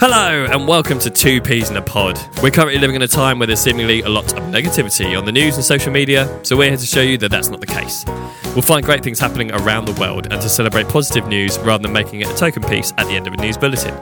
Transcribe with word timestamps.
Hello, 0.00 0.46
and 0.46 0.66
welcome 0.66 0.98
to 0.98 1.10
Two 1.10 1.42
Peas 1.42 1.68
in 1.68 1.76
a 1.76 1.82
Pod. 1.82 2.18
We're 2.42 2.50
currently 2.50 2.78
living 2.78 2.96
in 2.96 3.02
a 3.02 3.06
time 3.06 3.38
where 3.38 3.46
there's 3.46 3.60
seemingly 3.60 4.00
a 4.00 4.08
lot 4.08 4.32
of 4.32 4.44
negativity 4.44 5.14
on 5.14 5.26
the 5.26 5.30
news 5.30 5.56
and 5.56 5.62
social 5.62 5.92
media, 5.92 6.40
so 6.42 6.56
we're 6.56 6.70
here 6.70 6.78
to 6.78 6.86
show 6.86 7.02
you 7.02 7.18
that 7.18 7.30
that's 7.30 7.50
not 7.50 7.60
the 7.60 7.66
case. 7.66 8.06
We'll 8.54 8.62
find 8.62 8.82
great 8.82 9.04
things 9.04 9.18
happening 9.18 9.52
around 9.52 9.84
the 9.84 10.00
world 10.00 10.28
and 10.30 10.40
to 10.40 10.48
celebrate 10.48 10.88
positive 10.88 11.28
news 11.28 11.58
rather 11.58 11.82
than 11.82 11.92
making 11.92 12.22
it 12.22 12.30
a 12.30 12.34
token 12.34 12.62
piece 12.62 12.94
at 12.96 13.08
the 13.08 13.12
end 13.12 13.26
of 13.26 13.34
a 13.34 13.36
news 13.36 13.58
bulletin. 13.58 13.94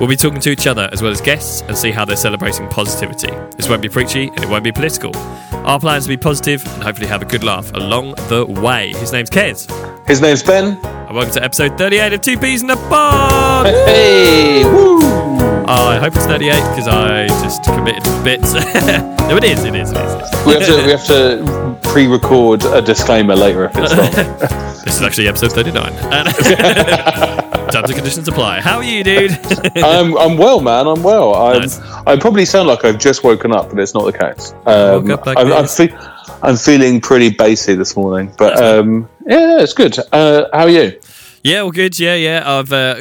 We'll 0.00 0.08
be 0.08 0.16
talking 0.16 0.40
to 0.40 0.50
each 0.50 0.66
other 0.66 0.88
as 0.92 1.02
well 1.02 1.12
as 1.12 1.20
guests 1.20 1.60
and 1.60 1.76
see 1.76 1.90
how 1.90 2.06
they're 2.06 2.16
celebrating 2.16 2.66
positivity. 2.68 3.30
This 3.58 3.68
won't 3.68 3.82
be 3.82 3.88
preachy 3.90 4.28
and 4.28 4.42
it 4.42 4.48
won't 4.48 4.64
be 4.64 4.72
political. 4.72 5.14
Our 5.52 5.78
plan 5.78 5.98
is 5.98 6.04
to 6.04 6.08
be 6.08 6.16
positive 6.16 6.64
and 6.72 6.82
hopefully 6.82 7.06
have 7.06 7.20
a 7.20 7.26
good 7.26 7.44
laugh 7.44 7.70
along 7.74 8.14
the 8.28 8.46
way. 8.46 8.94
His 8.94 9.12
name's 9.12 9.28
Kez. 9.28 9.68
His 10.08 10.22
name's 10.22 10.42
Ben. 10.42 10.78
And 10.82 11.14
welcome 11.14 11.34
to 11.34 11.44
episode 11.44 11.76
38 11.76 12.14
of 12.14 12.20
Two 12.22 12.38
Peas 12.38 12.62
in 12.62 12.70
a 12.70 12.76
Pod! 12.76 13.66
Hey, 13.66 14.64
woo! 14.64 15.39
I 15.72 15.98
hope 15.98 16.14
it's 16.16 16.26
38 16.26 16.50
because 16.50 16.88
I 16.88 17.26
just 17.42 17.62
committed 17.64 18.04
to 18.04 18.22
bits. 18.24 18.52
no, 18.54 19.36
it 19.36 19.44
is, 19.44 19.64
it 19.64 19.74
is, 19.74 19.92
it 19.92 19.96
is. 19.96 20.46
We 20.46 20.54
have 20.54 20.66
to 20.66 20.76
we 20.84 20.90
have 20.90 21.04
to 21.06 21.78
pre-record 21.90 22.64
a 22.64 22.82
disclaimer 22.82 23.36
later 23.36 23.64
if 23.64 23.72
it's 23.76 23.94
wrong. 23.94 24.60
This 24.80 24.96
is 24.96 25.02
actually 25.02 25.28
episode 25.28 25.52
39. 25.52 25.92
And- 25.92 26.28
Terms 27.70 27.88
and 27.90 27.94
conditions 27.94 28.26
apply. 28.26 28.60
How 28.60 28.78
are 28.78 28.82
you, 28.82 29.04
dude? 29.04 29.30
I'm 29.76 30.16
I'm 30.18 30.36
well, 30.38 30.60
man. 30.60 30.88
I'm 30.88 31.02
well. 31.04 31.34
I'm, 31.34 31.60
Nice. 31.60 31.78
I 31.80 32.16
probably 32.18 32.44
sound 32.46 32.66
like 32.66 32.84
I've 32.84 32.98
just 32.98 33.22
woken 33.22 33.52
up, 33.52 33.68
but 33.70 33.78
it's 33.78 33.94
not 33.94 34.06
the 34.10 34.18
case. 34.18 34.52
Um, 34.66 35.04
Woke 35.04 35.10
up 35.10 35.26
like 35.26 35.38
I'm, 35.38 35.52
I'm, 35.52 35.66
fe- 35.68 35.94
I'm 36.42 36.56
feeling 36.56 37.00
pretty 37.00 37.30
bassy 37.30 37.74
this 37.74 37.94
morning, 37.94 38.32
but 38.36 38.60
um, 38.60 39.08
yeah, 39.26 39.60
it's 39.60 39.74
good. 39.74 39.96
Uh, 40.10 40.46
how 40.52 40.62
are 40.62 40.68
you? 40.70 40.98
Yeah, 41.42 41.60
all 41.60 41.70
good. 41.72 41.98
Yeah, 41.98 42.14
yeah. 42.14 42.42
I've 42.44 42.72
uh, 42.72 42.96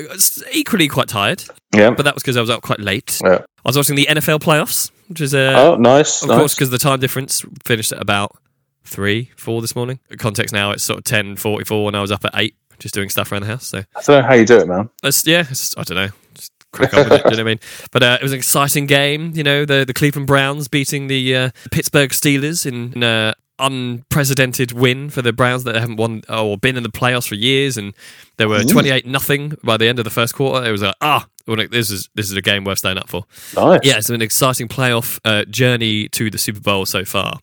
equally 0.51 0.87
quite 0.87 1.07
tired, 1.07 1.43
Yeah. 1.73 1.91
but 1.91 2.03
that 2.03 2.15
was 2.15 2.23
because 2.23 2.37
I 2.37 2.41
was 2.41 2.49
up 2.49 2.61
quite 2.61 2.79
late. 2.79 3.19
yeah. 3.23 3.39
I 3.65 3.69
was 3.69 3.77
watching 3.77 3.95
the 3.95 4.07
NFL 4.09 4.39
playoffs, 4.39 4.89
which 5.07 5.21
is, 5.21 5.35
uh, 5.35 5.53
Oh, 5.55 5.75
nice. 5.75 6.21
of 6.23 6.29
nice. 6.29 6.37
course, 6.37 6.55
because 6.55 6.69
the 6.69 6.77
time 6.77 6.99
difference 6.99 7.43
finished 7.65 7.91
at 7.91 8.01
about 8.01 8.31
three, 8.85 9.31
four 9.35 9.61
this 9.61 9.75
morning. 9.75 9.99
Context 10.17 10.53
now, 10.53 10.71
it's 10.71 10.83
sort 10.83 10.97
of 10.99 11.03
ten 11.03 11.35
forty-four, 11.35 11.87
and 11.89 11.97
I 11.97 12.01
was 12.01 12.11
up 12.11 12.23
at 12.25 12.31
eight, 12.35 12.55
just 12.79 12.93
doing 12.95 13.09
stuff 13.09 13.31
around 13.31 13.41
the 13.41 13.47
house. 13.47 13.67
So 13.67 13.79
I 13.79 14.01
don't 14.01 14.21
know 14.21 14.27
how 14.27 14.33
you 14.33 14.45
do 14.45 14.57
it, 14.59 14.67
man. 14.67 14.89
That's, 15.03 15.25
yeah, 15.27 15.45
it's, 15.49 15.77
I 15.77 15.83
don't 15.83 15.97
know. 15.97 16.09
Just 16.33 16.51
crack 16.71 16.93
on 16.93 17.09
with 17.09 17.11
it. 17.13 17.23
Do 17.25 17.29
you 17.31 17.37
know 17.37 17.37
what 17.37 17.39
I 17.39 17.43
mean? 17.43 17.59
But 17.91 18.03
uh, 18.03 18.17
it 18.19 18.23
was 18.23 18.31
an 18.31 18.37
exciting 18.39 18.85
game. 18.85 19.33
You 19.35 19.43
know, 19.43 19.65
the 19.65 19.83
the 19.85 19.93
Cleveland 19.93 20.27
Browns 20.27 20.67
beating 20.69 21.07
the 21.07 21.35
uh, 21.35 21.49
Pittsburgh 21.71 22.11
Steelers 22.11 22.65
in 22.65 22.93
an 22.95 23.03
uh, 23.03 23.33
unprecedented 23.59 24.71
win 24.71 25.09
for 25.09 25.21
the 25.21 25.33
Browns 25.33 25.63
that 25.65 25.75
haven't 25.75 25.97
won 25.97 26.23
or 26.29 26.57
been 26.57 26.77
in 26.77 26.83
the 26.83 26.89
playoffs 26.89 27.27
for 27.27 27.35
years, 27.35 27.77
and 27.77 27.93
they 28.37 28.45
were 28.45 28.63
twenty 28.63 28.89
eight 28.89 29.05
nothing 29.05 29.57
by 29.63 29.77
the 29.77 29.87
end 29.87 29.99
of 29.99 30.05
the 30.05 30.11
first 30.11 30.33
quarter. 30.35 30.67
It 30.67 30.71
was 30.71 30.81
like 30.81 30.95
ah. 31.01 31.27
This 31.71 31.89
is 31.89 32.07
this 32.13 32.29
is 32.29 32.35
a 32.37 32.43
game 32.43 32.63
worth 32.63 32.77
staying 32.77 32.99
up 32.99 33.09
for. 33.09 33.25
Nice. 33.55 33.79
Yeah, 33.83 33.97
it's 33.97 34.05
been 34.05 34.15
an 34.15 34.21
exciting 34.21 34.67
playoff 34.67 35.19
uh, 35.25 35.45
journey 35.45 36.07
to 36.09 36.29
the 36.29 36.37
Super 36.37 36.59
Bowl 36.59 36.85
so 36.85 37.03
far. 37.03 37.39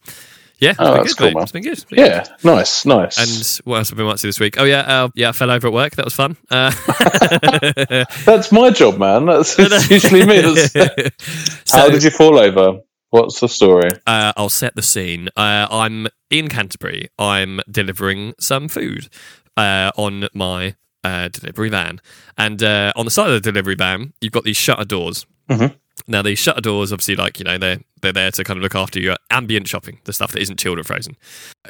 Yeah, 0.61 0.75
Oh, 0.79 0.95
that's 0.95 1.13
good, 1.15 1.33
cool, 1.33 1.35
man. 1.35 1.43
It's 1.43 1.51
been 1.53 1.63
good. 1.65 1.73
It's 1.73 1.85
been 1.85 1.99
good. 1.99 2.07
Yeah. 2.07 2.25
Nice. 2.45 2.87
Nice. 2.87 3.19
And 3.19 3.67
what 3.67 3.79
else 3.79 3.91
have 3.91 3.99
we 3.99 4.05
been 4.05 4.13
up 4.13 4.19
to 4.19 4.27
this 4.29 4.39
week? 4.39 4.59
Oh 4.61 4.65
yeah, 4.65 4.79
uh, 4.81 5.09
yeah, 5.17 5.31
I 5.31 5.33
fell 5.33 5.51
over 5.51 5.67
at 5.67 5.73
work. 5.73 5.97
That 5.97 6.05
was 6.05 6.15
fun. 6.15 6.37
Uh, 6.49 6.71
That's 8.25 8.53
my 8.53 8.71
job, 8.71 8.97
man. 8.99 9.27
That's 9.27 9.59
usually 9.91 10.25
me. 10.25 10.41
That's- 10.41 10.73
So- 11.67 11.79
how 11.79 11.89
did 11.91 12.05
you 12.05 12.11
fall 12.11 12.39
over? 12.39 12.81
What's 13.11 13.41
the 13.41 13.49
story? 13.49 13.91
uh, 14.07 14.33
I'll 14.37 14.49
set 14.49 14.75
the 14.75 14.83
scene. 14.83 15.29
Uh, 15.37 15.67
I'm 15.71 16.09
in 16.31 16.49
Canterbury. 16.49 17.09
I'm 17.19 17.61
delivering 17.71 18.35
some 18.41 18.69
food 18.69 19.09
uh, 19.57 19.91
on 19.97 20.29
my 20.35 20.75
uh, 21.05 21.29
delivery 21.29 21.69
van, 21.71 22.01
and 22.37 22.63
uh, 22.63 22.93
on 22.97 23.05
the 23.05 23.11
side 23.11 23.29
of 23.29 23.35
the 23.35 23.41
delivery 23.53 23.77
van, 23.77 24.13
you've 24.21 24.33
got 24.33 24.45
these 24.45 24.57
shutter 24.57 24.85
doors. 24.85 25.25
Mhm. 25.49 25.75
Now 26.09 26.23
these 26.23 26.39
shutter 26.39 26.61
doors, 26.61 26.93
obviously, 26.93 27.17
like 27.17 27.39
you 27.39 27.45
know, 27.45 27.59
they're 27.59 27.79
they're 28.01 28.13
there 28.13 28.31
to 28.31 28.45
kind 28.45 28.59
of 28.59 28.63
look 28.63 28.75
after 28.77 29.01
your 29.01 29.17
ambient 29.31 29.67
shopping, 29.67 29.99
the 30.05 30.13
stuff 30.13 30.31
that 30.33 30.41
isn't 30.41 30.59
chilled 30.59 30.79
or 30.79 30.85
frozen. 30.85 31.17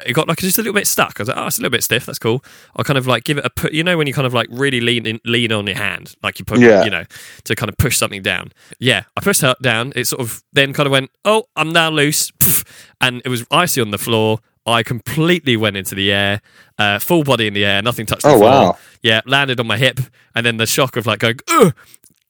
It 0.05 0.13
got 0.13 0.27
like 0.27 0.37
just 0.39 0.57
a 0.57 0.61
little 0.61 0.73
bit 0.73 0.85
stuck. 0.85 1.19
I 1.19 1.23
was 1.23 1.29
like, 1.29 1.37
oh, 1.37 1.47
it's 1.47 1.57
a 1.57 1.61
little 1.61 1.71
bit 1.71 1.83
stiff. 1.83 2.05
That's 2.05 2.19
cool. 2.19 2.43
I'll 2.75 2.83
kind 2.85 2.97
of 2.99 3.07
like 3.07 3.23
give 3.23 3.37
it 3.39 3.45
a 3.45 3.49
put. 3.49 3.73
You 3.73 3.83
know, 3.83 3.97
when 3.97 4.05
you 4.05 4.13
kind 4.13 4.27
of 4.27 4.33
like 4.35 4.47
really 4.51 4.79
lean 4.79 5.07
in, 5.07 5.19
lean 5.25 5.51
on 5.51 5.65
your 5.65 5.75
hand, 5.77 6.13
like 6.21 6.37
you 6.37 6.45
put, 6.45 6.59
Yeah. 6.59 6.83
you 6.83 6.89
know, 6.91 7.05
to 7.45 7.55
kind 7.55 7.69
of 7.69 7.77
push 7.77 7.97
something 7.97 8.21
down. 8.21 8.51
Yeah, 8.79 9.03
I 9.15 9.21
pushed 9.21 9.41
it 9.41 9.61
down. 9.61 9.93
It 9.95 10.05
sort 10.05 10.21
of 10.21 10.43
then 10.53 10.71
kind 10.73 10.85
of 10.85 10.91
went, 10.91 11.09
oh, 11.25 11.45
I'm 11.55 11.73
now 11.73 11.89
loose, 11.89 12.31
and 13.01 13.21
it 13.25 13.29
was 13.29 13.45
icy 13.49 13.81
on 13.81 13.89
the 13.91 13.97
floor. 13.97 14.39
I 14.67 14.83
completely 14.83 15.55
went 15.55 15.77
into 15.77 15.95
the 15.95 16.11
air, 16.11 16.41
uh, 16.77 16.99
full 16.99 17.23
body 17.23 17.47
in 17.47 17.53
the 17.53 17.63
air, 17.63 17.81
nothing 17.81 18.05
touched 18.05 18.23
the 18.23 18.29
Oh, 18.31 18.37
floor. 18.39 18.51
wow. 18.51 18.77
Yeah, 19.01 19.21
landed 19.25 19.61
on 19.61 19.65
my 19.65 19.77
hip, 19.77 19.99
and 20.35 20.45
then 20.45 20.57
the 20.57 20.65
shock 20.67 20.97
of 20.97 21.05
like 21.07 21.19
going, 21.19 21.39
ugh, 21.49 21.73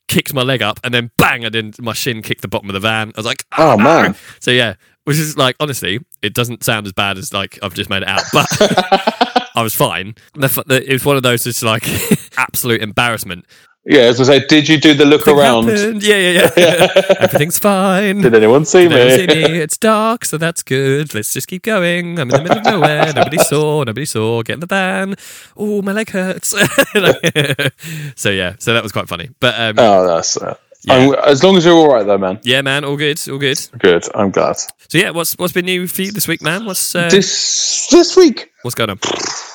kicked 0.07 0.33
my 0.33 0.41
leg 0.43 0.61
up, 0.61 0.79
and 0.83 0.93
then 0.93 1.11
bang, 1.17 1.43
and 1.45 1.53
then 1.53 1.73
my 1.79 1.93
shin 1.93 2.21
kicked 2.21 2.41
the 2.41 2.47
bottom 2.47 2.69
of 2.69 2.73
the 2.73 2.79
van. 2.79 3.09
I 3.15 3.19
was 3.19 3.25
like, 3.25 3.45
Oh, 3.57 3.71
"Ah!" 3.71 3.77
man. 3.77 4.15
So 4.39 4.51
yeah, 4.51 4.75
which 5.05 5.17
is 5.17 5.37
like 5.37 5.55
honestly, 5.59 5.99
it 6.21 6.33
doesn't 6.33 6.63
sound 6.63 6.85
as 6.85 6.93
bad 6.93 7.17
as 7.17 7.33
like 7.33 7.59
I've 7.61 7.73
just 7.73 7.89
made 7.89 8.03
it 8.03 8.07
out, 8.07 8.23
but 8.33 8.47
I 9.55 9.61
was 9.63 9.73
fine. 9.73 10.15
The 10.35 10.45
f- 10.45 10.65
the- 10.65 10.83
It 10.87 10.93
was 10.93 11.05
one 11.05 11.17
of 11.17 11.23
those 11.23 11.43
just 11.43 11.63
like 11.63 11.83
absolute 12.37 12.81
embarrassment. 12.81 13.45
Yeah, 13.89 14.01
as 14.01 14.19
I 14.19 14.23
say, 14.25 14.45
did 14.45 14.67
you 14.67 14.77
do 14.81 14.93
the 14.93 15.05
look 15.05 15.23
Thing 15.23 15.39
around? 15.39 15.69
happened. 15.69 16.03
Yeah, 16.03 16.17
yeah, 16.17 16.49
yeah. 16.57 16.87
Everything's 17.21 17.57
fine. 17.57 18.19
Did 18.19 18.35
anyone 18.35 18.65
see 18.65 18.85
They 18.87 18.95
don't 19.17 19.17
see 19.17 19.27
me? 19.27 19.47
me. 19.53 19.59
It's 19.59 19.77
dark, 19.77 20.25
so 20.25 20.37
that's 20.37 20.61
good. 20.61 21.13
Let's 21.13 21.31
just 21.31 21.47
keep 21.47 21.63
going. 21.63 22.19
I'm 22.19 22.29
in 22.29 22.35
the 22.35 22.43
middle 22.43 22.57
of 22.57 22.65
nowhere. 22.65 23.13
Nobody 23.13 23.37
saw. 23.37 23.83
Nobody 23.85 24.05
saw. 24.05 24.43
Get 24.43 24.55
in 24.55 24.59
the 24.59 24.65
van. 24.65 25.15
Oh, 25.55 25.81
my 25.81 25.93
leg 25.93 26.09
hurts. 26.09 26.49
so 28.15 28.29
yeah, 28.29 28.55
so 28.59 28.73
that 28.73 28.83
was 28.83 28.91
quite 28.91 29.07
funny. 29.07 29.29
But 29.39 29.55
um, 29.57 29.75
Oh, 29.79 30.05
that's 30.07 30.35
uh, 30.35 30.55
Yeah. 30.87 31.21
As 31.25 31.43
long 31.43 31.57
as 31.57 31.65
you're 31.65 31.73
all 31.75 31.93
right, 31.93 32.05
though, 32.05 32.17
man. 32.17 32.39
yeah, 32.43 32.61
man, 32.61 32.83
all 32.85 32.97
good, 32.97 33.19
all 33.29 33.37
good. 33.37 33.59
Good. 33.77 34.05
I'm 34.15 34.31
glad. 34.31 34.57
So 34.89 34.97
yeah, 34.97 35.09
what's 35.11 35.33
what's 35.37 35.53
been 35.53 35.65
new 35.65 35.87
for 35.87 36.01
you 36.01 36.11
this 36.11 36.27
week, 36.27 36.41
man? 36.41 36.65
What's 36.65 36.95
uh, 36.95 37.09
This 37.09 37.87
this 37.91 38.15
week, 38.15 38.51
what's 38.63 38.75
going 38.75 38.89
on? 38.91 38.99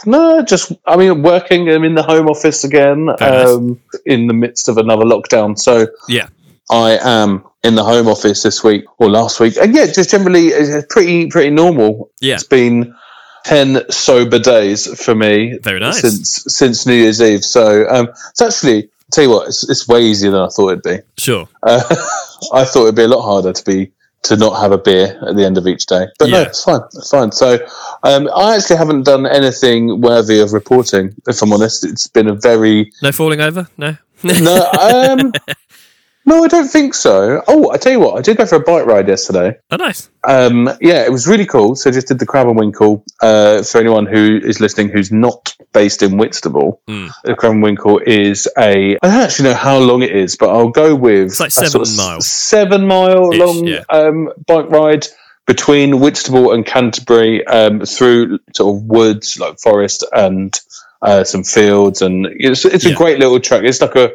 no, 0.06 0.42
just 0.42 0.72
I 0.86 0.96
mean, 0.96 1.22
working. 1.22 1.68
I'm 1.70 1.84
in 1.84 1.94
the 1.94 2.02
home 2.02 2.28
office 2.28 2.64
again, 2.64 3.08
um, 3.20 3.80
in 4.04 4.26
the 4.26 4.34
midst 4.34 4.68
of 4.68 4.76
another 4.78 5.04
lockdown. 5.04 5.58
So 5.58 5.86
Yeah, 6.08 6.28
I 6.70 6.98
am 7.02 7.44
in 7.64 7.76
the 7.76 7.84
home 7.84 8.08
office 8.08 8.42
this 8.42 8.62
week 8.62 8.84
or 8.98 9.08
last 9.08 9.40
week, 9.40 9.56
and 9.56 9.74
yeah, 9.74 9.86
just 9.86 10.10
generally 10.10 10.48
it's 10.48 10.86
pretty 10.92 11.28
pretty 11.28 11.50
normal. 11.50 12.10
yeah, 12.20 12.34
It's 12.34 12.44
been 12.44 12.94
ten 13.44 13.90
sober 13.90 14.38
days 14.38 14.86
for 15.02 15.14
me 15.14 15.58
very 15.62 15.80
nice. 15.80 16.00
since 16.00 16.44
since 16.48 16.84
New 16.86 16.94
Year's 16.94 17.22
Eve. 17.22 17.42
So 17.44 17.88
um, 17.88 18.08
it's 18.30 18.42
actually 18.42 18.90
tell 19.12 19.24
you 19.24 19.30
what, 19.30 19.48
it's, 19.48 19.68
it's 19.68 19.86
way 19.86 20.02
easier 20.02 20.30
than 20.30 20.40
I 20.40 20.48
thought 20.48 20.70
it'd 20.70 20.82
be. 20.82 20.98
Sure. 21.18 21.48
Uh, 21.62 21.82
I 22.52 22.64
thought 22.64 22.84
it'd 22.84 22.96
be 22.96 23.02
a 23.02 23.08
lot 23.08 23.22
harder 23.22 23.52
to 23.52 23.64
be 23.64 23.92
to 24.24 24.36
not 24.36 24.60
have 24.60 24.70
a 24.70 24.78
beer 24.78 25.20
at 25.26 25.34
the 25.34 25.44
end 25.44 25.58
of 25.58 25.66
each 25.66 25.86
day, 25.86 26.06
but 26.18 26.30
no, 26.30 26.42
it's 26.42 26.62
fine. 26.62 26.80
It's 26.94 27.10
fine. 27.10 27.32
So 27.32 27.58
um, 28.04 28.28
I 28.34 28.54
actually 28.54 28.76
haven't 28.76 29.02
done 29.02 29.26
anything 29.26 30.00
worthy 30.00 30.38
of 30.40 30.52
reporting. 30.52 31.14
If 31.26 31.42
I'm 31.42 31.52
honest, 31.52 31.84
it's 31.84 32.06
been 32.06 32.28
a 32.28 32.34
very 32.34 32.92
No 33.02 33.10
falling 33.10 33.40
over. 33.40 33.68
No. 33.76 33.96
no. 34.22 34.70
Um, 34.80 35.32
no, 36.24 36.44
I 36.44 36.48
don't 36.48 36.68
think 36.68 36.94
so. 36.94 37.42
Oh, 37.48 37.70
I 37.70 37.76
tell 37.78 37.92
you 37.92 38.00
what, 38.00 38.16
I 38.18 38.22
did 38.22 38.36
go 38.36 38.46
for 38.46 38.56
a 38.56 38.60
bike 38.60 38.86
ride 38.86 39.08
yesterday. 39.08 39.58
oh, 39.70 39.76
nice. 39.76 40.08
Um, 40.26 40.70
yeah, 40.80 41.04
it 41.04 41.10
was 41.10 41.26
really 41.26 41.46
cool. 41.46 41.74
So 41.74 41.90
I 41.90 41.92
just 41.92 42.06
did 42.08 42.18
the 42.18 42.26
Crab 42.26 42.46
and 42.48 42.56
Winkle. 42.56 43.04
Uh, 43.20 43.62
for 43.62 43.78
anyone 43.78 44.06
who 44.06 44.40
is 44.42 44.60
listening 44.60 44.88
who's 44.90 45.10
not 45.10 45.54
based 45.72 46.02
in 46.02 46.16
Whitstable, 46.18 46.80
Mm. 46.88 47.10
the 47.24 47.34
Crab 47.34 47.52
and 47.52 47.62
Winkle 47.62 47.98
is 47.98 48.46
a. 48.56 48.96
I 49.02 49.06
don't 49.08 49.20
actually 49.22 49.48
know 49.50 49.54
how 49.56 49.78
long 49.78 50.02
it 50.02 50.14
is, 50.14 50.36
but 50.36 50.50
I'll 50.50 50.68
go 50.70 50.94
with 50.94 51.28
It's 51.28 51.40
like 51.40 51.50
seven 51.50 51.80
of 51.82 51.96
miles. 51.96 52.26
seven 52.26 52.86
mile 52.86 53.32
Ish, 53.32 53.38
long 53.40 53.66
yeah. 53.66 53.82
um, 53.88 54.30
bike 54.46 54.70
ride 54.70 55.06
between 55.46 55.98
Whitstable 55.98 56.52
and 56.52 56.64
Canterbury 56.64 57.44
um, 57.46 57.80
through 57.80 58.38
sort 58.54 58.76
of 58.76 58.82
woods 58.84 59.38
like 59.40 59.58
forest 59.58 60.04
and 60.12 60.58
uh, 61.02 61.24
some 61.24 61.42
fields, 61.42 62.00
and 62.00 62.26
it's 62.30 62.64
it's 62.64 62.84
Yeah. 62.84 62.92
a 62.92 62.96
great 62.96 63.18
little 63.18 63.40
track. 63.40 63.64
It's 63.64 63.80
like 63.80 63.96
a 63.96 64.12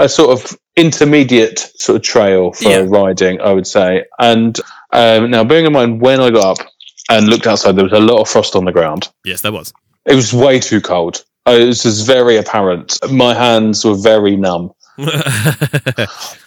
a 0.00 0.08
sort 0.08 0.30
of 0.30 0.58
intermediate 0.76 1.58
sort 1.76 1.96
of 1.96 2.02
trail 2.02 2.52
for 2.52 2.68
Yeah. 2.68 2.84
riding, 2.88 3.40
I 3.40 3.52
would 3.52 3.66
say. 3.66 4.04
And 4.18 4.58
um, 4.92 5.30
now, 5.30 5.44
bearing 5.44 5.66
in 5.66 5.72
mind, 5.72 6.00
when 6.00 6.20
I 6.20 6.30
got 6.30 6.58
up 6.60 6.66
and 7.08 7.28
looked 7.28 7.46
outside, 7.46 7.76
there 7.76 7.84
was 7.84 7.92
a 7.92 8.00
lot 8.00 8.20
of 8.20 8.28
frost 8.28 8.56
on 8.56 8.64
the 8.64 8.72
ground. 8.72 9.08
Yes, 9.24 9.42
there 9.42 9.52
was. 9.52 9.72
It 10.06 10.14
was 10.14 10.32
way 10.32 10.58
too 10.58 10.80
cold. 10.80 11.24
It 11.46 11.66
was 11.66 11.82
just 11.82 12.06
very 12.06 12.36
apparent. 12.36 12.98
My 13.10 13.34
hands 13.34 13.84
were 13.84 13.94
very 13.96 14.36
numb. 14.36 14.72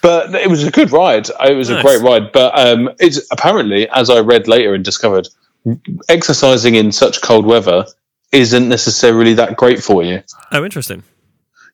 But 0.01 0.35
it 0.35 0.49
was 0.49 0.63
a 0.63 0.71
good 0.71 0.91
ride. 0.91 1.29
It 1.29 1.55
was 1.55 1.69
Nice. 1.69 1.79
a 1.79 1.81
great 1.81 2.01
ride. 2.01 2.31
But 2.31 2.57
um, 2.59 2.89
it's 2.99 3.19
apparently, 3.31 3.87
as 3.89 4.09
I 4.09 4.19
read 4.19 4.47
later 4.47 4.73
and 4.73 4.83
discovered, 4.83 5.27
exercising 6.09 6.75
in 6.75 6.91
such 6.91 7.21
cold 7.21 7.45
weather 7.45 7.85
isn't 8.31 8.67
necessarily 8.67 9.35
that 9.35 9.55
great 9.57 9.81
for 9.83 10.03
you. 10.03 10.21
oh, 10.51 10.63
interesting. 10.65 11.03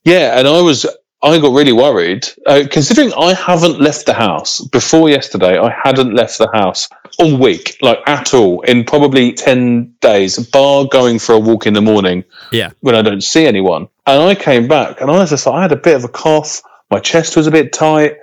Yeah, 0.03 0.37
and 0.37 0.47
I 0.47 0.61
was 0.61 0.85
I 1.21 1.37
got 1.39 1.51
really 1.53 1.73
worried 1.73 2.25
uh, 2.45 2.63
considering 2.71 3.11
I 3.13 3.33
haven't 3.33 3.81
left 3.81 4.05
the 4.05 4.13
house 4.13 4.61
before 4.61 5.09
yesterday. 5.09 5.57
I 5.59 5.69
hadn't 5.83 6.13
left 6.13 6.37
the 6.37 6.49
house 6.53 6.87
all 7.19 7.37
week, 7.37 7.77
like 7.81 7.99
at 8.07 8.33
all, 8.33 8.61
in 8.61 8.85
probably 8.85 9.33
ten 9.33 9.95
days, 9.99 10.39
bar 10.39 10.85
going 10.85 11.19
for 11.19 11.33
a 11.33 11.39
walk 11.39 11.67
in 11.67 11.73
the 11.73 11.81
morning 11.81 12.23
Yeah. 12.53 12.69
when 12.79 12.95
I 12.95 13.01
don't 13.01 13.21
see 13.21 13.45
anyone. 13.45 13.89
And 14.07 14.21
I 14.21 14.35
came 14.35 14.67
back, 14.69 15.01
and 15.01 15.11
I 15.11 15.17
was 15.19 15.31
just 15.31 15.45
like, 15.45 15.55
I 15.55 15.61
had 15.63 15.71
a 15.73 15.75
bit 15.75 15.95
of 15.97 16.05
a 16.05 16.07
cough. 16.07 16.61
My 16.89 16.99
chest 16.99 17.35
was 17.35 17.47
a 17.47 17.51
bit 17.51 17.73
tight. 17.73 18.13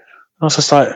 I 0.41 0.45
was 0.45 0.57
just 0.57 0.73
like, 0.73 0.89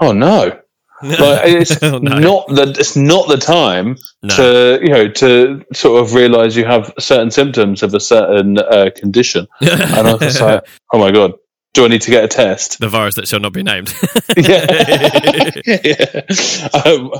oh 0.00 0.12
no. 0.12 0.60
Like 1.02 1.42
it's 1.44 1.76
Oh, 1.82 1.98
no. 1.98 2.18
not 2.18 2.48
the 2.48 2.74
it's 2.78 2.96
not 2.96 3.28
the 3.28 3.36
time 3.36 3.96
No. 4.22 4.34
to 4.36 4.78
you 4.82 4.88
know 4.88 5.08
to 5.08 5.64
sort 5.74 6.02
of 6.02 6.14
realize 6.14 6.56
you 6.56 6.64
have 6.64 6.92
certain 6.98 7.30
symptoms 7.30 7.82
of 7.82 7.92
a 7.92 8.00
certain 8.00 8.56
uh, 8.58 8.88
condition, 8.96 9.46
and 9.60 10.06
I 10.08 10.12
was 10.12 10.20
just 10.22 10.40
like, 10.40 10.64
oh 10.94 10.98
my 10.98 11.10
god, 11.10 11.34
do 11.76 11.84
I 11.84 11.88
need 11.88 12.00
to 12.00 12.10
get 12.10 12.24
a 12.24 12.28
test? 12.28 12.80
the 12.80 12.88
virus 12.88 13.16
that 13.16 13.28
shall 13.28 13.38
not 13.38 13.52
be 13.52 13.62
named. 13.62 13.94
yeah, 14.36 15.50
yeah. 15.84 16.22
Um, 16.86 17.12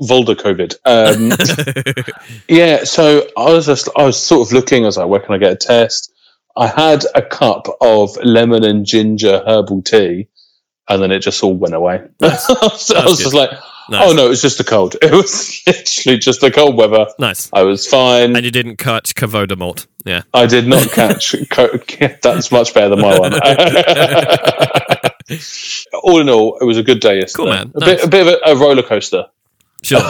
Volder 0.00 0.34
COVID. 0.34 0.76
Um, 0.86 1.32
yeah, 2.48 2.84
so 2.84 3.28
I 3.36 3.52
was 3.52 3.66
just 3.66 3.90
I 3.94 4.04
was 4.04 4.20
sort 4.20 4.48
of 4.48 4.52
looking. 4.52 4.84
I 4.84 4.86
was 4.86 4.96
like, 4.96 5.08
where 5.08 5.20
can 5.20 5.34
I 5.34 5.38
get 5.38 5.52
a 5.52 5.56
test? 5.56 6.12
I 6.56 6.66
had 6.66 7.04
a 7.14 7.20
cup 7.20 7.66
of 7.80 8.16
lemon 8.22 8.64
and 8.64 8.86
ginger 8.86 9.42
herbal 9.46 9.82
tea, 9.82 10.28
and 10.88 11.02
then 11.02 11.12
it 11.12 11.18
just 11.20 11.42
all 11.42 11.54
went 11.54 11.74
away. 11.74 11.98
so 12.20 12.26
I 12.26 12.32
was 12.62 12.88
That's 12.88 13.18
just 13.18 13.34
like, 13.34 13.50
nice. 13.90 14.08
oh 14.08 14.12
no, 14.12 14.26
it 14.26 14.30
was 14.30 14.42
just 14.42 14.60
a 14.60 14.64
cold. 14.64 14.96
It 15.02 15.12
was 15.12 15.62
literally 15.66 16.18
just 16.18 16.42
a 16.42 16.50
cold 16.50 16.76
weather. 16.76 17.06
Nice. 17.18 17.50
I 17.52 17.62
was 17.62 17.86
fine. 17.86 18.36
And 18.36 18.44
you 18.44 18.50
didn't 18.50 18.76
catch 18.76 19.14
Cavodamort. 19.14 19.86
Yeah. 20.04 20.22
I 20.32 20.46
did 20.46 20.66
not 20.66 20.90
catch. 20.90 21.34
Co- 21.50 21.78
that's 22.22 22.50
much 22.52 22.74
better 22.74 22.90
than 22.90 23.00
my 23.00 23.18
one. 23.18 23.32
all 26.02 26.20
in 26.20 26.28
all, 26.28 26.58
it 26.60 26.64
was 26.64 26.78
a 26.78 26.82
good 26.82 27.00
day 27.00 27.18
yesterday. 27.20 27.44
Cool, 27.44 27.52
man. 27.54 27.72
A, 27.74 27.80
Nice. 27.80 27.88
bit, 27.96 28.04
a 28.04 28.08
bit 28.08 28.26
of 28.26 28.34
a, 28.46 28.50
a 28.50 28.56
roller 28.56 28.82
coaster. 28.82 29.26
Sure. 29.82 30.00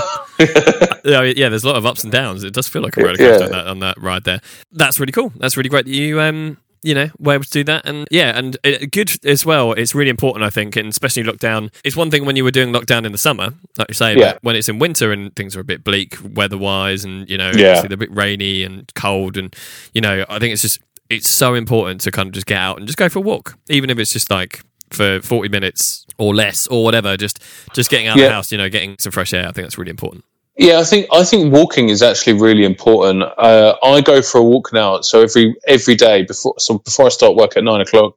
yeah, 1.04 1.22
yeah, 1.22 1.48
there's 1.48 1.64
a 1.64 1.68
lot 1.68 1.76
of 1.76 1.86
ups 1.86 2.04
and 2.04 2.12
downs. 2.12 2.44
It 2.44 2.54
does 2.54 2.68
feel 2.68 2.82
like 2.82 2.96
a 2.96 3.02
roller 3.02 3.16
coaster 3.16 3.38
Yeah. 3.38 3.44
on, 3.46 3.50
that, 3.52 3.66
on 3.66 3.78
that 3.80 4.00
ride 4.00 4.24
there. 4.24 4.40
That's 4.72 5.00
really 5.00 5.12
cool. 5.12 5.32
That's 5.36 5.56
really 5.56 5.68
great 5.68 5.86
that 5.86 5.90
you, 5.92 6.20
um, 6.20 6.58
you 6.84 6.94
know, 6.94 7.08
were 7.18 7.34
able 7.34 7.44
to 7.44 7.50
do 7.50 7.64
that. 7.64 7.86
And 7.86 8.06
yeah, 8.10 8.38
and 8.38 8.56
uh, 8.62 8.72
good 8.92 9.10
as 9.24 9.44
well. 9.44 9.72
It's 9.72 9.94
really 9.94 10.10
important, 10.10 10.44
I 10.44 10.50
think, 10.50 10.76
and 10.76 10.88
especially 10.88 11.22
lockdown. 11.24 11.72
It's 11.82 11.96
one 11.96 12.10
thing 12.10 12.24
when 12.26 12.36
you 12.36 12.44
were 12.44 12.50
doing 12.50 12.72
lockdown 12.72 13.04
in 13.06 13.12
the 13.12 13.18
summer, 13.18 13.54
like 13.78 13.88
you 13.88 13.94
say, 13.94 14.14
Yeah. 14.16 14.34
but 14.34 14.42
when 14.44 14.54
it's 14.56 14.68
in 14.68 14.78
winter 14.78 15.10
and 15.10 15.34
things 15.34 15.56
are 15.56 15.60
a 15.60 15.64
bit 15.64 15.82
bleak 15.82 16.16
weather 16.22 16.58
wise 16.58 17.04
and, 17.04 17.28
you 17.28 17.38
know, 17.38 17.50
Yeah. 17.56 17.80
they're 17.82 17.94
a 17.94 17.96
bit 17.96 18.14
rainy 18.14 18.62
and 18.62 18.92
cold. 18.94 19.36
And, 19.36 19.56
you 19.94 20.00
know, 20.02 20.24
I 20.28 20.38
think 20.38 20.52
it's 20.52 20.62
just, 20.62 20.78
it's 21.10 21.28
so 21.28 21.54
important 21.54 22.02
to 22.02 22.10
kind 22.10 22.26
of 22.28 22.34
just 22.34 22.46
get 22.46 22.58
out 22.58 22.76
and 22.78 22.86
just 22.86 22.98
go 22.98 23.08
for 23.08 23.18
a 23.18 23.22
walk, 23.22 23.56
even 23.68 23.88
if 23.90 23.98
it's 23.98 24.12
just 24.12 24.30
like, 24.30 24.60
for 24.90 25.20
40 25.22 25.48
minutes 25.48 26.06
or 26.18 26.34
less 26.34 26.68
or 26.68 26.84
whatever 26.84 27.16
just 27.16 27.40
just 27.72 27.90
getting 27.90 28.06
out 28.06 28.16
of 28.16 28.22
the 28.22 28.30
house 28.30 28.52
you 28.52 28.58
know 28.58 28.68
getting 28.68 28.94
some 29.00 29.10
fresh 29.10 29.32
air 29.34 29.40
i 29.48 29.50
think 29.50 29.64
that's 29.64 29.76
really 29.76 29.90
important 29.90 30.22
Yeah, 30.56 30.78
I 30.78 30.84
think 30.84 31.08
I 31.12 31.24
think 31.24 31.52
walking 31.52 31.88
is 31.88 32.02
actually 32.02 32.34
really 32.34 32.64
important. 32.64 33.22
Uh, 33.22 33.76
I 33.82 34.00
go 34.00 34.22
for 34.22 34.38
a 34.38 34.42
walk 34.42 34.72
now, 34.72 35.00
so 35.00 35.22
every 35.22 35.56
every 35.66 35.96
day 35.96 36.22
before 36.22 36.54
so 36.58 36.78
before 36.78 37.06
I 37.06 37.08
start 37.08 37.34
work 37.34 37.56
at 37.56 37.64
nine 37.64 37.80
o'clock, 37.80 38.16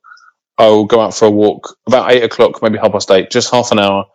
I 0.57 0.67
will 0.67 0.85
go 0.85 1.01
out 1.01 1.15
for 1.15 1.25
a 1.25 1.31
walk 1.31 1.77
about 1.87 2.11
eight 2.11 2.23
o'clock, 2.23 2.61
maybe 2.61 2.77
half 2.77 2.91
past 2.91 3.09
eight, 3.09 3.31
just 3.31 3.51
half 3.51 3.71
an 3.71 3.79
hour, 3.79 4.05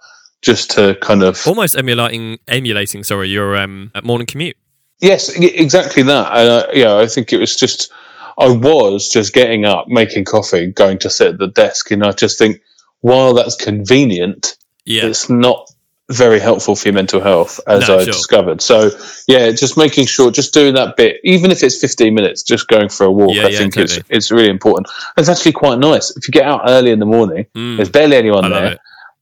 just 0.40 0.72
to 0.72 0.96
kind 1.00 1.22
of 1.22 1.44
almost 1.46 1.76
emulating 1.76 2.38
emulating 2.46 3.02
sorry 3.02 3.28
your 3.28 3.56
um 3.56 3.90
morning 4.04 4.26
commute 4.26 4.56
yes, 5.02 5.28
exactly 5.28 6.04
that. 6.04 6.32
Uh, 6.32 6.66
yeah, 6.72 6.96
I 6.96 7.06
think 7.06 7.32
it 7.32 7.38
was 7.38 7.54
just 7.54 7.92
I 8.38 8.48
was 8.48 9.10
just 9.10 9.34
getting 9.34 9.66
up, 9.66 9.88
making 9.88 10.24
coffee, 10.24 10.68
going 10.68 10.98
to 11.00 11.10
sit 11.10 11.32
at 11.32 11.38
the 11.38 11.48
desk, 11.48 11.90
and 11.90 12.02
I 12.02 12.12
just 12.12 12.38
think 12.38 12.62
while 13.00 13.34
that's 13.34 13.56
convenient, 13.56 14.56
yeah 14.86 15.06
it's 15.06 15.28
not 15.28 15.70
very 16.12 16.38
helpful 16.40 16.76
for 16.76 16.88
your 16.88 16.94
mental 16.94 17.20
health, 17.20 17.60
as 17.66 17.88
No, 17.88 17.94
I 17.96 18.04
sure. 18.04 18.12
discovered. 18.12 18.60
So, 18.62 18.90
yeah, 19.26 19.50
just 19.50 19.76
making 19.76 20.06
sure, 20.06 20.30
just 20.30 20.54
doing 20.54 20.74
that 20.74 20.96
bit, 20.96 21.20
even 21.24 21.50
if 21.50 21.62
it's 21.62 21.78
15 21.78 22.14
minutes, 22.14 22.42
just 22.42 22.68
going 22.68 22.88
for 22.88 23.04
a 23.04 23.10
walk, 23.10 23.34
Yeah, 23.34 23.46
I 23.46 23.48
yeah, 23.48 23.58
think 23.58 23.76
it's, 23.76 23.96
totally. 23.96 24.16
it's 24.16 24.30
really 24.30 24.50
important. 24.50 24.88
It's 25.16 25.28
actually 25.28 25.52
quite 25.52 25.78
nice. 25.78 26.10
If 26.16 26.28
you 26.28 26.32
get 26.32 26.44
out 26.44 26.62
early 26.68 26.90
in 26.90 26.98
the 26.98 27.06
morning, 27.06 27.46
Mm, 27.56 27.76
there's 27.76 27.90
barely 27.90 28.16
anyone 28.16 28.48
there. 28.50 28.72
it 28.72 28.78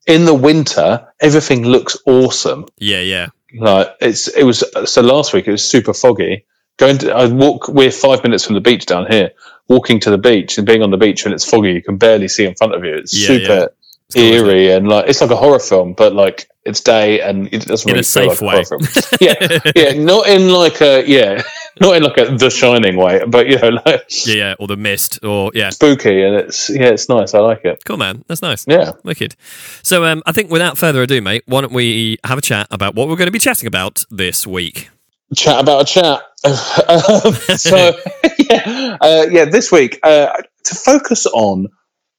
In 0.07 0.25
the 0.25 0.35
winter, 0.35 1.09
everything 1.21 1.65
looks 1.65 1.97
awesome. 2.07 2.67
yeah 2.79 3.01
yeah 3.01 3.29
Like 3.59 3.89
it's, 4.01 4.29
it 4.29 4.45
was, 4.45 4.63
so 4.85 5.01
last 5.03 5.33
week 5.33 5.47
it 5.49 5.53
was 5.53 5.65
super 5.65 5.95
foggy. 5.95 6.45
Going 6.79 6.99
to, 6.99 7.13
I 7.13 7.27
walk, 7.27 7.69
we're 7.69 7.91
five 7.91 8.23
minutes 8.23 8.45
from 8.47 8.55
the 8.55 8.61
beach 8.63 8.87
down 8.87 9.07
here, 9.11 9.33
walking 9.69 10.01
to 10.01 10.11
the 10.11 10.19
beach 10.19 10.57
and 10.57 10.67
being 10.67 10.83
on 10.83 10.91
the 10.91 10.97
beach 10.97 11.25
when 11.25 11.35
it's 11.35 11.45
foggy, 11.49 11.73
you 11.73 11.83
can 11.83 11.99
barely 11.99 12.27
see 12.29 12.47
in 12.47 12.55
front 12.55 12.75
of 12.75 12.85
you. 12.85 12.95
It's 12.95 13.13
Yeah, 13.15 13.27
super 13.27 13.69
yeah. 14.15 14.33
It's 14.33 14.43
cool, 14.43 14.51
it? 14.51 14.59
eerie 14.59 14.71
and 14.73 14.89
like 14.89 15.09
it's 15.09 15.21
like 15.21 15.31
a 15.31 15.37
horror 15.37 15.61
film, 15.61 15.95
but 15.95 16.15
like 16.15 16.49
it's 16.65 16.81
day 16.81 17.21
and 17.21 17.49
it 17.53 17.67
doesn't 17.67 17.89
In 17.89 17.97
a 17.99 18.03
really 18.03 18.05
feel 18.05 18.27
safe 18.29 18.29
like 18.29 18.43
way. 18.43 18.49
a 18.49 18.51
horror 18.51 18.65
film. 18.65 18.89
yeah, 19.21 19.59
yeah, 19.77 19.93
not 19.95 20.29
in 20.29 20.51
like 20.51 20.81
a 20.83 21.05
yeah, 21.09 21.43
not 21.81 21.97
in 21.97 22.03
like 22.05 22.19
a 22.19 22.37
The 22.37 22.51
Shining 22.51 22.97
way, 22.97 23.25
but 23.27 23.49
you 23.49 23.59
know, 23.59 23.69
like 23.87 24.09
yeah 24.27 24.35
yeah 24.35 24.55
or 24.59 24.67
the 24.69 24.77
mist 24.77 25.25
or 25.25 25.53
yeah 25.55 25.71
spooky 25.71 26.23
and 26.23 26.37
it's 26.37 26.71
yeah, 26.71 26.89
it's 26.91 27.09
nice. 27.09 27.35
I 27.35 27.41
like 27.41 27.65
it. 27.65 27.85
cool 27.85 27.97
man 27.99 28.25
that's 28.29 28.43
nice 28.43 28.67
Yeah, 28.67 28.93
wicked 29.05 29.37
so 29.83 30.05
um 30.05 30.23
i 30.27 30.33
think 30.33 30.51
without 30.51 30.79
further 30.79 31.03
ado 31.03 31.23
mate 31.23 31.43
why 31.47 31.61
don't 31.63 31.73
we 31.73 32.19
have 32.25 32.39
a 32.39 32.43
chat 32.43 32.67
about 32.71 32.95
what 32.95 33.09
we're 33.09 33.17
going 33.17 33.29
to 33.29 33.33
be 33.33 33.39
chatting 33.39 33.67
about 33.67 34.05
this 34.11 34.47
week 34.47 34.91
chat 35.35 35.61
about 35.61 35.83
a 35.83 35.85
chat. 35.85 36.23
Um, 36.45 37.35
so 37.35 37.93
yeah, 38.39 38.97
uh, 39.01 39.27
yeah, 39.31 39.45
this 39.47 39.71
week 39.71 40.01
uh, 40.03 40.43
to 40.65 40.75
focus 40.75 41.27
on 41.27 41.69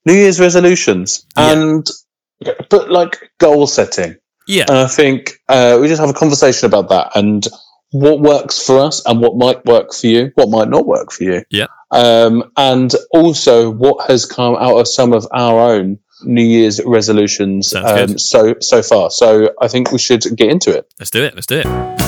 New 0.06 0.14
Year's 0.14 0.40
resolutions 0.40 1.26
Yeah. 1.36 1.52
and 1.52 1.86
but 2.70 2.90
like 2.90 3.30
goal 3.38 3.66
setting. 3.66 4.16
yeah 4.48 4.64
And 4.68 4.78
I 4.78 4.86
think 4.88 5.38
uh, 5.48 5.78
we 5.80 5.88
just 5.88 6.00
have 6.00 6.10
a 6.10 6.14
conversation 6.14 6.66
about 6.66 6.88
that 6.88 7.12
and 7.14 7.46
what 7.92 8.20
works 8.20 8.64
for 8.66 8.78
us 8.80 9.04
and 9.06 9.20
what 9.20 9.36
might 9.36 9.64
work 9.66 9.92
for 9.92 10.06
you, 10.06 10.32
what 10.34 10.48
might 10.48 10.68
not 10.68 10.86
work 10.86 11.12
for 11.12 11.24
you. 11.24 11.42
Yeah. 11.50 11.66
Um, 11.90 12.50
and 12.56 12.90
also 13.12 13.70
what 13.70 14.08
has 14.08 14.24
come 14.24 14.56
out 14.56 14.78
of 14.78 14.88
some 14.88 15.12
of 15.12 15.26
our 15.32 15.74
own 15.74 15.98
New 16.24 16.42
Year's 16.44 16.80
resolutions 16.84 17.74
um, 17.74 18.16
so 18.18 18.54
so 18.60 18.82
far. 18.82 19.10
So 19.10 19.50
I 19.60 19.68
think 19.68 19.92
we 19.92 19.98
should 19.98 20.22
get 20.36 20.50
into 20.50 20.70
it. 20.76 20.92
Let's 20.98 21.10
do 21.10 21.22
it. 21.22 21.34
Let's 21.34 21.46
do 21.46 21.58
it. 21.64 22.01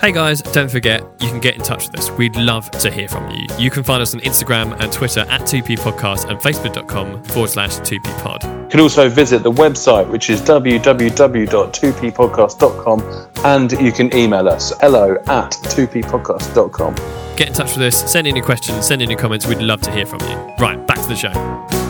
Hey 0.00 0.12
guys, 0.12 0.40
don't 0.40 0.70
forget 0.70 1.02
you 1.20 1.28
can 1.28 1.40
get 1.40 1.56
in 1.56 1.60
touch 1.60 1.86
with 1.86 1.98
us. 1.98 2.10
We'd 2.12 2.34
love 2.34 2.70
to 2.70 2.90
hear 2.90 3.06
from 3.06 3.30
you. 3.30 3.46
You 3.58 3.70
can 3.70 3.82
find 3.82 4.00
us 4.00 4.14
on 4.14 4.20
Instagram 4.20 4.74
and 4.80 4.90
Twitter 4.90 5.26
at 5.28 5.42
2p 5.42 5.78
podcast 5.78 6.30
and 6.30 6.40
facebook.com 6.40 7.22
forward 7.24 7.50
slash 7.50 7.72
2p 7.80 8.04
pod. 8.22 8.42
You 8.42 8.68
can 8.70 8.80
also 8.80 9.10
visit 9.10 9.42
the 9.42 9.52
website, 9.52 10.08
which 10.08 10.30
is 10.30 10.40
www.2ppodcast.com, 10.40 13.28
and 13.44 13.72
you 13.72 13.92
can 13.92 14.16
email 14.16 14.48
us 14.48 14.72
hello 14.80 15.16
at 15.26 15.50
2ppodcast.com. 15.50 16.94
Get 17.36 17.48
in 17.48 17.52
touch 17.52 17.76
with 17.76 17.86
us, 17.86 18.10
send 18.10 18.26
in 18.26 18.34
your 18.34 18.46
questions, 18.46 18.86
send 18.86 19.02
in 19.02 19.10
your 19.10 19.18
comments. 19.18 19.46
We'd 19.46 19.58
love 19.58 19.82
to 19.82 19.92
hear 19.92 20.06
from 20.06 20.20
you. 20.22 20.54
Right, 20.58 20.86
back 20.86 21.02
to 21.02 21.08
the 21.08 21.14
show. 21.14 21.89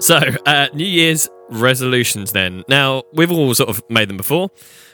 So, 0.00 0.16
uh, 0.46 0.68
New 0.74 0.84
Year's 0.86 1.28
resolutions 1.50 2.32
then. 2.32 2.62
Now, 2.68 3.02
we've 3.12 3.32
all 3.32 3.52
sort 3.54 3.68
of 3.68 3.82
made 3.90 4.08
them 4.08 4.16
before. 4.16 4.48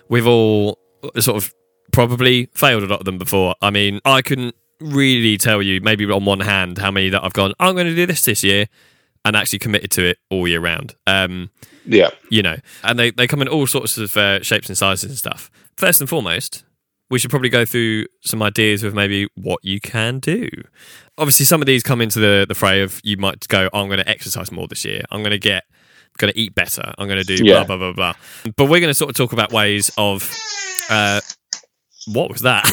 We've 0.08 0.26
all 0.26 0.78
sort 1.18 1.36
of 1.36 1.54
probably 1.92 2.46
failed 2.54 2.82
a 2.82 2.86
lot 2.86 3.00
of 3.00 3.04
them 3.04 3.18
before. 3.18 3.54
I 3.60 3.70
mean, 3.70 4.00
I 4.04 4.22
couldn't 4.22 4.54
really 4.80 5.36
tell 5.36 5.60
you, 5.62 5.80
maybe 5.82 6.10
on 6.10 6.24
one 6.24 6.40
hand, 6.40 6.78
how 6.78 6.90
many 6.90 7.10
that 7.10 7.22
I've 7.22 7.34
gone, 7.34 7.52
I'm 7.60 7.74
going 7.74 7.86
to 7.86 7.94
do 7.94 8.06
this 8.06 8.22
this 8.22 8.42
year 8.42 8.66
and 9.26 9.36
actually 9.36 9.58
committed 9.58 9.90
to 9.92 10.04
it 10.04 10.18
all 10.30 10.48
year 10.48 10.60
round. 10.60 10.94
Um, 11.06 11.50
Yeah. 11.84 12.10
you 12.30 12.42
know, 12.42 12.56
and 12.82 12.98
they, 12.98 13.10
they 13.10 13.26
come 13.26 13.42
in 13.42 13.48
all 13.48 13.66
sorts 13.66 13.98
of 13.98 14.16
uh, 14.16 14.42
shapes 14.42 14.68
and 14.68 14.76
sizes 14.76 15.10
and 15.10 15.18
stuff. 15.18 15.50
First 15.76 16.00
and 16.00 16.08
foremost, 16.08 16.64
we 17.10 17.18
should 17.18 17.30
probably 17.30 17.48
go 17.50 17.64
through 17.64 18.06
some 18.24 18.42
ideas 18.42 18.82
of 18.82 18.94
maybe 18.94 19.26
what 19.34 19.60
you 19.62 19.80
can 19.80 20.18
do. 20.20 20.48
Obviously, 21.18 21.46
some 21.46 21.60
of 21.60 21.66
these 21.66 21.82
come 21.82 22.00
into 22.00 22.18
the, 22.18 22.44
the 22.48 22.54
fray 22.54 22.80
of 22.82 23.00
you 23.04 23.16
might 23.16 23.46
go, 23.48 23.68
oh, 23.72 23.80
I'm 23.82 23.88
going 23.88 23.98
to 24.00 24.08
exercise 24.08 24.50
more 24.50 24.66
this 24.66 24.84
year. 24.84 25.02
I'm 25.10 25.20
going 25.20 25.30
to 25.32 25.38
get, 25.38 25.64
going 26.18 26.32
to 26.32 26.38
eat 26.38 26.54
better. 26.54 26.94
I'm 26.98 27.06
going 27.06 27.22
to 27.22 27.36
do 27.36 27.44
Yeah. 27.44 27.64
blah, 27.64 27.76
blah, 27.76 27.92
blah, 27.92 27.92
blah. 27.92 28.52
But 28.56 28.64
we're 28.64 28.80
going 28.80 28.90
to 28.90 28.94
sort 28.94 29.10
of 29.10 29.16
talk 29.16 29.32
about 29.32 29.52
ways 29.52 29.90
of, 29.98 30.34
uh, 30.90 31.20
what 32.06 32.30
was 32.30 32.40
that? 32.40 32.64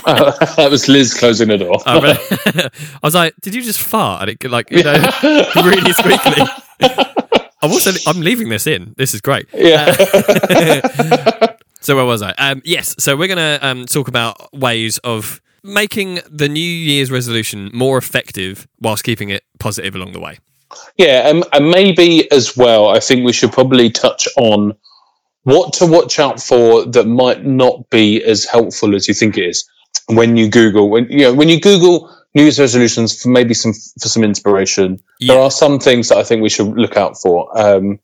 that 0.06 0.68
was 0.70 0.88
Liz 0.88 1.12
closing 1.14 1.48
the 1.48 1.58
door. 1.58 1.78
I, 1.86 2.00
really- 2.00 2.70
I 3.02 3.06
was 3.06 3.14
like, 3.14 3.34
did 3.40 3.54
you 3.54 3.62
just 3.62 3.80
fart? 3.80 4.22
And 4.22 4.30
it 4.30 4.50
like, 4.50 4.70
you 4.70 4.82
know, 4.82 4.92
really 5.22 5.92
squeakily. 5.92 6.48
I'm 7.62 7.70
also, 7.72 7.90
I'm 8.06 8.20
leaving 8.20 8.48
this 8.50 8.66
in. 8.66 8.94
This 8.96 9.12
is 9.14 9.20
great. 9.20 9.46
yeah. 9.54 9.94
So 11.80 11.96
where 11.96 12.04
was 12.04 12.22
I? 12.22 12.32
Um, 12.32 12.62
yes. 12.64 12.94
So 12.98 13.16
we're 13.16 13.28
going 13.28 13.38
to 13.38 13.66
um, 13.66 13.86
talk 13.86 14.08
about 14.08 14.52
ways 14.52 14.98
of 14.98 15.40
making 15.62 16.20
the 16.30 16.48
New 16.48 16.60
Year's 16.60 17.10
resolution 17.10 17.70
more 17.72 17.98
effective 17.98 18.66
whilst 18.80 19.04
keeping 19.04 19.30
it 19.30 19.44
positive 19.58 19.94
along 19.94 20.12
the 20.12 20.20
way. 20.20 20.38
Yeah, 20.96 21.28
and, 21.28 21.44
and 21.52 21.70
maybe 21.70 22.30
as 22.30 22.56
well, 22.56 22.88
I 22.88 23.00
think 23.00 23.24
we 23.24 23.32
should 23.32 23.52
probably 23.52 23.90
touch 23.90 24.28
on 24.36 24.74
what 25.42 25.72
to 25.74 25.86
watch 25.86 26.18
out 26.18 26.40
for 26.40 26.84
that 26.84 27.06
might 27.06 27.44
not 27.44 27.88
be 27.90 28.22
as 28.22 28.44
helpful 28.44 28.94
as 28.94 29.08
you 29.08 29.14
think 29.14 29.38
it 29.38 29.48
is 29.48 29.68
when 30.06 30.36
you 30.36 30.48
Google 30.48 30.90
when 30.90 31.08
you 31.10 31.20
know 31.20 31.34
when 31.34 31.48
you 31.48 31.60
Google 31.60 32.14
New 32.34 32.42
Year's 32.42 32.60
resolutions 32.60 33.20
for 33.20 33.28
maybe 33.28 33.54
some 33.54 33.72
for 33.72 34.08
some 34.08 34.22
inspiration. 34.22 34.98
There 35.20 35.38
are 35.38 35.50
some 35.50 35.78
things 35.78 36.08
that 36.08 36.18
I 36.18 36.22
think 36.22 36.42
we 36.42 36.48
should 36.48 36.68
look 36.76 36.96
out 36.96 37.20
for. 37.20 37.58
Um, 37.58 37.98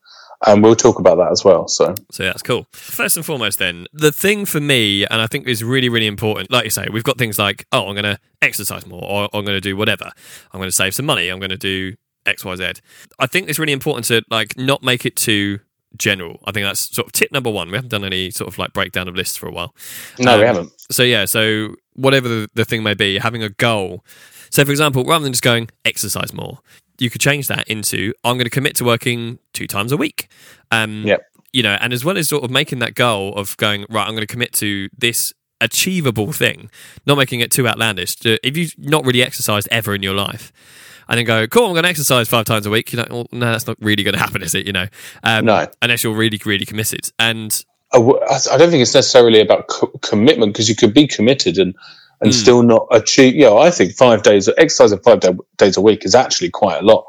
and 0.46 0.62
we'll 0.62 0.74
talk 0.76 0.98
about 0.98 1.16
that 1.16 1.30
as 1.30 1.44
well. 1.44 1.68
So, 1.68 1.94
So 2.10 2.24
yeah, 2.24 2.30
that's 2.30 2.42
cool. 2.42 2.66
First 2.72 3.16
and 3.16 3.24
foremost, 3.24 3.58
then 3.58 3.86
the 3.92 4.12
thing 4.12 4.44
for 4.44 4.60
me, 4.60 5.04
and 5.06 5.20
I 5.20 5.26
think 5.26 5.46
is 5.48 5.62
really, 5.64 5.88
really 5.88 6.06
important. 6.06 6.50
Like 6.50 6.64
you 6.64 6.70
say, 6.70 6.86
we've 6.92 7.04
got 7.04 7.18
things 7.18 7.38
like, 7.38 7.66
oh, 7.72 7.88
I'm 7.88 7.94
going 7.94 8.04
to 8.04 8.18
exercise 8.42 8.86
more, 8.86 9.02
or 9.04 9.24
I'm 9.32 9.44
going 9.44 9.56
to 9.56 9.60
do 9.60 9.76
whatever. 9.76 10.10
I'm 10.52 10.58
going 10.60 10.68
to 10.68 10.72
save 10.72 10.94
some 10.94 11.06
money. 11.06 11.28
I'm 11.28 11.38
going 11.38 11.50
to 11.50 11.56
do 11.56 11.94
X, 12.26 12.44
Y, 12.44 12.56
Z. 12.56 12.72
I 13.18 13.26
think 13.26 13.48
it's 13.48 13.58
really 13.58 13.72
important 13.72 14.06
to 14.06 14.22
like 14.30 14.56
not 14.58 14.82
make 14.82 15.06
it 15.06 15.16
too 15.16 15.60
general. 15.96 16.40
I 16.44 16.52
think 16.52 16.66
that's 16.66 16.94
sort 16.94 17.06
of 17.06 17.12
tip 17.12 17.32
number 17.32 17.50
one. 17.50 17.68
We 17.68 17.74
haven't 17.76 17.90
done 17.90 18.04
any 18.04 18.30
sort 18.30 18.48
of 18.48 18.58
like 18.58 18.72
breakdown 18.72 19.08
of 19.08 19.14
lists 19.14 19.36
for 19.36 19.48
a 19.48 19.52
while. 19.52 19.74
no, 20.18 20.36
we 20.36 20.42
Um, 20.44 20.54
haven't. 20.54 20.72
So 20.90 21.02
yeah, 21.02 21.24
so 21.24 21.74
whatever 21.94 22.28
the, 22.28 22.50
the 22.54 22.64
thing 22.64 22.82
may 22.82 22.94
be, 22.94 23.18
having 23.18 23.42
a 23.42 23.48
goal. 23.48 24.04
So 24.50 24.64
for 24.64 24.70
example, 24.70 25.04
rather 25.04 25.22
than 25.24 25.32
just 25.32 25.42
going 25.42 25.70
exercise 25.84 26.32
more, 26.34 26.58
you 26.98 27.10
could 27.10 27.20
change 27.20 27.48
that 27.48 27.66
into 27.68 28.12
I'm 28.24 28.36
going 28.36 28.44
to 28.44 28.50
commit 28.50 28.76
to 28.76 28.84
working 28.84 29.38
two 29.52 29.66
times 29.66 29.92
a 29.92 29.96
week. 29.96 30.28
Um, 30.70 31.04
Yep. 31.06 31.22
You 31.52 31.62
know, 31.62 31.78
and 31.80 31.92
as 31.92 32.04
well 32.04 32.18
as 32.18 32.28
sort 32.28 32.44
of 32.44 32.50
making 32.50 32.80
that 32.80 32.94
goal 32.94 33.34
of 33.34 33.56
going 33.56 33.86
right, 33.88 34.02
I'm 34.06 34.14
going 34.14 34.26
to 34.26 34.32
commit 34.32 34.52
to 34.54 34.90
this 34.98 35.32
achievable 35.62 36.32
thing, 36.32 36.70
not 37.06 37.16
making 37.16 37.40
it 37.40 37.50
too 37.50 37.66
outlandish. 37.66 38.16
If 38.24 38.56
you've 38.58 38.74
not 38.78 39.06
really 39.06 39.22
exercised 39.22 39.66
ever 39.70 39.94
in 39.94 40.02
your 40.02 40.14
life. 40.14 40.52
And 41.08 41.16
then 41.18 41.24
go, 41.24 41.46
cool, 41.46 41.66
I'm 41.66 41.72
going 41.72 41.84
to 41.84 41.88
exercise 41.88 42.28
five 42.28 42.44
times 42.46 42.66
a 42.66 42.70
week. 42.70 42.92
You're 42.92 43.02
like, 43.02 43.12
well, 43.12 43.26
no, 43.30 43.46
that's 43.52 43.66
not 43.66 43.76
really 43.80 44.02
going 44.02 44.14
to 44.14 44.18
happen, 44.20 44.42
is 44.42 44.54
it? 44.56 44.66
You 44.66 44.72
know, 44.72 44.86
um, 45.22 45.44
No. 45.44 45.66
unless 45.80 46.02
you're 46.02 46.12
really, 46.16 46.38
really 46.44 46.66
committed. 46.66 47.10
And 47.18 47.64
I 47.92 47.98
w- 47.98 48.20
I 48.20 48.56
don't 48.58 48.70
think 48.70 48.82
it's 48.82 48.92
necessarily 48.94 49.40
about 49.40 49.68
co- 49.68 49.98
commitment 50.02 50.52
because 50.52 50.68
you 50.68 50.74
could 50.74 50.92
be 50.92 51.06
committed 51.06 51.58
and 51.58 51.74
and 52.20 52.30
Mm. 52.32 52.34
still 52.34 52.62
not 52.62 52.86
achieve. 52.90 53.34
Yeah, 53.34 53.52
I 53.54 53.70
think 53.70 53.94
five 53.94 54.22
days 54.22 54.48
of 54.48 54.54
exercising 54.58 54.98
five 55.00 55.20
day, 55.20 55.32
days 55.58 55.76
a 55.76 55.80
week 55.80 56.04
is 56.04 56.14
actually 56.14 56.50
quite 56.50 56.82
a 56.82 56.84
lot. 56.84 57.04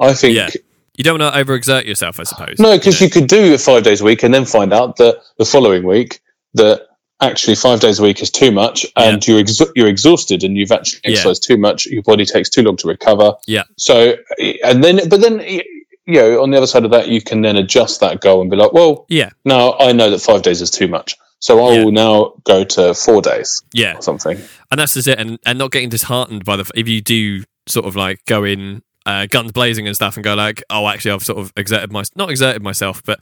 I 0.00 0.14
think 0.14 0.36
Yeah. 0.36 0.50
you 0.96 1.04
don't 1.04 1.20
want 1.20 1.34
to 1.34 1.44
overexert 1.44 1.84
yourself, 1.86 2.18
I 2.20 2.24
suppose. 2.24 2.58
no, 2.58 2.72
because 2.76 3.00
know. 3.00 3.04
you 3.06 3.10
could 3.10 3.26
do 3.28 3.56
five 3.58 3.82
days 3.82 4.00
a 4.00 4.04
week 4.04 4.22
and 4.22 4.32
then 4.32 4.44
find 4.44 4.72
out 4.72 4.96
that 4.96 5.18
the 5.38 5.44
following 5.44 5.84
week 5.84 6.20
that 6.54 6.82
actually 7.20 7.54
five 7.54 7.78
days 7.80 7.98
a 8.00 8.02
week 8.02 8.20
is 8.20 8.30
too 8.30 8.50
much 8.50 8.84
and 8.96 9.26
you're 9.28 9.38
ex- 9.38 9.60
you're 9.76 9.86
exhausted 9.88 10.42
and 10.42 10.56
you've 10.56 10.72
actually 10.72 11.00
Yeah. 11.04 11.10
exercised 11.12 11.44
too 11.44 11.56
much. 11.56 11.86
Your 11.86 12.02
body 12.02 12.24
takes 12.26 12.50
too 12.50 12.62
long 12.62 12.76
to 12.78 12.88
recover. 12.88 13.34
Yeah. 13.46 13.62
So 13.78 14.16
and 14.64 14.82
then 14.82 15.08
but 15.08 15.20
then 15.20 15.40
you 15.40 15.62
know 16.06 16.42
on 16.42 16.50
the 16.50 16.56
other 16.56 16.66
side 16.66 16.84
of 16.84 16.90
that 16.90 17.06
you 17.08 17.22
can 17.22 17.42
then 17.42 17.56
adjust 17.56 18.00
that 18.00 18.20
goal 18.20 18.40
and 18.40 18.50
be 18.50 18.56
like, 18.56 18.72
well, 18.72 19.06
Yeah, 19.08 19.30
now 19.44 19.76
I 19.78 19.92
know 19.92 20.10
that 20.10 20.18
five 20.20 20.42
days 20.42 20.60
is 20.60 20.70
too 20.70 20.88
much. 20.88 21.16
So 21.42 21.64
I 21.66 21.74
Yeah. 21.74 21.84
will 21.84 21.92
now 21.92 22.34
go 22.44 22.62
to 22.64 22.94
four 22.94 23.20
days 23.20 23.62
yeah, 23.72 23.96
or 23.96 24.02
something. 24.02 24.38
and 24.70 24.80
that's 24.80 24.94
just 24.94 25.08
it. 25.08 25.18
And 25.18 25.38
and 25.44 25.58
not 25.58 25.72
getting 25.72 25.88
disheartened 25.88 26.44
by 26.44 26.56
the 26.56 26.70
if 26.76 26.88
you 26.88 27.00
do 27.00 27.42
sort 27.66 27.84
of 27.86 27.96
like 27.96 28.24
go 28.26 28.44
in 28.44 28.82
uh, 29.06 29.26
guns 29.26 29.50
blazing 29.50 29.86
and 29.88 29.96
stuff 29.96 30.16
and 30.16 30.22
go 30.22 30.34
like, 30.34 30.62
oh, 30.70 30.86
actually, 30.86 31.10
I've 31.10 31.24
sort 31.24 31.38
of 31.40 31.52
exerted 31.56 31.90
my 31.92 32.04
not 32.14 32.30
exerted 32.30 32.62
myself, 32.62 33.02
but 33.04 33.18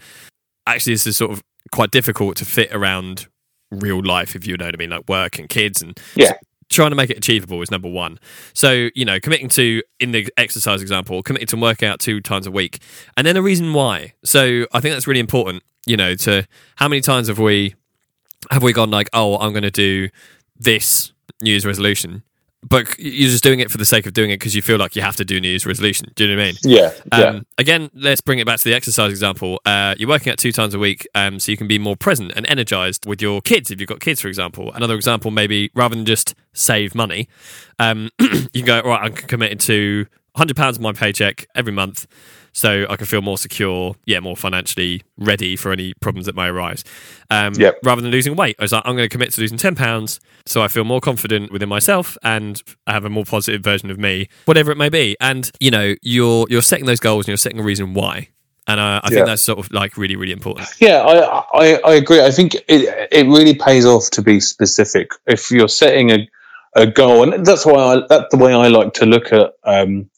actually, 0.67 0.93
this 0.95 1.07
is 1.07 1.17
sort 1.17 1.31
of 1.31 1.43
quite 1.73 1.91
difficult 1.91 2.37
to 2.37 2.45
fit 2.45 2.73
around 2.75 3.27
real 3.71 4.03
life, 4.05 4.37
if 4.37 4.47
you 4.47 4.57
know 4.59 4.67
what 4.67 4.75
I 4.75 4.79
mean, 4.79 4.91
like 4.91 5.09
work 5.09 5.39
and 5.39 5.49
kids 5.49 5.81
and 5.81 5.99
Yeah. 6.15 6.33
trying 6.69 6.91
to 6.91 6.97
make 6.97 7.09
it 7.09 7.17
achievable 7.17 7.63
is 7.63 7.71
number 7.71 7.89
one. 7.89 8.19
So, 8.53 8.91
you 8.95 9.05
know, 9.07 9.19
committing 9.21 9.49
to, 9.51 9.83
in 9.99 10.13
the 10.13 10.29
exercise 10.37 10.83
example, 10.83 11.23
committing 11.23 11.47
to 11.49 11.57
working 11.57 11.89
out 11.89 12.01
two 12.01 12.21
times 12.21 12.47
a 12.47 12.51
week. 12.51 12.81
And 13.17 13.27
then 13.27 13.37
a 13.37 13.43
reason 13.43 13.73
why. 13.73 14.13
So 14.25 14.67
I 14.73 14.81
think 14.81 14.95
that's 14.95 15.07
really 15.07 15.21
important, 15.21 15.63
you 15.87 15.97
know, 15.97 16.15
to 16.17 16.47
how 16.77 16.89
many 16.89 17.01
times 17.01 17.29
have 17.29 17.39
we, 17.39 17.75
have 18.51 18.63
we 18.63 18.73
gone 18.73 18.91
like, 18.91 19.09
oh, 19.13 19.39
I'm 19.39 19.53
going 19.53 19.63
to 19.63 19.71
do 19.71 20.09
this 20.59 21.13
New 21.41 21.51
Year's 21.51 21.65
resolution, 21.65 22.23
but 22.69 22.99
you're 22.99 23.31
just 23.31 23.43
doing 23.43 23.61
it 23.61 23.71
for 23.71 23.79
the 23.79 23.85
sake 23.85 24.07
of 24.07 24.13
doing 24.13 24.31
it 24.31 24.39
because 24.39 24.55
you 24.55 24.61
feel 24.61 24.77
like 24.77 24.95
you 24.95 25.03
have 25.03 25.17
to 25.17 25.25
do 25.25 25.41
New 25.41 25.49
Year's 25.49 25.65
resolution. 25.65 26.13
Do 26.15 26.27
you 26.27 26.37
know 26.37 26.43
what 26.43 26.49
I 26.49 26.53
mean? 26.53 26.59
Yeah. 26.63 26.93
Yeah. 27.13 27.25
Um, 27.25 27.47
again, 27.57 27.91
let's 27.95 28.21
bring 28.21 28.39
it 28.39 28.47
back 28.47 28.59
to 28.59 28.65
the 28.65 28.75
exercise 28.75 29.11
example. 29.11 29.61
Uh, 29.65 29.95
you're 29.99 30.09
working 30.09 30.31
out 30.31 30.39
two 30.39 30.53
times 30.53 30.75
a 30.75 30.79
week, 30.79 31.07
um, 31.15 31.39
so 31.39 31.51
you 31.53 31.57
can 31.57 31.69
be 31.69 31.79
more 31.79 31.97
present 31.97 32.33
and 32.37 32.47
energized 32.47 33.07
with 33.07 33.23
your 33.23 33.41
kids. 33.41 33.71
If 33.71 33.81
you've 33.81 33.89
got 33.89 34.01
kids, 34.01 34.21
for 34.21 34.29
example, 34.29 34.73
another 34.73 34.95
example 34.95 35.31
maybe 35.31 35.71
rather 35.75 35.95
than 35.95 36.05
just 36.05 36.35
save 36.53 36.95
money, 36.95 37.29
um, 37.79 38.11
you 38.21 38.49
can 38.53 38.67
go 38.67 38.83
right. 38.83 39.05
I'm 39.05 39.15
committed 39.15 39.61
to 39.61 40.07
100 40.41 40.57
pounds 40.57 40.77
of 40.79 40.83
my 40.83 40.93
paycheck 40.93 41.47
every 41.55 41.73
month, 41.73 42.07
so 42.53 42.87
I 42.89 42.97
can 42.97 43.07
feel 43.07 43.21
more 43.21 43.37
secure, 43.39 43.95
yeah, 44.07 44.21
more 44.21 44.37
financially 44.37 45.03
ready 45.19 45.55
for 45.55 45.71
any 45.71 45.93
problems 46.01 46.25
that 46.27 46.35
may 46.35 46.47
arise. 46.47 46.83
Um, 47.31 47.53
Yep. 47.55 47.79
Rather 47.85 48.01
than 48.01 48.11
losing 48.11 48.35
weight, 48.37 48.57
I 48.59 48.63
was 48.65 48.73
like, 48.73 48.83
I'm 48.87 48.97
going 48.97 49.09
to 49.09 49.13
commit 49.13 49.33
to 49.35 49.41
losing 49.41 49.59
10 49.59 49.75
pounds, 49.77 50.19
so 50.47 50.63
I 50.63 50.69
feel 50.69 50.85
more 50.85 51.01
confident 51.01 51.53
within 51.53 51.69
myself 51.69 52.17
and 52.23 52.61
I 52.87 52.93
have 52.93 53.05
a 53.05 53.11
more 53.11 53.25
positive 53.25 53.63
version 53.63 53.91
of 53.91 53.99
me, 53.99 54.29
whatever 54.47 54.73
it 54.73 54.77
may 54.79 54.89
be. 54.89 55.15
And 55.21 55.51
you 55.61 55.71
know, 55.71 55.95
you're 56.03 56.47
you're 56.49 56.63
setting 56.63 56.87
those 56.87 57.01
goals 57.01 57.25
and 57.27 57.29
you're 57.29 57.37
setting 57.37 57.61
a 57.61 57.63
reason 57.63 57.93
why. 57.95 58.29
And 58.67 58.81
uh, 58.81 59.01
I 59.05 59.09
think 59.09 59.19
Yeah. 59.21 59.25
that's 59.27 59.43
sort 59.43 59.59
of 59.59 59.71
like 59.73 59.97
really, 59.97 60.17
really 60.17 60.33
important. 60.33 60.69
Yeah, 60.81 61.03
I, 61.03 61.45
I, 61.53 61.81
I 61.85 61.95
agree. 61.95 62.21
I 62.23 62.31
think 62.31 62.55
it, 62.55 63.09
it 63.13 63.27
really 63.27 63.55
pays 63.55 63.85
off 63.85 64.11
to 64.13 64.23
be 64.23 64.41
specific. 64.41 65.11
If 65.27 65.51
you're 65.51 65.69
setting 65.69 66.11
a, 66.11 66.29
a 66.77 66.87
goal, 66.87 67.33
and 67.33 67.45
that's 67.45 67.67
why 67.67 67.75
I, 67.75 68.03
that's 68.09 68.27
the 68.31 68.37
way 68.39 68.55
I 68.55 68.69
like 68.69 68.93
to 68.95 69.07
look 69.07 69.33
at 69.33 69.53
um, 69.65 70.09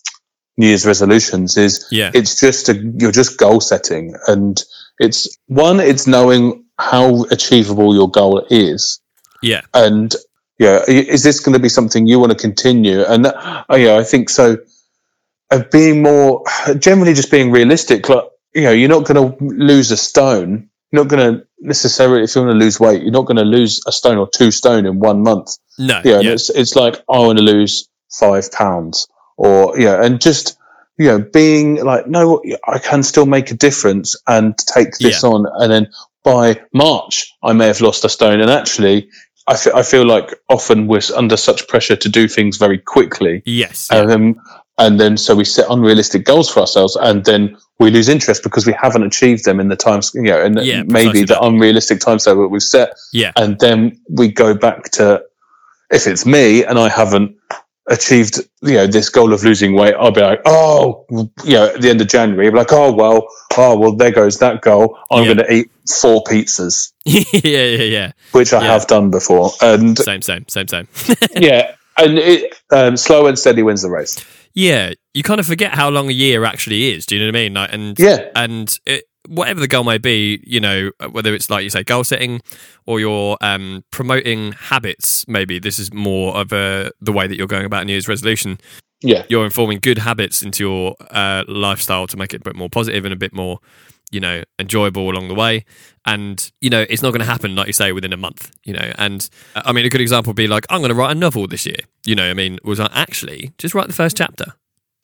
New 0.57 0.67
Year's 0.69 0.87
resolutions. 0.87 1.57
Is 1.57 1.87
Yeah. 1.91 2.11
it's 2.15 2.39
just 2.41 2.69
a 2.69 2.75
you're 2.75 3.13
just 3.13 3.39
goal 3.39 3.61
setting, 3.61 4.15
and 4.27 4.63
it's 4.99 5.37
one, 5.47 5.81
it's 5.81 6.07
knowing 6.07 6.65
how 6.79 7.25
achievable 7.31 7.95
your 7.95 8.11
goal 8.11 8.47
is, 8.51 9.01
Yeah. 9.43 9.63
and 9.75 10.15
yeah, 10.59 10.83
is 10.87 11.23
this 11.23 11.41
going 11.41 11.55
to 11.55 11.59
be 11.59 11.69
something 11.69 12.07
you 12.07 12.21
want 12.21 12.33
to 12.33 12.39
continue? 12.39 13.03
And 13.03 13.25
that, 13.25 13.35
uh, 13.71 13.77
yeah, 13.77 13.97
I 13.97 14.05
think 14.05 14.29
so. 14.31 14.59
Of 15.51 15.71
being 15.71 16.03
more 16.03 16.45
generally, 16.79 17.13
just 17.15 17.31
being 17.31 17.51
realistic. 17.51 18.09
Like 18.09 18.25
you 18.55 18.63
know, 18.63 18.71
you're 18.73 18.89
not 18.89 19.05
going 19.05 19.33
to 19.39 19.45
lose 19.45 19.91
a 19.91 19.97
stone. 19.97 20.71
You're 20.91 21.05
not 21.05 21.09
going 21.09 21.35
to 21.35 21.47
necessarily, 21.61 22.23
if 22.25 22.35
you 22.35 22.43
want 22.43 22.53
to 22.53 22.59
lose 22.65 22.79
weight, 22.81 23.03
you're 23.03 23.13
not 23.13 23.27
going 23.27 23.37
to 23.39 23.45
lose 23.45 23.81
a 23.87 23.93
stone 23.93 24.19
or 24.19 24.29
two 24.29 24.51
stone 24.51 24.87
in 24.87 24.99
one 24.99 25.23
month. 25.23 25.57
No. 25.79 26.01
Yeah, 26.05 26.17
and 26.17 26.25
yeah. 26.25 26.33
it's 26.33 26.49
it's 26.51 26.75
like 26.77 26.97
I 27.09 27.19
want 27.19 27.39
to 27.39 27.45
lose 27.45 27.89
five 28.19 28.51
pounds, 28.53 29.09
or 29.37 29.79
yeah, 29.79 30.03
and 30.05 30.21
just 30.21 30.59
you 30.99 31.07
know, 31.09 31.19
being 31.19 31.83
like, 31.83 32.07
no, 32.07 32.43
I 32.69 32.79
can 32.79 33.03
still 33.03 33.27
make 33.27 33.51
a 33.51 33.55
difference 33.55 34.15
and 34.27 34.57
take 34.59 34.99
this 34.99 35.25
on, 35.25 35.47
and 35.61 35.73
then 35.73 35.89
by 36.23 36.61
March 36.73 37.33
I 37.43 37.53
may 37.53 37.67
have 37.67 37.81
lost 37.81 38.05
a 38.05 38.09
stone, 38.09 38.41
and 38.41 38.51
actually. 38.51 39.09
I 39.49 39.57
I 39.75 39.83
feel 39.83 40.07
like 40.07 40.39
often 40.49 40.87
we're 40.87 41.01
under 41.17 41.37
such 41.37 41.67
pressure 41.67 41.97
to 41.97 42.09
do 42.09 42.29
things 42.29 42.59
very 42.59 42.79
quickly, 42.79 43.43
Yes. 43.45 43.89
Yeah. 43.91 44.03
and 44.03 44.09
then 44.11 44.37
and 44.79 45.01
then 45.01 45.17
so 45.17 45.35
we 45.35 45.45
set 45.45 45.67
unrealistic 45.69 46.25
goals 46.25 46.49
for 46.49 46.61
ourselves, 46.61 46.95
and 46.95 47.25
then 47.25 47.57
we 47.81 47.91
lose 47.91 48.09
interest 48.09 48.45
because 48.45 48.67
we 48.67 48.73
haven't 48.81 49.03
achieved 49.03 49.45
them 49.45 49.59
in 49.59 49.67
the 49.69 49.75
times, 49.75 50.12
you 50.15 50.23
know, 50.23 50.41
and 50.41 50.65
Yeah, 50.65 50.85
maybe 50.87 51.23
the 51.23 51.35
that. 51.35 51.43
unrealistic 51.43 51.99
timetable 51.99 52.43
that 52.43 52.51
we've 52.51 52.62
set, 52.62 52.95
yeah. 53.12 53.33
and 53.35 53.59
then 53.59 54.01
we 54.09 54.29
go 54.31 54.55
back 54.55 54.91
to 54.93 55.25
if 55.91 56.07
it's 56.07 56.25
me 56.25 56.65
and 56.65 56.79
I 56.79 56.89
haven't 56.89 57.35
achieved 57.89 58.39
you 58.62 58.75
know 58.75 58.87
this 58.87 59.09
goal 59.09 59.33
of 59.33 59.43
losing 59.43 59.75
weight, 59.75 59.95
I'll 59.99 60.11
be 60.12 60.21
like, 60.21 60.41
oh, 60.47 61.05
you 61.45 61.55
know, 61.55 61.67
at 61.75 61.81
the 61.81 61.91
end 61.91 62.01
of 62.01 62.09
January, 62.09 62.47
I'll 62.47 62.53
be 62.53 62.59
like, 62.59 62.73
oh 62.73 62.93
well, 62.93 63.27
oh 63.57 63.79
well, 63.79 63.97
there 63.97 64.12
goes 64.12 64.39
that 64.39 64.61
goal. 64.62 64.99
I'm 65.11 65.25
Yeah. 65.25 65.35
going 65.35 65.47
to 65.47 65.53
eat 65.53 65.71
four 66.01 66.23
pizzas, 66.25 66.93
yeah. 67.05 67.25
Yeah. 67.43 67.85
Yeah. 67.85 68.12
which 68.33 68.53
I 68.53 68.62
Yeah. 68.65 68.73
have 68.73 68.87
done 68.87 69.11
before, 69.11 69.51
and 69.61 69.99
Same. 69.99 70.23
Same. 70.23 70.47
Same. 70.49 70.69
Same. 70.69 70.89
yeah, 71.35 71.75
and 71.99 72.19
it, 72.19 72.55
um, 72.71 72.97
slow 72.97 73.27
and 73.27 73.39
steady 73.39 73.62
wins 73.62 73.83
the 73.83 73.91
race. 73.91 74.25
yeah. 74.55 74.93
You 75.15 75.23
kind 75.23 75.41
of 75.41 75.45
forget 75.47 75.75
how 75.75 75.91
long 75.91 76.09
a 76.09 76.12
year 76.12 76.43
actually 76.47 76.91
is. 76.95 77.05
Do 77.05 77.17
you 77.17 77.21
know 77.21 77.27
what 77.29 77.37
I 77.37 77.43
mean? 77.43 77.53
Like, 77.53 77.71
and 77.75 77.99
Yeah, 77.99 78.29
and 78.35 78.79
it, 78.87 79.05
whatever 79.29 79.61
the 79.61 79.69
goal 79.69 79.85
may 79.85 79.99
be, 79.99 80.43
you 80.47 80.61
know, 80.61 80.91
whether 81.11 81.35
it's 81.35 81.49
like 81.49 81.64
you 81.64 81.71
say 81.71 81.83
goal 81.83 82.05
setting 82.05 82.41
or 82.87 83.00
you're 83.00 83.37
um, 83.41 83.85
promoting 83.91 84.52
habits, 84.52 85.26
maybe 85.29 85.59
this 85.59 85.79
is 85.79 85.93
more 85.93 86.37
of 86.37 86.52
a 86.52 86.91
the 87.00 87.12
way 87.12 87.26
that 87.26 87.37
you're 87.37 87.47
going 87.47 87.64
about 87.64 87.87
New 87.87 87.93
Year's 87.93 88.09
resolution. 88.09 88.59
yeah, 89.00 89.25
You're 89.29 89.45
informing 89.45 89.81
good 89.81 89.99
habits 89.99 90.43
into 90.43 90.64
your 90.64 90.97
uh, 91.11 91.45
lifestyle 91.47 92.07
to 92.09 92.17
make 92.17 92.35
it 92.35 92.41
a 92.41 92.45
bit 92.45 92.57
more 92.57 92.69
positive 92.69 93.05
and 93.05 93.12
a 93.12 93.17
bit 93.17 93.33
more, 93.33 93.59
you 94.11 94.21
know, 94.21 94.43
enjoyable 94.59 95.11
along 95.11 95.29
the 95.29 95.35
way. 95.35 95.64
And 96.05 96.50
you 96.61 96.71
know, 96.71 96.85
it's 96.91 97.02
not 97.02 97.11
going 97.11 97.21
to 97.21 97.26
happen 97.26 97.55
like 97.55 97.69
you 97.69 97.73
say 97.73 97.93
within 97.93 98.12
a 98.12 98.17
month. 98.17 98.50
You 98.64 98.75
know, 98.75 98.93
and 98.99 99.29
uh, 99.55 99.62
I 99.64 99.73
mean, 99.73 99.87
a 99.87 99.88
good 99.88 100.00
example 100.00 100.31
would 100.31 100.37
be 100.37 100.49
like, 100.49 100.67
I'm 100.69 100.81
going 100.81 100.91
to 100.91 100.95
write 100.97 101.12
a 101.12 101.19
novel 101.19 101.47
this 101.47 101.64
year. 101.64 101.79
You 102.05 102.17
know, 102.17 102.29
I 102.29 102.35
mean, 102.35 102.59
was 102.64 102.81
I 102.81 102.91
actually 102.93 103.52
just 103.59 103.75
write 103.75 103.87
the 103.87 103.95
first 103.95 104.17
chapter? 104.17 104.55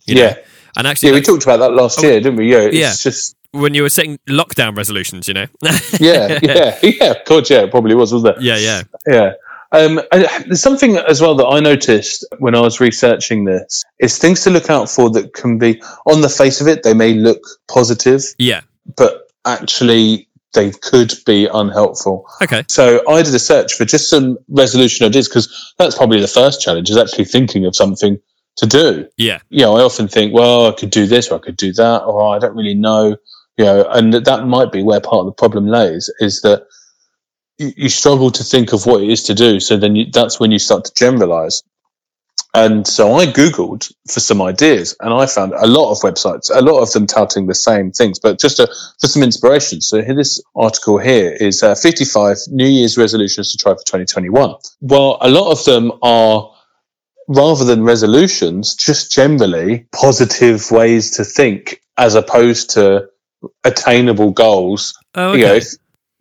You 0.06 0.14
know? 0.14 0.22
yeah, 0.22 0.37
and 0.78 0.87
actually, 0.87 1.11
yeah. 1.11 1.14
We 1.16 1.23
talked 1.23 1.42
about 1.42 1.58
that 1.58 1.73
last 1.73 1.99
Oh, 1.99 2.02
year, 2.02 2.20
didn't 2.20 2.37
we? 2.37 2.50
Yeah, 2.50 2.61
it's 2.61 2.76
yeah. 2.76 2.94
just 2.97 3.37
when 3.52 3.75
you 3.75 3.82
were 3.82 3.88
setting 3.88 4.18
lockdown 4.28 4.76
resolutions, 4.76 5.28
you 5.28 5.35
know. 5.35 5.47
yeah, 6.00 6.38
yeah, 6.42 6.78
yeah. 6.82 7.14
God, 7.26 7.50
yeah, 7.50 7.62
it 7.62 7.70
probably 7.70 7.94
was, 7.94 8.12
wasn't 8.12 8.37
it? 8.37 8.42
Yeah, 8.42 8.56
yeah, 8.56 8.82
Yeah. 9.06 9.32
Um, 9.70 10.00
and 10.11 10.26
there's 10.47 10.62
something 10.62 10.97
as 10.97 11.20
well 11.20 11.35
that 11.35 11.47
I 11.47 11.61
noticed 11.61 12.25
when 12.38 12.54
I 12.54 12.61
was 12.61 12.80
researching 12.80 13.44
this 13.44 13.85
is 13.99 14.16
things 14.16 14.44
to 14.44 14.50
look 14.50 14.70
out 14.70 14.88
for 14.88 15.11
that 15.11 15.35
can 15.35 15.58
be 15.58 15.82
on 16.06 16.23
the 16.23 16.30
face 16.30 16.62
of 16.62 16.68
it, 16.68 16.82
they 16.85 16.94
may 16.94 17.12
look 17.12 17.42
positive, 17.70 18.23
yeah. 18.38 18.62
but 18.97 19.30
actually 19.44 20.28
they 20.54 20.70
could 20.70 21.12
be 21.26 21.47
unhelpful. 21.52 22.26
Okay. 22.40 22.64
So 22.68 23.02
I 23.06 23.23
did 23.23 23.35
a 23.35 23.38
search 23.38 23.75
for 23.75 23.85
just 23.85 24.08
some 24.08 24.38
resolution 24.49 25.04
ideas 25.04 25.28
because 25.28 25.75
that's 25.78 25.97
probably 25.97 26.23
the 26.23 26.28
first 26.28 26.62
challenge 26.62 26.88
is 26.88 26.97
actually 26.97 27.26
thinking 27.26 27.66
of 27.66 27.76
something 27.76 28.18
to 28.58 28.66
do. 28.66 29.08
Yeah, 29.16 29.38
You 29.48 29.62
know, 29.62 29.76
I 29.76 29.82
often 29.82 30.08
think, 30.08 30.34
well, 30.34 30.66
I 30.66 30.72
could 30.72 30.90
do 30.90 31.06
this 31.06 31.28
or 31.30 31.36
I 31.36 31.38
could 31.38 31.56
do 31.56 31.72
that, 31.74 32.02
or 32.04 32.34
I 32.34 32.38
don't 32.38 32.56
really 32.56 32.74
know. 32.74 33.16
You 33.56 33.64
know, 33.64 33.86
and 33.90 34.12
that 34.12 34.46
might 34.46 34.70
be 34.70 34.82
where 34.82 35.00
part 35.00 35.20
of 35.20 35.26
the 35.26 35.32
problem 35.32 35.66
lays 35.66 36.10
is 36.20 36.42
that 36.42 36.66
you, 37.58 37.72
you 37.76 37.88
struggle 37.88 38.30
to 38.30 38.44
think 38.44 38.72
of 38.72 38.86
what 38.86 39.02
it 39.02 39.10
is 39.10 39.24
to 39.24 39.34
do. 39.34 39.58
So 39.60 39.76
then 39.76 39.96
you, 39.96 40.06
that's 40.12 40.38
when 40.38 40.52
you 40.52 40.58
start 40.58 40.84
to 40.84 40.94
generalize. 40.94 41.62
And 42.54 42.86
so 42.86 43.14
I 43.14 43.26
Googled 43.26 43.92
for 44.10 44.20
some 44.20 44.40
ideas 44.40 44.96
and 45.00 45.12
I 45.12 45.26
found 45.26 45.52
a 45.52 45.66
lot 45.66 45.92
of 45.92 45.98
websites, 45.98 46.50
a 46.52 46.62
lot 46.62 46.80
of 46.80 46.90
them 46.92 47.06
touting 47.06 47.46
the 47.46 47.54
same 47.54 47.92
things, 47.92 48.18
but 48.18 48.40
just 48.40 48.56
to, 48.56 48.66
for 49.00 49.06
some 49.06 49.22
inspiration. 49.22 49.80
So 49.80 50.02
here, 50.02 50.14
this 50.14 50.42
article 50.56 50.98
here 50.98 51.30
is 51.30 51.62
uh, 51.62 51.74
55 51.74 52.38
New 52.48 52.66
Year's 52.66 52.96
resolutions 52.96 53.52
to 53.52 53.58
try 53.58 53.72
for 53.72 53.84
2021. 53.84 54.54
Well, 54.80 55.18
a 55.20 55.28
lot 55.28 55.52
of 55.52 55.64
them 55.64 55.92
are 56.02 56.50
rather 57.28 57.64
than 57.64 57.85
resolutions, 57.85 58.75
just 58.75 59.12
generally 59.12 59.87
positive 59.92 60.70
ways 60.70 61.12
to 61.12 61.25
think 61.25 61.80
as 61.97 62.14
opposed 62.14 62.70
to 62.70 63.08
attainable 63.64 64.32
goals. 64.32 64.99
Oh, 65.14 65.35
You 65.35 65.44
know, 65.44 65.54
okay. 65.54 65.66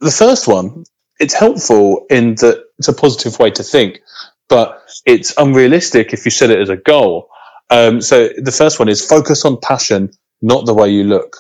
the 0.02 0.12
first 0.12 0.48
one, 0.48 0.84
it's 1.20 1.34
helpful 1.34 2.06
in 2.10 2.36
that 2.36 2.66
it's 2.78 2.90
a 2.90 2.94
positive 2.94 3.40
way 3.40 3.52
to 3.52 3.64
think, 3.64 4.02
but 4.50 4.84
it's 5.06 5.34
unrealistic 5.38 6.14
if 6.14 6.26
you 6.26 6.32
set 6.32 6.52
it 6.52 6.60
as 6.60 6.70
a 6.70 6.78
goal. 6.78 7.30
Um, 7.70 8.02
so 8.02 8.30
the 8.38 8.52
first 8.52 8.80
one 8.80 8.90
is 8.90 9.06
focus 9.06 9.46
on 9.46 9.60
passion, 9.60 10.12
not 10.42 10.66
the 10.66 10.74
way 10.74 10.90
you 10.90 11.04
look. 11.06 11.38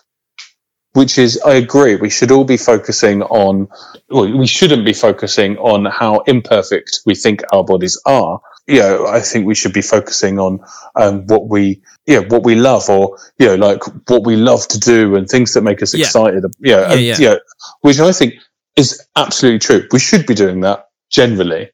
Which 0.93 1.19
is, 1.19 1.39
I 1.45 1.55
agree, 1.55 1.95
we 1.95 2.09
should 2.09 2.31
all 2.31 2.45
be 2.45 2.57
focusing 2.57 3.21
on, 3.21 3.67
well, 4.09 4.35
we 4.35 4.47
shouldn't 4.47 4.83
be 4.83 4.93
focusing 4.93 5.57
on 5.57 5.85
how 5.85 6.21
imperfect 6.21 7.01
we 7.05 7.13
think 7.13 7.43
our 7.51 7.63
bodies 7.63 8.01
are. 8.05 8.41
You 8.67 8.79
know, 8.79 9.07
I 9.07 9.21
think 9.21 9.45
we 9.45 9.55
should 9.55 9.73
be 9.73 9.81
focusing 9.81 10.39
on 10.39 10.59
um, 10.95 11.25
what 11.27 11.47
we, 11.47 11.81
you 12.05 12.21
know, 12.21 12.27
what 12.27 12.43
we 12.43 12.55
love 12.55 12.89
or, 12.89 13.17
you 13.39 13.47
know, 13.47 13.55
like 13.55 13.81
what 14.09 14.25
we 14.25 14.35
love 14.35 14.67
to 14.69 14.79
do 14.79 15.15
and 15.15 15.27
things 15.27 15.53
that 15.53 15.61
make 15.61 15.81
us 15.81 15.93
Yeah. 15.93 16.05
excited. 16.05 16.43
You 16.59 16.71
know, 16.71 16.79
Yeah, 16.81 16.91
and, 16.91 17.01
yeah. 17.01 17.17
you 17.17 17.29
know, 17.29 17.39
which 17.81 17.99
I 17.99 18.11
think 18.11 18.33
is 18.75 19.01
absolutely 19.15 19.59
true. 19.59 19.87
We 19.91 19.99
should 19.99 20.25
be 20.25 20.33
doing 20.33 20.61
that 20.61 20.89
generally, 21.09 21.69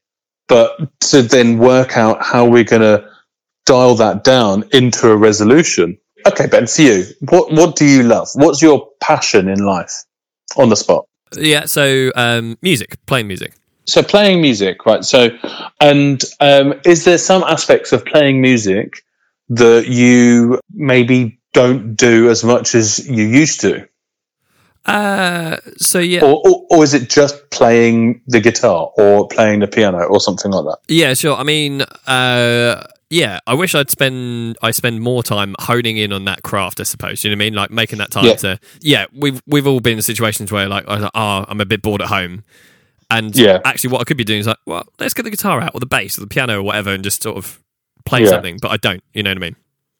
but 0.46 0.76
to 1.10 1.22
then 1.22 1.58
work 1.58 1.96
out 1.96 2.22
how 2.24 2.46
we're 2.46 2.64
going 2.64 2.82
to 2.82 3.08
dial 3.66 3.96
that 3.96 4.22
down 4.24 4.64
into 4.72 5.10
a 5.10 5.16
resolution. 5.16 5.98
Okay, 6.26 6.46
Ben, 6.46 6.66
for 6.66 6.82
you, 6.82 7.04
what 7.20 7.52
what 7.52 7.76
do 7.76 7.84
you 7.84 8.02
love? 8.02 8.28
What's 8.34 8.62
your 8.62 8.88
passion 9.00 9.48
in 9.48 9.58
life? 9.66 9.92
On 10.56 10.68
the 10.68 10.76
spot. 10.76 11.06
Yeah, 11.36 11.64
so 11.64 12.12
um, 12.14 12.56
music, 12.62 12.96
playing 13.06 13.26
music. 13.26 13.52
So 13.86 14.02
playing 14.02 14.40
music, 14.40 14.86
right? 14.86 15.04
So, 15.04 15.28
and 15.80 16.22
um, 16.40 16.74
is 16.84 17.04
there 17.04 17.18
some 17.18 17.42
aspects 17.44 17.92
of 17.92 18.04
playing 18.04 18.40
music 18.40 19.04
that 19.50 19.86
you 19.88 20.58
maybe 20.72 21.38
don't 21.52 21.94
do 21.94 22.30
as 22.30 22.42
much 22.44 22.74
as 22.74 23.06
you 23.08 23.24
used 23.24 23.60
to, 23.60 23.86
Uh, 24.86 25.56
so 25.78 25.98
yeah, 25.98 26.22
or, 26.22 26.42
or 26.46 26.66
or 26.70 26.84
is 26.84 26.92
it 26.94 27.08
just 27.08 27.48
playing 27.50 28.20
the 28.26 28.40
guitar 28.40 28.90
or 28.98 29.26
playing 29.28 29.60
the 29.60 29.66
piano 29.66 30.04
or 30.04 30.20
something 30.20 30.50
like 30.50 30.64
that? 30.64 30.78
yeah, 30.88 31.14
sure. 31.14 31.36
I 31.36 31.42
mean, 31.42 31.82
uh, 32.06 32.84
yeah, 33.08 33.38
I 33.46 33.54
wish 33.54 33.74
I'd 33.74 33.90
spend 33.90 34.56
I 34.62 34.72
spend 34.72 35.00
more 35.00 35.22
time 35.22 35.54
honing 35.60 35.96
in 35.96 36.12
on 36.12 36.24
that 36.26 36.42
craft. 36.42 36.80
I 36.80 36.82
suppose 36.82 37.24
you 37.24 37.30
know 37.30 37.34
what 37.36 37.42
I 37.42 37.44
mean, 37.46 37.54
like 37.54 37.70
making 37.70 37.98
that 37.98 38.10
time 38.10 38.24
Yeah. 38.26 38.34
to. 38.36 38.58
Yeah, 38.80 39.06
we've 39.14 39.40
we've 39.46 39.66
all 39.66 39.80
been 39.80 39.96
in 39.96 40.02
situations 40.02 40.52
where 40.52 40.68
like 40.68 40.86
I 40.88 40.94
was 40.94 41.02
like, 41.02 41.12
oh, 41.14 41.44
I'm 41.48 41.60
a 41.60 41.66
bit 41.66 41.80
bored 41.80 42.02
at 42.02 42.08
home, 42.08 42.44
and 43.18 43.36
Yeah. 43.36 43.60
actually, 43.64 43.90
what 43.90 44.00
I 44.00 44.04
could 44.04 44.16
be 44.16 44.24
doing 44.24 44.40
is 44.40 44.46
like, 44.46 44.58
well, 44.66 44.84
let's 44.98 45.14
get 45.14 45.22
the 45.24 45.30
guitar 45.30 45.60
out 45.60 45.72
or 45.74 45.80
the 45.80 45.86
bass 45.86 46.18
or 46.18 46.20
the 46.22 46.26
piano 46.26 46.58
or 46.58 46.62
whatever, 46.62 46.90
and 46.90 47.02
just 47.04 47.22
sort 47.22 47.36
of 47.36 47.60
play 48.04 48.22
Yeah. 48.22 48.28
something. 48.30 48.58
But 48.60 48.70
I 48.72 48.76
don't. 48.76 49.02
You 49.12 49.22
know 49.22 49.30
what 49.30 49.38
I 49.38 49.40
mean? 49.40 49.56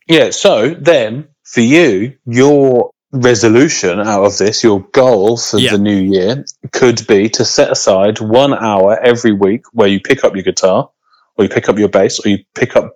Yeah. 0.08 0.30
So 0.30 0.70
then, 0.70 1.28
for 1.44 1.60
you, 1.60 2.14
your 2.26 2.90
resolution 3.12 4.00
out 4.00 4.24
of 4.24 4.36
this, 4.38 4.62
your 4.64 4.80
goal 4.92 5.36
for 5.36 5.58
Yeah. 5.58 5.72
the 5.72 5.78
new 5.78 5.96
year, 5.96 6.44
could 6.72 7.06
be 7.06 7.28
to 7.30 7.44
set 7.44 7.70
aside 7.70 8.20
one 8.20 8.52
hour 8.52 8.98
every 9.00 9.32
week 9.32 9.62
where 9.72 9.88
you 9.88 10.00
pick 10.00 10.24
up 10.24 10.34
your 10.34 10.42
guitar, 10.42 10.90
or 11.36 11.44
you 11.44 11.48
pick 11.48 11.68
up 11.68 11.78
your 11.78 11.88
bass, 11.88 12.18
or 12.24 12.28
you 12.28 12.38
pick 12.54 12.76
up 12.76 12.94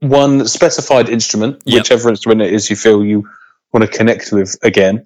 one 0.00 0.46
specified 0.46 1.08
instrument, 1.08 1.60
Yep. 1.66 1.80
whichever 1.80 2.08
instrument 2.08 2.40
it 2.42 2.52
is 2.52 2.70
you 2.70 2.76
feel 2.76 3.04
you 3.04 3.28
want 3.72 3.84
to 3.84 3.98
connect 3.98 4.32
with 4.32 4.56
again, 4.62 5.04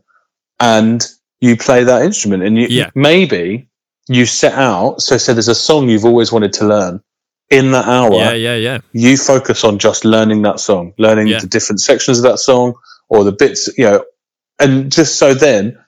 and 0.61 1.05
you 1.41 1.57
play 1.57 1.83
that 1.85 2.03
instrument. 2.03 2.43
And 2.45 2.57
you, 2.57 2.69
Yeah. 2.71 2.91
maybe 2.95 3.69
you 4.09 4.27
set 4.27 4.55
out. 4.55 5.01
So, 5.01 5.17
say 5.17 5.33
there's 5.33 5.49
a 5.49 5.55
song 5.55 5.89
you've 5.89 6.05
always 6.05 6.33
wanted 6.33 6.55
to 6.55 6.67
learn. 6.67 7.01
In 7.51 7.73
that 7.73 7.87
hour, 7.87 8.15
Yeah, 8.15 8.33
yeah, 8.33 8.55
yeah. 8.57 8.79
you 8.93 9.19
focus 9.19 9.63
on 9.63 9.79
just 9.79 10.07
learning 10.07 10.43
that 10.43 10.59
song, 10.59 10.95
learning 10.97 11.27
Yeah. 11.27 11.41
the 11.41 11.47
different 11.47 11.81
sections 11.83 12.19
of 12.19 12.25
that 12.25 12.39
song 12.39 12.75
or 13.11 13.25
the 13.25 13.33
bits, 13.33 13.69
you 13.77 13.85
know, 13.85 14.05
and 14.59 14.91
just 14.91 15.17
so 15.19 15.35
then 15.35 15.79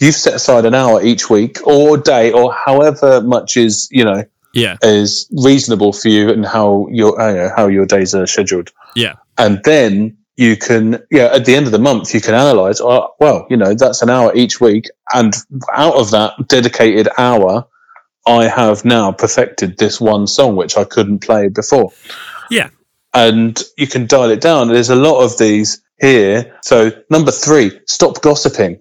you've 0.00 0.14
set 0.14 0.34
aside 0.34 0.66
an 0.66 0.74
hour 0.74 1.02
each 1.02 1.28
week 1.28 1.66
or 1.66 1.96
day 1.96 2.30
or 2.30 2.52
however 2.52 3.20
much 3.20 3.56
is, 3.56 3.88
you 3.90 4.04
know, 4.04 4.24
Yeah, 4.52 4.76
is 4.82 5.26
reasonable 5.32 5.92
for 5.92 6.08
you 6.08 6.30
and 6.30 6.46
how 6.46 6.86
your, 6.92 7.20
uh, 7.20 7.52
how 7.56 7.66
your 7.66 7.86
days 7.86 8.14
are 8.14 8.26
scheduled. 8.28 8.70
Yeah. 8.94 9.14
And 9.36 9.60
then 9.64 10.18
you 10.36 10.56
can, 10.56 11.02
yeah, 11.10 11.26
at 11.26 11.44
the 11.44 11.54
end 11.54 11.66
of 11.66 11.72
the 11.72 11.78
month, 11.78 12.14
you 12.14 12.20
can 12.20 12.34
analyze, 12.34 12.80
oh, 12.80 13.14
well, 13.20 13.46
you 13.50 13.56
know, 13.56 13.74
that's 13.74 14.02
an 14.02 14.10
hour 14.10 14.34
each 14.34 14.60
week. 14.60 14.86
And 15.12 15.34
out 15.72 15.94
of 15.94 16.10
that 16.10 16.48
dedicated 16.48 17.08
hour, 17.16 17.66
I 18.26 18.48
have 18.48 18.84
now 18.84 19.12
perfected 19.12 19.78
this 19.78 20.00
one 20.00 20.26
song, 20.26 20.56
which 20.56 20.76
I 20.76 20.84
couldn't 20.84 21.20
play 21.20 21.48
before 21.48 21.92
yeah, 22.50 22.68
and 23.12 23.60
you 23.76 23.86
can 23.86 24.06
dial 24.06 24.30
it 24.30 24.40
down. 24.40 24.68
There's 24.68 24.90
a 24.90 24.96
lot 24.96 25.22
of 25.22 25.38
these 25.38 25.82
here. 26.00 26.56
So 26.62 26.90
number 27.10 27.30
three, 27.30 27.80
stop 27.86 28.20
gossiping. 28.22 28.80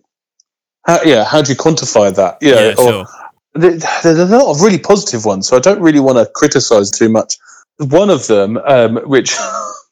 How, 0.86 1.02
yeah, 1.04 1.24
how 1.24 1.42
do 1.42 1.52
you 1.52 1.58
quantify 1.58 2.16
that? 2.16 2.42
Know, 2.42 2.50
yeah, 2.50 2.74
or- 2.78 2.92
sure. 2.92 3.06
th- 3.60 3.84
there's 4.04 4.20
a 4.20 4.26
lot 4.26 4.50
of 4.52 4.62
really 4.62 4.80
positive 4.80 5.26
ones, 5.26 5.48
so 5.48 5.56
I 5.56 5.60
don't 5.60 5.82
really 5.82 6.00
want 6.00 6.18
to 6.18 6.30
criticize 6.34 6.92
too 6.92 7.10
much. 7.10 7.38
One 7.78 8.10
of 8.10 8.28
them, 8.28 8.58
um, 8.58 8.98
which 9.06 9.36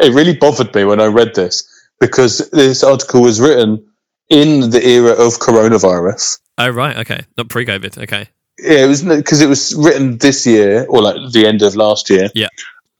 it 0.00 0.12
really 0.12 0.36
bothered 0.36 0.74
me 0.74 0.84
when 0.84 1.00
I 1.00 1.06
read 1.06 1.34
this, 1.34 1.68
because 2.00 2.50
this 2.50 2.84
article 2.84 3.22
was 3.22 3.40
written 3.40 3.86
in 4.28 4.70
the 4.70 4.86
era 4.86 5.12
of 5.12 5.34
coronavirus. 5.34 6.38
Oh 6.58 6.68
right, 6.68 6.96
okay, 6.98 7.24
not 7.36 7.48
pre-COVID. 7.48 8.02
Okay, 8.04 8.28
Yeah, 8.58 8.84
it 8.84 8.88
was 8.88 9.02
because 9.02 9.40
it 9.40 9.48
was 9.48 9.74
written 9.74 10.18
this 10.18 10.46
year 10.46 10.86
or 10.88 11.02
like 11.02 11.32
the 11.32 11.46
end 11.46 11.62
of 11.62 11.76
last 11.76 12.10
year. 12.10 12.30
Yeah. 12.34 12.48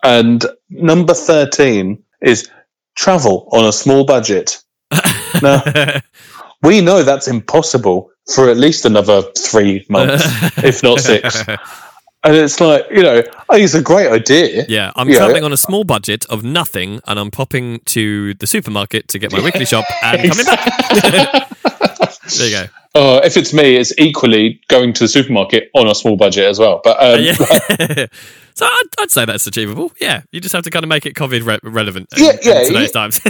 And 0.02 0.44
number 0.68 1.14
13 1.14 2.02
is 2.20 2.48
travel 2.94 3.48
on 3.52 3.64
a 3.64 3.72
small 3.72 4.04
budget. 4.04 4.62
Now, 5.42 5.62
we 6.62 6.80
know 6.80 7.02
that's 7.02 7.28
impossible 7.28 8.10
for 8.32 8.48
at 8.48 8.56
least 8.56 8.86
another 8.86 9.22
three 9.36 9.84
months, 9.90 10.24
if 10.64 10.82
not 10.82 11.00
six. 11.00 11.44
And 12.26 12.34
it's 12.34 12.60
like, 12.60 12.86
you 12.90 13.02
know, 13.04 13.22
I 13.48 13.54
think 13.54 13.64
it's 13.64 13.74
a 13.74 13.82
great 13.82 14.08
idea. 14.10 14.64
Yeah, 14.68 14.90
I'm 14.96 15.08
Yeah. 15.08 15.18
traveling 15.18 15.44
on 15.44 15.52
a 15.52 15.56
small 15.56 15.84
budget 15.84 16.26
of 16.28 16.42
nothing, 16.42 17.00
and 17.06 17.20
I'm 17.20 17.30
popping 17.30 17.78
to 17.86 18.34
the 18.34 18.48
supermarket 18.48 19.06
to 19.08 19.20
get 19.20 19.30
my 19.30 19.40
weekly 19.40 19.64
shop 19.72 19.84
and 20.02 20.28
coming 20.32 20.44
back. 20.44 21.48
there 22.36 22.46
you 22.48 22.50
go. 22.50 22.64
Oh, 22.96 23.18
if 23.22 23.36
it's 23.36 23.52
me, 23.52 23.76
it's 23.76 23.92
equally 23.98 24.60
going 24.68 24.92
to 24.94 25.04
the 25.04 25.08
supermarket 25.08 25.70
on 25.74 25.86
a 25.86 25.94
small 25.94 26.16
budget 26.16 26.44
as 26.46 26.58
well. 26.58 26.80
But 26.82 26.96
um, 27.00 27.20
yeah. 27.22 27.34
so 28.54 28.66
I'd, 28.66 28.82
I'd 28.98 29.10
say 29.10 29.24
that's 29.24 29.46
achievable. 29.46 29.92
Yeah, 30.00 30.22
you 30.32 30.40
just 30.40 30.54
have 30.54 30.64
to 30.64 30.70
kind 30.70 30.82
of 30.84 30.88
make 30.88 31.06
it 31.06 31.14
COVID 31.14 31.44
re- 31.46 31.58
relevant. 31.62 32.08
in- 32.16 32.24
Yeah, 32.24 32.30
in 32.32 32.38
yeah, 32.42 32.64
today's 32.64 32.72
yeah. 32.94 33.00
times. 33.00 33.20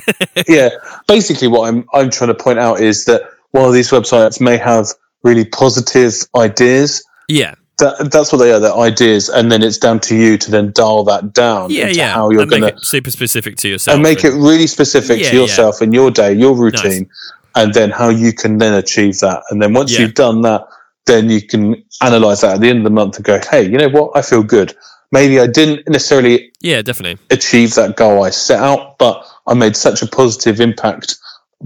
yeah, 0.49 0.69
basically, 1.07 1.49
what 1.49 1.69
I'm 1.69 1.87
I'm 1.93 2.11
trying 2.11 2.29
to 2.29 2.35
point 2.35 2.59
out 2.61 2.81
is 2.81 3.05
that 3.07 3.23
while 3.51 3.73
these 3.73 3.91
websites 3.91 4.41
may 4.41 4.57
have 4.57 4.87
really 5.23 5.45
positive 5.45 6.15
ideas, 6.35 7.05
yeah, 7.29 7.57
that 7.79 8.11
that's 8.11 8.33
what 8.33 8.39
they 8.39 8.53
are. 8.53 8.61
They're 8.61 8.75
ideas, 8.75 9.29
and 9.29 9.51
then 9.53 9.63
it's 9.63 9.79
down 9.79 10.01
to 10.01 10.17
you 10.17 10.39
to 10.39 10.51
then 10.51 10.73
dial 10.73 11.05
that 11.05 11.33
down 11.33 11.71
yeah, 11.71 11.89
into 11.89 11.99
yeah. 11.99 12.13
how 12.13 12.31
you're 12.31 12.43
and 12.43 12.51
going 12.51 12.63
to 12.63 12.69
it 12.69 12.81
super 12.85 13.11
specific 13.11 13.57
to 13.59 13.69
yourself 13.69 13.95
and 13.95 14.03
make 14.03 14.25
it 14.25 14.31
really 14.33 14.67
specific 14.67 15.21
Yeah, 15.21 15.31
to 15.31 15.37
yeah. 15.37 15.43
yourself 15.43 15.81
and 15.83 15.93
your 15.93 16.11
day, 16.11 16.33
your 16.33 16.57
routine, 16.57 17.11
and 17.55 17.75
then 17.75 17.91
how 17.91 18.09
you 18.09 18.33
can 18.33 18.59
then 18.59 18.75
achieve 18.75 19.19
that. 19.21 19.43
And 19.51 19.61
then 19.63 19.75
once 19.75 19.93
Yeah. 19.93 20.01
you've 20.01 20.15
done 20.15 20.43
that, 20.43 20.65
then 21.07 21.29
you 21.31 21.41
can 21.43 21.85
analyze 22.03 22.41
that 22.41 22.55
at 22.57 22.61
the 22.61 22.69
end 22.69 22.79
of 22.79 22.85
the 22.85 22.91
month 22.91 23.17
and 23.17 23.25
go, 23.25 23.41
hey, 23.51 23.63
you 23.63 23.79
know 23.79 23.89
what? 23.89 24.13
I 24.17 24.23
feel 24.23 24.43
good. 24.43 24.75
Maybe 25.13 25.39
I 25.39 25.47
didn't 25.47 25.89
necessarily 25.89 26.53
Yeah, 26.61 26.83
definitely. 26.83 27.19
achieve 27.31 27.75
that 27.77 27.97
goal 27.97 28.25
I 28.25 28.31
set 28.31 28.59
out, 28.61 28.99
but 28.99 29.25
I 29.47 29.55
made 29.55 29.77
such 29.77 30.03
a 30.03 30.07
positive 30.07 30.61
impact 30.61 31.17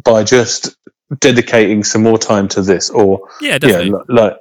by 0.04 0.24
just 0.24 0.76
dedicating 1.20 1.82
some 1.84 2.02
more 2.02 2.18
time 2.18 2.48
to 2.48 2.62
this 2.62 2.90
or 2.90 3.28
Yeah, 3.40 3.52
yeah, 3.52 3.58
definitely. 3.58 3.90
li- 3.90 4.04
like 4.08 4.36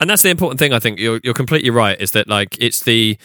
and 0.00 0.08
that's 0.08 0.22
the 0.22 0.30
important 0.30 0.58
thing. 0.58 0.72
I 0.72 0.78
think 0.78 0.98
you're 0.98 1.20
you're 1.22 1.34
completely 1.34 1.70
right. 1.70 2.00
Is 2.00 2.12
that 2.12 2.28
like 2.28 2.56
it's 2.60 2.80
the 2.80 3.18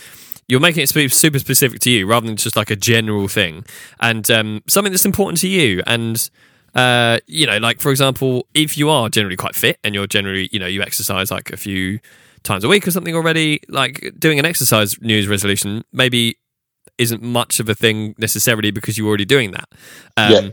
you're 0.48 0.60
making 0.60 0.84
it 0.84 0.90
super 0.90 1.40
specific 1.40 1.80
to 1.82 1.90
you 1.90 2.06
rather 2.06 2.28
than 2.28 2.36
just 2.36 2.56
like 2.56 2.70
a 2.70 2.76
general 2.76 3.28
thing 3.28 3.66
and 4.00 4.30
um, 4.30 4.62
something 4.68 4.92
that's 4.92 5.06
important 5.06 5.40
to 5.40 5.48
you. 5.48 5.82
And 5.88 6.30
uh, 6.76 7.20
you 7.26 7.48
know, 7.48 7.58
like 7.58 7.80
for 7.80 7.90
example, 7.90 8.48
if 8.54 8.78
you 8.78 8.90
are 8.90 9.10
generally 9.10 9.38
quite 9.38 9.56
fit 9.56 9.80
and 9.84 9.96
you're 9.96 10.08
generally 10.08 10.50
you 10.52 10.60
know 10.60 10.68
you 10.68 10.82
exercise 10.82 11.32
like 11.32 11.52
a 11.52 11.58
few 11.58 12.00
times 12.44 12.64
a 12.64 12.68
week 12.68 12.88
or 12.88 12.92
something 12.92 13.16
already, 13.16 13.62
like 13.70 14.14
doing 14.20 14.38
an 14.38 14.46
exercise 14.46 15.02
news 15.02 15.28
resolution 15.28 15.84
maybe 15.92 16.38
isn't 16.98 17.22
much 17.22 17.60
of 17.60 17.68
a 17.68 17.76
thing 17.76 18.16
necessarily 18.18 18.72
because 18.72 18.98
you're 18.98 19.08
already 19.08 19.26
doing 19.26 19.52
that. 19.52 19.68
Um, 20.16 20.32
Yeah. 20.32 20.50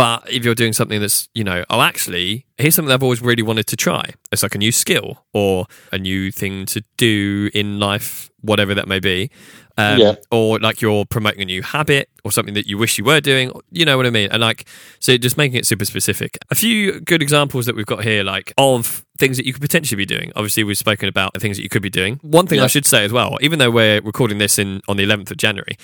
But 0.00 0.32
if 0.32 0.46
you're 0.46 0.54
doing 0.54 0.72
something 0.72 0.98
that's, 0.98 1.28
you 1.34 1.44
know, 1.44 1.62
oh, 1.68 1.82
actually, 1.82 2.46
here's 2.56 2.74
something 2.74 2.90
I've 2.90 3.02
always 3.02 3.20
really 3.20 3.42
wanted 3.42 3.66
to 3.66 3.76
try. 3.76 4.14
It's 4.32 4.42
like 4.42 4.54
a 4.54 4.58
new 4.58 4.72
skill 4.72 5.26
or 5.34 5.66
a 5.92 5.98
new 5.98 6.30
thing 6.30 6.64
to 6.66 6.82
do 6.96 7.50
in 7.52 7.78
life, 7.78 8.30
whatever 8.40 8.72
that 8.74 8.88
may 8.88 8.98
be. 8.98 9.30
Um, 9.76 9.98
Yeah. 9.98 10.14
Or 10.30 10.58
like 10.58 10.80
you're 10.80 11.04
promoting 11.04 11.42
a 11.42 11.44
new 11.44 11.60
habit 11.60 12.08
or 12.24 12.32
something 12.32 12.54
that 12.54 12.66
you 12.66 12.78
wish 12.78 12.96
you 12.96 13.04
were 13.04 13.20
doing. 13.20 13.52
You 13.70 13.84
know 13.84 13.98
what 13.98 14.06
I 14.06 14.10
mean? 14.10 14.30
And 14.32 14.40
like, 14.40 14.66
so 15.00 15.18
just 15.18 15.36
making 15.36 15.58
it 15.58 15.66
super 15.66 15.84
specific. 15.84 16.38
A 16.50 16.54
few 16.54 17.00
good 17.00 17.20
examples 17.20 17.66
that 17.66 17.76
we've 17.76 17.84
got 17.84 18.02
here, 18.02 18.24
like 18.24 18.54
of 18.56 19.04
things 19.18 19.36
that 19.36 19.44
you 19.44 19.52
could 19.52 19.60
potentially 19.60 19.98
be 19.98 20.06
doing. 20.06 20.32
Obviously, 20.34 20.64
we've 20.64 20.78
spoken 20.78 21.10
about 21.10 21.34
the 21.34 21.40
things 21.40 21.58
that 21.58 21.62
you 21.62 21.68
could 21.68 21.82
be 21.82 21.90
doing. 21.90 22.18
One 22.22 22.46
thing 22.46 22.60
I 22.60 22.68
should 22.68 22.86
say 22.86 23.04
as 23.04 23.12
well, 23.12 23.36
even 23.42 23.58
though 23.58 23.70
we're 23.70 24.00
recording 24.00 24.38
this 24.38 24.58
in 24.58 24.80
on 24.88 24.96
the 24.96 25.04
11th 25.04 25.30
of 25.30 25.36
January, 25.36 25.76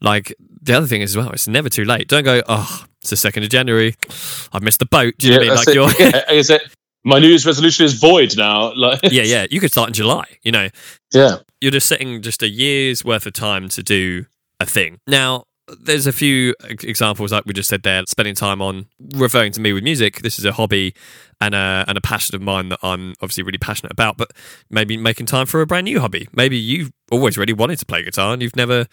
like 0.00 0.34
the 0.60 0.72
other 0.74 0.88
thing 0.88 1.02
is 1.02 1.12
as 1.12 1.16
well, 1.16 1.30
it's 1.30 1.46
never 1.46 1.68
too 1.68 1.84
late. 1.84 2.08
Don't 2.08 2.24
go, 2.24 2.42
oh, 2.48 2.84
it's 3.00 3.10
the 3.10 3.16
2nd 3.16 3.44
of 3.44 3.48
January. 3.50 3.94
I've 4.52 4.62
missed 4.62 4.80
the 4.80 4.86
boat. 4.86 5.14
Do 5.18 5.26
you 5.26 5.32
know 5.34 5.38
what 5.38 5.68
I 5.68 5.74
mean? 5.74 5.84
Like 5.86 6.00
it. 6.00 6.14
yeah, 6.28 6.32
is 6.34 6.50
it? 6.50 6.62
My 7.02 7.18
New 7.18 7.28
Year's 7.28 7.46
resolution 7.46 7.86
is 7.86 7.94
void 7.94 8.36
now. 8.36 8.74
Like, 8.74 9.00
yeah, 9.04 9.22
yeah. 9.22 9.46
You 9.50 9.58
could 9.58 9.72
start 9.72 9.88
in 9.88 9.94
July, 9.94 10.24
you 10.42 10.52
know. 10.52 10.68
yeah, 11.12 11.36
you're 11.60 11.72
just 11.72 11.88
setting 11.88 12.20
just 12.20 12.42
a 12.42 12.48
year's 12.48 13.04
worth 13.04 13.26
of 13.26 13.32
time 13.32 13.68
to 13.70 13.82
do 13.82 14.26
a 14.58 14.66
thing. 14.66 14.98
Now, 15.06 15.44
there's 15.80 16.06
a 16.06 16.12
few 16.12 16.54
examples 16.68 17.32
like 17.32 17.46
we 17.46 17.54
just 17.54 17.68
said 17.68 17.84
there, 17.84 18.02
spending 18.06 18.34
time 18.34 18.60
on 18.60 18.86
referring 19.14 19.52
to 19.52 19.60
me 19.60 19.72
with 19.72 19.84
music. 19.84 20.20
This 20.20 20.38
is 20.38 20.44
a 20.44 20.52
hobby 20.52 20.94
and 21.40 21.54
a 21.54 21.84
and 21.88 21.96
a 21.96 22.00
passion 22.02 22.34
of 22.34 22.42
mine 22.42 22.68
that 22.68 22.80
I'm 22.82 23.14
obviously 23.22 23.44
really 23.44 23.58
passionate 23.58 23.92
about. 23.92 24.18
But 24.18 24.32
maybe 24.68 24.98
making 24.98 25.24
time 25.24 25.46
for 25.46 25.62
a 25.62 25.66
brand 25.66 25.86
new 25.86 26.00
hobby. 26.00 26.28
Maybe 26.34 26.58
you've 26.58 26.92
always 27.10 27.38
really 27.38 27.54
wanted 27.54 27.78
to 27.78 27.86
play 27.86 28.02
guitar 28.02 28.34
and 28.34 28.42
you've 28.42 28.56
never 28.56 28.86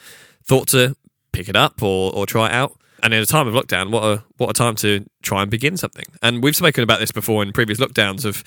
thought 0.46 0.70
to 0.70 0.96
pick 1.34 1.50
it 1.50 1.58
up 1.58 1.84
or, 1.84 2.14
or 2.14 2.26
try 2.26 2.48
it 2.48 2.54
out. 2.54 2.78
And 3.04 3.14
in 3.14 3.22
a 3.22 3.26
time 3.26 3.48
of 3.48 3.54
lockdown, 3.54 3.92
what 3.92 4.04
a 4.04 4.24
what 4.38 4.50
a 4.50 4.54
time 4.54 4.76
to 4.78 5.06
try 5.22 5.42
and 5.42 5.52
begin 5.52 5.78
something. 5.78 6.06
And 6.22 6.44
we've 6.44 6.56
spoken 6.56 6.84
about 6.84 7.00
this 7.00 7.12
before 7.12 7.44
in 7.44 7.52
previous 7.54 7.80
lockdowns 7.80 8.26
of 8.26 8.44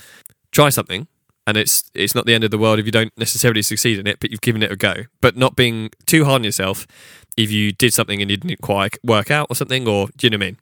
try 0.53 0.69
something 0.69 1.07
and 1.47 1.57
it's 1.57 1.91
it's 1.95 2.15
not 2.15 2.27
the 2.27 2.35
end 2.35 2.45
of 2.45 2.51
the 2.51 2.59
world 2.59 2.79
if 2.79 2.87
you 2.87 2.93
don't 2.93 3.13
necessarily 3.17 3.63
succeed 3.63 3.99
in 3.99 4.07
it, 4.07 4.21
but 4.21 4.31
you've 4.31 4.41
given 4.41 4.63
it 4.63 4.71
a 4.71 4.77
go. 4.77 4.95
But 5.21 5.37
not 5.37 5.57
being 5.57 5.91
too 6.07 6.25
hard 6.25 6.41
on 6.41 6.45
yourself 6.45 6.87
if 7.37 7.51
you 7.51 7.73
did 7.73 7.93
something 7.93 8.21
and 8.21 8.31
you 8.31 8.37
didn't 8.37 8.61
quite 8.61 8.99
work 9.05 9.31
out 9.31 9.49
or 9.51 9.57
something, 9.57 9.89
or 9.89 10.09
do 10.17 10.27
you 10.27 10.31
know 10.31 10.37
what 10.37 10.45
I 10.45 10.47
mean? 10.47 10.59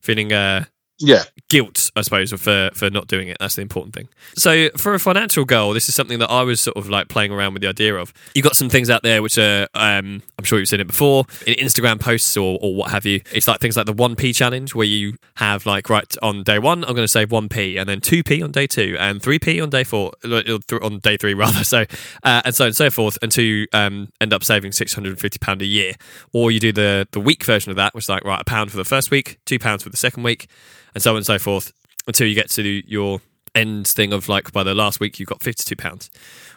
Feeling 0.00 0.32
uh, 0.32 0.64
yeah, 0.98 1.24
guilt, 1.48 1.90
I 1.94 2.02
suppose, 2.02 2.32
for 2.32 2.70
for 2.74 2.90
not 2.90 3.06
doing 3.06 3.28
it. 3.28 3.36
That's 3.38 3.54
the 3.54 3.62
important 3.62 3.94
thing. 3.94 4.08
So 4.34 4.68
for 4.76 4.94
a 4.94 4.98
financial 4.98 5.44
goal, 5.44 5.72
this 5.72 5.88
is 5.88 5.94
something 5.94 6.18
that 6.18 6.30
I 6.30 6.42
was 6.42 6.60
sort 6.60 6.76
of 6.76 6.88
like 6.88 7.08
playing 7.08 7.32
around 7.32 7.52
with 7.52 7.62
the 7.62 7.68
idea 7.68 7.94
of. 7.94 8.12
You've 8.34 8.44
got 8.44 8.56
some 8.56 8.68
things 8.68 8.90
out 8.90 9.02
there 9.02 9.22
which 9.22 9.38
are, 9.38 9.68
um, 9.74 10.22
I'm 10.38 10.44
sure 10.44 10.58
you've 10.58 10.68
seen 10.68 10.80
it 10.80 10.86
before 10.86 11.24
in 11.46 11.54
Instagram 11.54 12.00
posts 12.00 12.36
or, 12.36 12.58
or 12.60 12.74
what 12.74 12.90
have 12.90 13.06
you. 13.06 13.20
It's 13.32 13.46
like 13.46 13.60
things 13.60 13.76
like 13.76 13.86
the 13.86 13.92
one 13.92 14.16
p 14.16 14.32
challenge 14.32 14.74
where 14.74 14.86
you 14.86 15.16
have 15.36 15.66
like 15.66 15.88
right 15.88 16.12
on 16.22 16.42
day 16.42 16.58
one, 16.58 16.84
I'm 16.84 16.94
going 16.94 17.04
to 17.04 17.08
save 17.08 17.30
one 17.30 17.48
p, 17.48 17.76
and 17.76 17.88
then 17.88 18.00
two 18.00 18.22
p 18.22 18.42
on 18.42 18.50
day 18.50 18.66
two, 18.66 18.96
and 18.98 19.22
three 19.22 19.38
p 19.38 19.60
on 19.60 19.70
day 19.70 19.84
four, 19.84 20.12
on 20.24 20.98
day 20.98 21.16
three 21.16 21.34
rather. 21.46 21.64
So 21.64 21.84
uh, 22.22 22.42
and 22.44 22.54
so 22.54 22.64
on 22.64 22.68
and 22.68 22.76
so 22.76 22.90
forth, 22.90 23.18
until 23.22 23.44
you 23.44 23.66
um, 23.72 24.08
end 24.20 24.32
up 24.32 24.42
saving 24.42 24.72
six 24.72 24.94
hundred 24.94 25.10
and 25.10 25.20
fifty 25.20 25.38
pound 25.38 25.62
a 25.62 25.66
year. 25.66 25.94
Or 26.32 26.50
you 26.50 26.60
do 26.60 26.72
the 26.72 27.06
the 27.12 27.20
week 27.20 27.44
version 27.44 27.70
of 27.70 27.76
that, 27.76 27.94
which 27.94 28.04
is 28.04 28.08
like 28.08 28.24
right 28.24 28.40
a 28.40 28.44
pound 28.44 28.70
for 28.70 28.76
the 28.76 28.84
first 28.84 29.10
week, 29.10 29.38
two 29.46 29.58
pounds 29.58 29.82
for 29.82 29.90
the 29.90 29.96
second 29.96 30.22
week, 30.22 30.48
and 30.96 31.02
so 31.02 31.10
on 31.10 31.18
and 31.18 31.26
so 31.26 31.38
forth 31.38 31.72
until 32.06 32.26
you 32.26 32.34
get 32.34 32.48
to 32.48 32.62
your 32.90 33.20
end 33.54 33.86
thing 33.86 34.12
of 34.14 34.28
like 34.30 34.50
by 34.50 34.62
the 34.62 34.74
last 34.74 34.98
week 34.98 35.20
you've 35.20 35.28
got 35.28 35.42
52 35.42 35.76
pounds 35.76 36.10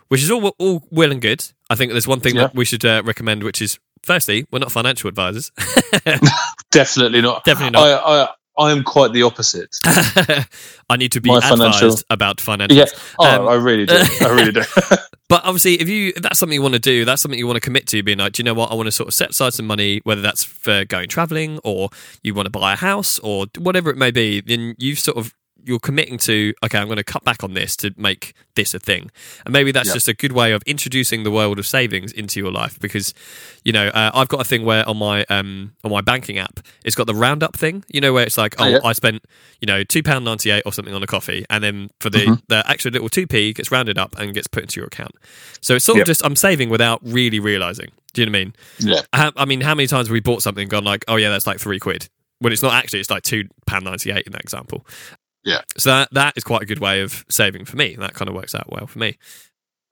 which 0.08 0.24
is 0.24 0.32
all 0.32 0.56
all 0.58 0.82
well 0.90 1.12
and 1.12 1.22
good 1.22 1.44
i 1.70 1.76
think 1.76 1.92
there's 1.92 2.08
one 2.08 2.22
thing 2.22 2.36
Yeah. 2.36 2.44
that 2.44 2.56
we 2.56 2.64
should 2.64 2.86
uh, 2.86 3.02
recommend 3.06 3.44
which 3.44 3.62
is 3.62 3.78
firstly 4.02 4.46
we're 4.50 4.60
not 4.60 4.72
financial 4.72 5.10
advisors 5.10 5.52
definitely 6.72 7.22
not. 7.22 7.44
Definitely 7.44 7.72
not. 7.72 7.84
I, 7.84 8.24
I, 8.24 8.28
I 8.60 8.72
am 8.72 8.84
quite 8.84 9.14
the 9.14 9.24
opposite. 9.24 9.76
i 10.90 10.98
need 10.98 11.12
to 11.14 11.22
be 11.22 11.30
My 11.30 11.38
advised 11.38 11.58
financial- 11.58 11.96
about 12.10 12.38
financials 12.38 12.76
Yeah. 12.76 12.86
Oh, 13.18 13.42
Um, 13.44 13.48
I 13.48 13.54
really 13.56 13.86
do. 13.86 13.96
I 14.22 14.30
really 14.30 14.52
do. 14.52 14.64
But 15.30 15.46
obviously, 15.46 15.76
if 15.76 15.88
you 15.88 16.12
if 16.16 16.24
that's 16.24 16.40
something 16.40 16.56
you 16.56 16.62
want 16.64 16.74
to 16.74 16.80
do, 16.80 17.06
that's 17.06 17.22
something 17.22 17.38
you 17.38 17.46
want 17.46 17.58
to 17.58 17.62
commit 17.62 17.86
to. 17.88 18.02
Being 18.02 18.18
like, 18.18 18.34
do 18.34 18.42
you 18.42 18.46
know 18.46 18.56
what? 18.56 18.72
I 18.72 18.74
want 18.74 18.88
to 18.88 18.92
sort 18.92 19.08
of 19.10 19.14
set 19.14 19.30
aside 19.30 19.54
some 19.54 19.68
money, 19.68 20.02
whether 20.04 20.22
that's 20.24 20.44
for 20.44 20.86
going 20.86 21.08
traveling 21.08 21.60
or 21.64 21.90
you 22.24 22.34
want 22.34 22.48
to 22.48 22.50
buy 22.50 22.74
a 22.74 22.76
house 22.76 23.20
or 23.20 23.46
whatever 23.60 23.92
it 23.92 23.98
may 23.98 24.10
be. 24.10 24.42
Then 24.42 24.74
you've 24.80 24.98
sort 24.98 25.18
of 25.18 25.36
you're 25.66 25.80
committing 25.80 26.18
to 26.20 26.54
okay, 26.64 26.78
I'm 26.78 26.88
going 26.88 26.98
to 26.98 27.04
cut 27.04 27.24
back 27.24 27.44
on 27.44 27.54
this 27.54 27.76
to 27.78 27.94
make 27.98 28.34
this 28.56 28.74
a 28.74 28.80
thing, 28.80 29.12
and 29.46 29.54
maybe 29.54 29.72
that's 29.72 29.88
Yeah. 29.90 29.94
just 29.96 30.08
a 30.08 30.14
good 30.14 30.32
way 30.32 30.52
of 30.52 30.62
introducing 30.66 31.24
the 31.24 31.32
world 31.32 31.60
of 31.60 31.66
savings 31.68 32.12
into 32.12 32.40
your 32.40 32.52
life 32.52 32.80
because 32.80 33.14
you 33.64 33.72
know 33.72 33.88
uh, 33.88 34.12
I've 34.14 34.28
got 34.28 34.42
a 34.42 34.44
thing 34.44 34.66
where 34.66 34.88
on 34.88 34.98
my 34.98 35.24
um 35.30 35.74
on 35.84 35.92
my 35.92 36.02
banking 36.02 36.38
app 36.38 36.60
it's 36.84 36.96
got 36.96 37.08
the 37.08 37.16
roundup 37.16 37.56
thing. 37.56 37.84
You 37.90 38.02
know 38.02 38.14
where 38.14 38.26
it's 38.26 38.38
like 38.38 38.56
oh, 38.60 38.66
Oh, 38.66 38.68
yeah. 38.70 38.80
I 38.84 38.94
spent 38.94 39.24
you 39.62 39.66
know 39.66 39.84
two 39.84 40.04
pound 40.04 40.26
ninety 40.26 40.52
eight 40.52 40.64
or 40.66 40.74
something 40.74 40.94
on 40.94 41.04
a 41.04 41.08
coffee, 41.08 41.46
and 41.50 41.64
then 41.64 41.90
for 42.00 42.10
the 42.10 42.20
Mhm. 42.20 42.42
the 42.48 42.64
extra 42.70 42.92
little 42.92 43.10
two 43.10 43.28
p 43.28 43.54
gets 43.54 43.72
rounded 43.72 43.98
up 43.98 44.18
and 44.20 44.34
gets 44.34 44.48
put 44.48 44.64
into 44.64 44.80
your 44.80 44.88
account. 44.88 45.16
So 45.62 45.76
it's 45.76 45.86
sort 45.86 45.98
Yep. 45.98 46.04
of 46.04 46.08
just 46.08 46.26
I'm 46.26 46.36
saving 46.36 46.70
without 46.70 47.00
really 47.04 47.40
realizing. 47.40 47.90
Do 48.14 48.22
you 48.22 48.26
know 48.26 48.32
what 48.32 48.38
I 48.40 48.44
mean? 48.44 48.54
Yeah. 48.80 49.02
How, 49.14 49.32
I 49.38 49.46
mean, 49.46 49.62
how 49.62 49.76
many 49.76 49.86
times 49.88 50.08
have 50.08 50.12
we 50.14 50.20
bought 50.20 50.42
something 50.42 50.64
and 50.64 50.72
gone 50.72 50.84
like, 50.84 51.06
oh 51.08 51.16
yeah, 51.18 51.30
that's 51.30 51.46
like 51.46 51.60
three 51.60 51.78
quid 51.80 52.10
when 52.40 52.52
it's 52.52 52.64
not 52.64 52.74
actually. 52.74 53.00
It's 53.02 53.10
like 53.12 53.22
two 53.24 53.44
pound 53.68 53.86
ninety 53.86 54.12
eight 54.12 54.26
in 54.26 54.32
that 54.32 54.42
example. 54.42 54.86
Yeah. 55.50 55.62
So 55.78 55.90
that 55.90 56.10
that 56.14 56.34
is 56.36 56.44
quite 56.44 56.62
a 56.62 56.66
good 56.66 56.80
way 56.80 57.02
of 57.02 57.26
saving 57.30 57.66
for 57.66 57.78
me. 57.78 57.96
That 57.96 58.14
kind 58.14 58.30
of 58.30 58.36
works 58.36 58.56
out 58.56 58.72
well 58.72 58.88
for 58.88 59.00
me. 59.00 59.18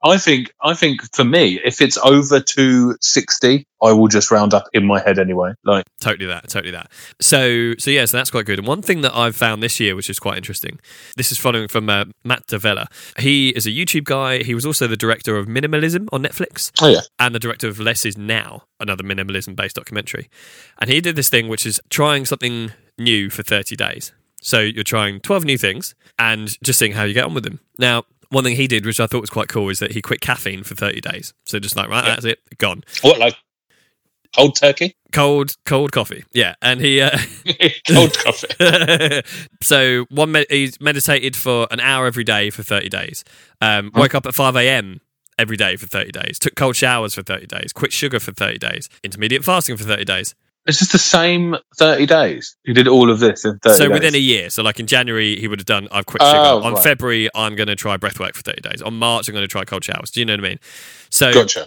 I 0.00 0.16
think 0.16 0.52
I 0.62 0.74
think 0.74 1.00
for 1.12 1.24
me, 1.24 1.60
if 1.64 1.80
it's 1.80 1.98
over 1.98 2.38
two 2.38 2.96
sixty, 3.00 3.66
I 3.82 3.90
will 3.90 4.06
just 4.06 4.30
round 4.30 4.54
up 4.54 4.68
in 4.72 4.86
my 4.86 5.00
head 5.00 5.18
anyway. 5.18 5.54
Like 5.64 5.86
Totally 6.00 6.26
that, 6.26 6.48
totally 6.48 6.70
that. 6.70 6.92
So, 7.20 7.74
so 7.78 7.90
yeah, 7.90 8.04
so 8.04 8.16
that's 8.16 8.30
quite 8.30 8.46
good. 8.46 8.60
And 8.60 8.68
one 8.68 8.80
thing 8.80 9.00
that 9.00 9.12
I've 9.12 9.34
found 9.34 9.60
this 9.60 9.80
year, 9.80 9.96
which 9.96 10.08
is 10.08 10.20
quite 10.20 10.36
interesting, 10.36 10.78
this 11.16 11.32
is 11.32 11.38
following 11.38 11.66
from 11.66 11.90
uh, 11.90 12.04
Matt 12.22 12.46
D'Avella. 12.46 12.86
He 13.18 13.48
is 13.50 13.66
a 13.66 13.70
YouTube 13.70 14.04
guy. 14.04 14.44
He 14.44 14.54
was 14.54 14.64
also 14.64 14.86
the 14.86 14.96
director 14.96 15.36
of 15.36 15.48
Minimalism 15.48 16.08
on 16.12 16.22
Netflix. 16.22 16.70
Oh, 16.80 16.88
yeah. 16.88 17.00
and 17.18 17.34
the 17.34 17.40
director 17.40 17.66
of 17.66 17.80
Less 17.80 18.06
Is 18.06 18.16
Now, 18.16 18.62
another 18.78 19.02
minimalism-based 19.02 19.74
documentary. 19.74 20.30
And 20.80 20.88
he 20.88 21.00
did 21.00 21.16
this 21.16 21.28
thing, 21.28 21.48
which 21.48 21.66
is 21.66 21.80
trying 21.90 22.24
something 22.24 22.70
new 22.96 23.30
for 23.30 23.42
thirty 23.42 23.74
days. 23.74 24.12
So 24.40 24.60
you're 24.60 24.84
trying 24.84 25.20
twelve 25.20 25.44
new 25.44 25.58
things 25.58 25.94
and 26.18 26.56
just 26.62 26.78
seeing 26.78 26.92
how 26.92 27.04
you 27.04 27.14
get 27.14 27.24
on 27.24 27.34
with 27.34 27.44
them. 27.44 27.60
Now. 27.78 28.04
One 28.30 28.44
thing 28.44 28.56
he 28.56 28.66
did, 28.66 28.84
which 28.84 29.00
I 29.00 29.06
thought 29.06 29.22
was 29.22 29.30
quite 29.30 29.48
cool, 29.48 29.70
is 29.70 29.78
that 29.78 29.92
he 29.92 30.02
quit 30.02 30.20
caffeine 30.20 30.62
for 30.62 30.74
30 30.74 31.00
days. 31.00 31.32
So 31.46 31.58
just 31.58 31.76
like, 31.76 31.88
right, 31.88 32.04
Yeah. 32.04 32.10
that's 32.10 32.26
it, 32.26 32.40
gone. 32.58 32.84
what, 33.00 33.18
like 33.18 33.34
cold 34.36 34.54
turkey, 34.54 34.96
Cold, 35.12 35.56
cold 35.64 35.92
coffee. 35.92 36.24
Yeah. 36.34 36.54
And 36.60 36.78
he, 36.78 37.00
uh, 37.00 37.16
cold 37.88 38.12
coffee. 38.18 39.22
so 39.62 40.04
one 40.10 40.32
med- 40.32 40.46
he's 40.50 40.78
meditated 40.78 41.36
for 41.36 41.66
an 41.70 41.80
hour 41.80 42.06
every 42.06 42.22
day 42.22 42.50
for 42.50 42.62
30 42.62 42.90
days 42.90 43.24
um, 43.62 43.90
woke 43.94 44.14
up 44.14 44.26
at 44.26 44.34
5 44.34 44.56
a.m 44.56 45.00
every 45.38 45.56
day 45.56 45.76
for 45.76 45.86
30 45.86 46.10
days 46.12 46.38
took 46.38 46.54
cold 46.54 46.76
showers 46.76 47.14
for 47.14 47.22
30 47.22 47.46
days 47.46 47.72
quit 47.72 47.92
sugar 47.94 48.20
for 48.20 48.32
30 48.32 48.58
days 48.58 48.90
intermediate 49.02 49.42
fasting 49.42 49.76
for 49.78 49.84
30 49.84 50.04
days 50.04 50.34
It's 50.68 50.78
just 50.78 50.92
the 50.92 50.98
same 50.98 51.56
thirty 51.76 52.06
days. 52.06 52.54
He 52.64 52.72
did 52.74 52.86
all 52.86 53.10
of 53.10 53.18
this 53.18 53.44
in 53.44 53.58
thirty. 53.58 53.76
so 53.76 53.84
days. 53.88 53.92
within 53.94 54.14
a 54.14 54.18
year 54.18 54.50
so 54.50 54.62
like 54.62 54.78
in 54.78 54.86
january 54.86 55.34
he 55.36 55.48
would 55.48 55.58
have 55.58 55.66
done 55.66 55.88
i've 55.90 56.06
quit 56.06 56.22
Oh, 56.22 56.30
sugar 56.30 56.66
on 56.66 56.74
right. 56.74 56.82
february 56.84 57.28
i'm 57.34 57.56
going 57.56 57.66
to 57.68 57.74
try 57.74 57.96
breathwork 57.96 58.34
for 58.34 58.42
30 58.42 58.60
days 58.60 58.82
on 58.82 58.94
march 58.94 59.28
i'm 59.28 59.34
going 59.34 59.42
to 59.42 59.48
try 59.50 59.64
cold 59.64 59.82
showers 59.82 60.10
do 60.10 60.20
you 60.20 60.26
know 60.26 60.34
what 60.34 60.40
i 60.44 60.48
mean 60.50 60.58
so 61.10 61.32
gotcha. 61.32 61.66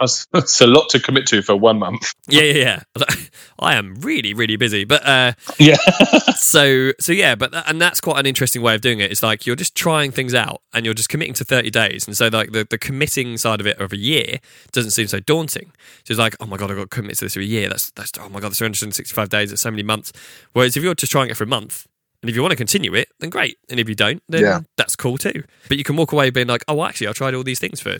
That's, 0.00 0.26
that's 0.32 0.60
a 0.60 0.66
lot 0.66 0.88
to 0.90 1.00
commit 1.00 1.26
to 1.28 1.42
for 1.42 1.56
one 1.56 1.78
month. 1.78 2.12
yeah 2.28 2.42
yeah 2.42 2.82
yeah. 2.98 3.04
I 3.58 3.74
am 3.74 3.94
really 3.96 4.32
really 4.34 4.56
busy 4.56 4.84
but 4.84 5.04
uh 5.06 5.32
Yeah. 5.58 5.76
so 6.36 6.92
so 7.00 7.12
yeah 7.12 7.34
but 7.34 7.52
tha- 7.52 7.64
and 7.68 7.80
that's 7.80 8.00
quite 8.00 8.18
an 8.18 8.26
interesting 8.26 8.62
way 8.62 8.74
of 8.74 8.80
doing 8.80 9.00
it. 9.00 9.10
It's 9.10 9.22
like 9.22 9.46
you're 9.46 9.56
just 9.56 9.74
trying 9.74 10.10
things 10.12 10.34
out 10.34 10.62
and 10.72 10.84
you're 10.84 10.94
just 10.94 11.08
committing 11.08 11.34
to 11.34 11.44
30 11.44 11.70
days. 11.70 12.06
And 12.06 12.16
so 12.16 12.28
like 12.28 12.52
the, 12.52 12.66
the 12.68 12.78
committing 12.78 13.36
side 13.38 13.60
of 13.60 13.66
it 13.66 13.78
of 13.80 13.92
a 13.92 13.96
year 13.96 14.38
doesn't 14.72 14.92
seem 14.92 15.06
so 15.08 15.20
daunting. 15.20 15.72
So 16.04 16.12
it's 16.12 16.18
like 16.18 16.36
oh 16.40 16.46
my 16.46 16.56
god 16.56 16.70
i've 16.70 16.76
got 16.76 16.82
to 16.82 16.88
commit 16.88 17.16
to 17.18 17.24
this 17.24 17.34
for 17.34 17.40
a 17.40 17.44
year. 17.44 17.68
That's 17.68 17.90
that's 17.92 18.12
oh 18.20 18.28
my 18.28 18.40
god 18.40 18.50
that's 18.50 18.58
365 18.58 19.28
days. 19.28 19.50
That's 19.50 19.62
so 19.62 19.70
many 19.70 19.82
months. 19.82 20.12
Whereas 20.52 20.76
if 20.76 20.82
you're 20.82 20.94
just 20.94 21.12
trying 21.12 21.30
it 21.30 21.36
for 21.36 21.44
a 21.44 21.48
month 21.48 21.86
and 22.22 22.28
if 22.30 22.34
you 22.36 22.42
want 22.42 22.52
to 22.52 22.56
continue 22.56 22.94
it 22.94 23.08
then 23.20 23.30
great. 23.30 23.56
And 23.68 23.78
if 23.80 23.88
you 23.88 23.94
don't 23.94 24.22
then 24.28 24.42
Yeah. 24.42 24.60
that's 24.76 24.96
cool 24.96 25.18
too. 25.18 25.44
But 25.68 25.78
you 25.78 25.84
can 25.84 25.96
walk 25.96 26.12
away 26.12 26.30
being 26.30 26.46
like 26.48 26.64
oh 26.68 26.84
actually 26.84 27.08
i 27.08 27.12
tried 27.12 27.34
all 27.34 27.42
these 27.44 27.58
things 27.60 27.80
for 27.80 27.98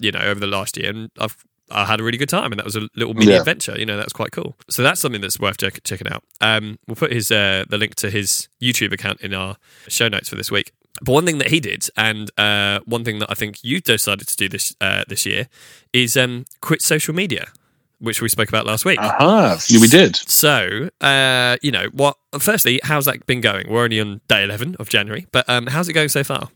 you 0.00 0.10
know 0.12 0.20
over 0.20 0.40
the 0.40 0.46
last 0.46 0.76
year 0.76 0.90
and 0.90 1.10
i've 1.18 1.36
I 1.72 1.84
had 1.86 2.00
a 2.00 2.02
really 2.02 2.18
good 2.18 2.28
time, 2.28 2.50
and 2.50 2.58
that 2.58 2.64
was 2.64 2.74
a 2.74 2.88
little 2.96 3.14
mini 3.14 3.30
Yeah. 3.30 3.38
adventure. 3.38 3.78
You 3.78 3.86
know, 3.86 3.96
that 3.96 4.04
was 4.06 4.12
quite 4.12 4.32
cool. 4.32 4.56
So 4.68 4.82
that's 4.82 5.00
something 5.00 5.20
that's 5.20 5.38
worth 5.38 5.56
check- 5.58 5.84
checking 5.84 6.08
out. 6.08 6.24
Um, 6.40 6.80
we'll 6.88 6.96
put 6.96 7.12
his 7.12 7.30
uh, 7.30 7.64
the 7.70 7.78
link 7.78 7.94
to 8.02 8.10
his 8.10 8.48
YouTube 8.60 8.92
account 8.92 9.20
in 9.20 9.32
our 9.32 9.54
show 9.86 10.08
notes 10.08 10.28
for 10.28 10.34
this 10.34 10.50
week. 10.50 10.72
But 11.00 11.12
one 11.12 11.24
thing 11.26 11.38
that 11.38 11.50
he 11.50 11.60
did, 11.60 11.88
and 11.96 12.28
uh, 12.36 12.80
one 12.86 13.04
thing 13.04 13.20
that 13.20 13.30
I 13.30 13.34
think 13.34 13.62
you 13.62 13.80
decided 13.80 14.26
to 14.26 14.36
do 14.36 14.48
this 14.48 14.74
uh, 14.80 15.04
this 15.06 15.24
year, 15.24 15.46
is 15.92 16.16
um, 16.16 16.44
quit 16.60 16.82
social 16.82 17.14
media, 17.14 17.52
which 18.00 18.20
we 18.20 18.28
spoke 18.28 18.48
about 18.48 18.66
last 18.66 18.84
week. 18.84 18.98
Aha. 18.98 19.56
Yeah, 19.68 19.80
we 19.80 19.86
did. 19.86 20.16
So, 20.16 20.90
uh, 21.00 21.56
you 21.62 21.70
know, 21.70 21.86
what? 21.92 22.16
Firstly, 22.40 22.80
how's 22.82 23.04
that 23.04 23.24
been 23.26 23.40
going? 23.40 23.70
We're 23.70 23.84
only 23.84 24.00
on 24.00 24.22
day 24.26 24.42
eleven 24.42 24.74
of 24.80 24.88
January, 24.88 25.28
but 25.30 25.48
um, 25.48 25.68
how's 25.68 25.88
it 25.88 25.92
going 25.92 26.08
so 26.08 26.24
far? 26.24 26.48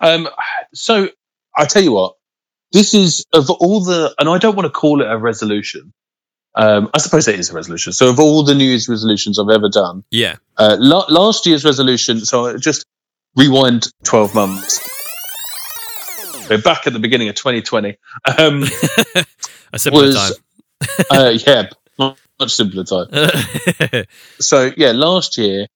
Um, 0.00 0.28
so 0.74 1.08
I 1.56 1.66
tell 1.66 1.84
you 1.84 1.92
what, 1.92 2.16
this 2.74 2.92
is 2.94 3.24
of 3.32 3.50
all 3.50 3.82
the, 3.84 4.14
and 4.18 4.28
I 4.28 4.38
don't 4.38 4.56
want 4.56 4.66
to 4.66 4.70
call 4.70 5.00
it 5.00 5.08
a 5.10 5.16
resolution, 5.16 5.92
Um, 6.54 6.90
I 6.94 6.98
suppose 6.98 7.26
it 7.28 7.38
is 7.40 7.50
a 7.50 7.54
resolution. 7.54 7.92
So, 7.94 8.10
of 8.10 8.20
all 8.20 8.44
the 8.44 8.54
New 8.54 8.66
Year's 8.72 8.88
resolutions 8.88 9.38
I've 9.38 9.48
ever 9.58 9.70
done, 9.70 10.04
Yeah. 10.10 10.36
uh, 10.58 10.76
la- 10.78 11.06
last 11.08 11.46
year's 11.46 11.64
resolution. 11.64 12.20
So, 12.26 12.58
just 12.58 12.84
rewind 13.36 13.86
twelve 14.04 14.34
months. 14.34 14.80
We're 16.50 16.60
back 16.62 16.86
at 16.86 16.92
the 16.92 16.98
beginning 17.00 17.28
of 17.30 17.36
2020. 17.36 17.96
Um, 18.38 18.64
A 19.72 19.78
simpler 19.78 20.02
was 20.02 20.40
uh, 21.10 21.32
yeah, 21.46 21.70
much 21.98 22.18
simpler 22.54 22.84
time. 22.84 23.08
time. 23.10 24.04
so 24.40 24.70
yeah, 24.76 24.92
last 24.92 25.38
year 25.38 25.66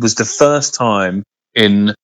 was 0.00 0.14
the 0.14 0.24
first 0.24 0.74
time 0.74 1.24
in 1.54 1.94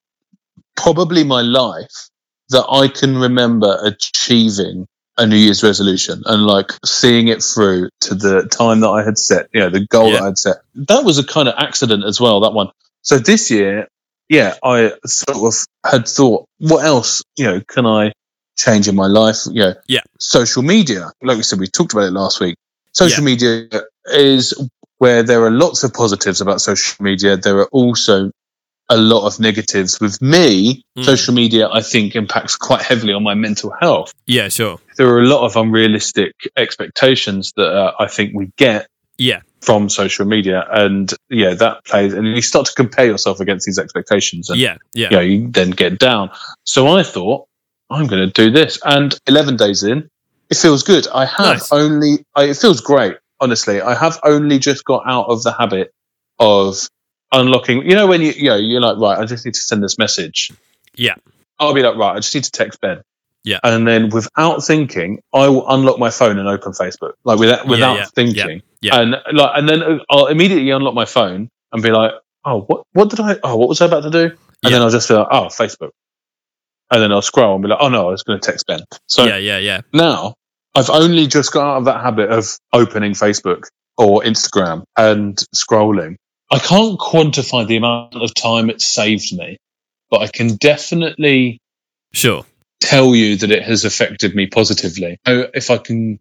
probably 0.77 1.25
my 1.25 1.43
life 1.43 2.09
that 2.51 2.67
I 2.71 2.89
can 2.89 3.17
remember 3.17 3.79
achieving 3.83 4.87
a 5.17 5.27
New 5.27 5.37
Year's 5.37 5.63
resolution 5.63 6.23
and 6.27 6.47
like 6.47 6.71
seeing 6.85 7.29
it 7.29 7.43
through 7.43 7.89
to 8.03 8.15
the 8.15 8.47
time 8.47 8.81
that 8.81 8.89
I 8.89 9.03
had 9.05 9.19
set, 9.19 9.49
you 9.53 9.61
know, 9.61 9.71
the 9.71 9.85
goal 9.87 10.13
Yeah. 10.13 10.21
that 10.21 10.23
I'd 10.25 10.39
set. 10.39 10.57
That 10.75 11.05
was 11.05 11.19
a 11.19 11.25
kind 11.25 11.49
of 11.49 11.55
accident 11.59 12.05
as 12.05 12.21
well, 12.21 12.41
that 12.41 12.53
one. 12.53 12.71
So 13.03 13.19
this 13.19 13.51
year, 13.51 13.89
yeah, 14.29 14.55
I 14.63 14.93
sort 15.07 15.55
of 15.55 15.65
had 15.85 16.07
thought, 16.07 16.45
what 16.59 16.85
else, 16.85 17.23
you 17.37 17.47
know, 17.47 17.61
can 17.67 17.85
I 17.87 18.13
change 18.57 18.87
in 18.89 18.95
my 18.95 19.07
life? 19.09 19.39
You 19.51 19.61
know, 19.63 19.75
Yeah. 19.89 20.01
social 20.21 20.63
media. 20.63 21.11
Like 21.23 21.37
we 21.37 21.43
said, 21.43 21.59
we 21.59 21.67
talked 21.67 21.93
about 21.95 22.05
it 22.07 22.13
last 22.13 22.39
week. 22.41 22.57
Social 22.93 23.25
media 23.25 23.69
is 24.07 24.55
where 24.99 25.23
there 25.23 25.45
are 25.45 25.51
lots 25.51 25.83
of 25.85 25.93
positives 25.93 26.41
about 26.41 26.61
social 26.61 27.03
media. 27.03 27.37
There 27.37 27.59
are 27.59 27.69
also 27.69 28.31
a 28.91 28.97
lot 28.97 29.27
of 29.27 29.39
negatives. 29.41 30.01
With 30.01 30.21
me, 30.23 30.83
Mm. 30.97 31.05
social 31.05 31.35
media, 31.35 31.69
I 31.71 31.83
think, 31.83 32.17
impacts 32.17 32.57
quite 32.57 32.83
heavily 32.83 33.13
on 33.13 33.23
my 33.23 33.35
mental 33.35 33.73
health. 33.81 34.13
yeah, 34.27 34.49
sure. 34.49 34.79
There 34.97 35.09
are 35.09 35.21
a 35.21 35.27
lot 35.27 35.45
of 35.45 35.57
unrealistic 35.57 36.33
expectations 36.57 37.53
that 37.57 37.69
uh, 37.69 37.93
I 37.99 38.07
think 38.09 38.33
we 38.35 38.51
get 38.57 38.87
Yeah. 39.19 39.41
from 39.61 39.89
social 39.89 40.25
media. 40.27 40.65
And 40.71 41.13
yeah, 41.29 41.55
that 41.55 41.85
plays, 41.85 42.15
and 42.15 42.27
you 42.27 42.43
start 42.43 42.67
to 42.67 42.73
compare 42.75 43.07
yourself 43.07 43.41
against 43.41 43.67
these 43.67 43.79
expectations. 43.79 44.51
And 44.51 44.59
Yeah. 44.61 44.77
Yeah. 44.95 45.09
you 45.11 45.17
know, 45.17 45.23
you 45.23 45.49
then 45.51 45.71
get 45.71 45.99
down. 45.99 46.31
So 46.65 46.87
I 46.89 47.03
thought, 47.03 47.47
I'm 47.91 48.07
going 48.07 48.27
to 48.31 48.33
do 48.33 48.51
this. 48.51 48.79
And 48.85 49.17
11 49.27 49.57
days 49.57 49.83
in, 49.83 50.09
it 50.51 50.57
feels 50.57 50.83
good. 50.83 51.07
I 51.13 51.25
have 51.27 51.47
Nice. 51.59 51.73
only, 51.73 52.25
I, 52.35 52.45
it 52.45 52.57
feels 52.57 52.81
great, 52.81 53.17
honestly. 53.41 53.81
I 53.81 53.95
have 53.95 54.19
only 54.25 54.59
just 54.59 54.85
got 54.85 55.03
out 55.07 55.27
of 55.29 55.43
the 55.43 55.53
habit 55.53 55.93
of 56.39 56.89
unlocking, 57.33 57.83
you 57.89 57.95
know, 57.95 58.07
when 58.07 58.21
you, 58.21 58.33
you 58.33 58.49
know, 58.51 58.57
you're 58.57 58.81
like, 58.81 58.97
right, 58.99 59.19
I 59.19 59.25
just 59.27 59.45
need 59.45 59.55
to 59.55 59.61
send 59.61 59.83
this 59.83 59.99
message. 59.99 60.51
Yeah. 60.95 61.15
I'll 61.59 61.75
be 61.75 61.83
like, 61.83 61.97
right, 61.97 62.13
I 62.13 62.17
just 62.17 62.35
need 62.35 62.45
to 62.45 62.51
text 62.51 62.81
Ben. 62.81 63.03
Yeah. 63.45 63.61
And 63.63 63.87
then 63.87 64.11
without 64.11 64.65
thinking, 64.65 65.21
I 65.33 65.49
will 65.49 65.69
unlock 65.69 65.99
my 65.99 66.11
phone 66.11 66.39
and 66.39 66.49
open 66.49 66.73
Facebook, 66.73 67.13
like 67.25 67.39
without, 67.39 67.67
without 67.67 67.97
yeah, 67.97 68.05
thinking. 68.07 68.63
yeah. 68.81 69.01
And 69.01 69.11
like, 69.33 69.51
and 69.55 69.69
then 69.69 70.01
I'll 70.11 70.27
immediately 70.27 70.71
unlock 70.71 70.95
my 70.95 71.05
phone 71.05 71.49
and 71.73 71.83
be 71.83 71.91
like, 71.91 72.13
oh, 72.45 72.63
what, 72.63 72.85
what 72.93 73.11
did 73.11 73.21
I, 73.21 73.37
oh, 73.43 73.57
what 73.57 73.69
was 73.69 73.81
I 73.81 73.87
about 73.87 74.03
to 74.05 74.11
do? 74.11 74.25
And 74.25 74.37
Yeah. 74.63 74.71
then 74.71 74.83
I'll 74.83 74.91
just 74.91 75.09
be 75.09 75.15
like, 75.15 75.29
oh, 75.31 75.47
Facebook. 75.47 75.91
And 76.91 77.03
then 77.03 77.13
I'll 77.13 77.23
scroll 77.23 77.55
and 77.55 77.63
be 77.63 77.69
like, 77.69 77.79
oh 77.81 77.89
no, 77.91 78.09
I 78.09 78.11
was 78.11 78.23
going 78.23 78.41
to 78.41 78.47
text 78.51 78.67
Ben. 78.67 78.81
So 79.07 79.25
yeah. 79.25 79.37
Yeah. 79.37 79.59
Yeah. 79.59 79.81
now 79.93 80.35
I've 80.75 80.91
only 80.91 81.27
just 81.27 81.53
got 81.53 81.67
out 81.67 81.77
of 81.79 81.85
that 81.87 82.03
habit 82.03 82.31
of 82.31 82.47
opening 82.73 83.13
Facebook 83.13 83.65
or 83.97 84.23
Instagram 84.23 84.85
and 84.97 85.37
scrolling. 85.55 86.17
I 86.51 86.59
can't 86.59 86.99
quantify 86.99 87.67
the 87.67 87.77
amount 87.77 88.15
of 88.15 88.35
time 88.35 88.71
it 88.71 88.81
saved 88.81 89.37
me, 89.37 89.59
but 90.11 90.23
I 90.23 90.29
can 90.29 90.57
definitely 90.57 91.59
Sure. 92.13 92.47
tell 92.81 93.15
you 93.15 93.37
that 93.37 93.51
it 93.51 93.63
has 93.63 93.85
affected 93.85 94.35
me 94.35 94.47
positively. 94.47 95.19
So 95.27 95.51
if 95.53 95.71
I 95.71 95.79
can 95.79 96.19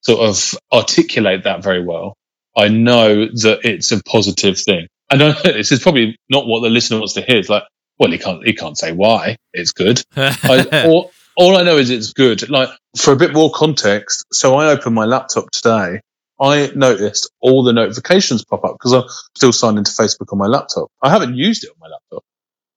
sort 0.00 0.20
of 0.20 0.58
articulate 0.72 1.44
that 1.44 1.62
very 1.62 1.84
well, 1.84 2.14
I 2.56 2.68
know 2.68 3.26
that 3.26 3.60
it's 3.64 3.92
a 3.92 4.02
positive 4.02 4.58
thing. 4.58 4.88
I 5.10 5.16
know 5.16 5.32
this 5.44 5.72
is 5.72 5.80
probably 5.80 6.16
not 6.28 6.46
what 6.46 6.60
the 6.60 6.70
listener 6.70 6.98
wants 6.98 7.14
to 7.14 7.22
hear. 7.22 7.36
It's 7.36 7.48
like, 7.48 7.64
well, 7.98 8.10
he 8.10 8.18
can't, 8.18 8.44
he 8.44 8.54
can't 8.54 8.76
say 8.78 8.92
why 8.92 9.36
it's 9.52 9.72
good. 9.72 10.02
I, 10.16 10.86
all, 10.86 11.12
all 11.36 11.56
I 11.56 11.62
know 11.62 11.76
is 11.76 11.90
it's 11.90 12.12
good. 12.12 12.48
Like 12.48 12.70
for 12.96 13.12
a 13.12 13.16
bit 13.16 13.32
more 13.32 13.50
context, 13.50 14.24
so 14.32 14.56
I 14.56 14.68
opened 14.70 14.94
my 14.94 15.04
laptop 15.04 15.50
today. 15.50 16.00
I 16.42 16.72
noticed 16.74 17.30
all 17.40 17.62
the 17.62 17.72
notifications 17.72 18.44
pop 18.44 18.64
up 18.64 18.74
because 18.74 18.92
I'm 18.92 19.04
still 19.36 19.52
signed 19.52 19.78
into 19.78 19.92
Facebook 19.92 20.32
on 20.32 20.38
my 20.38 20.48
laptop. 20.48 20.88
I 21.00 21.08
haven't 21.08 21.36
used 21.36 21.62
it 21.62 21.70
on 21.70 21.76
my 21.80 21.86
laptop, 21.86 22.24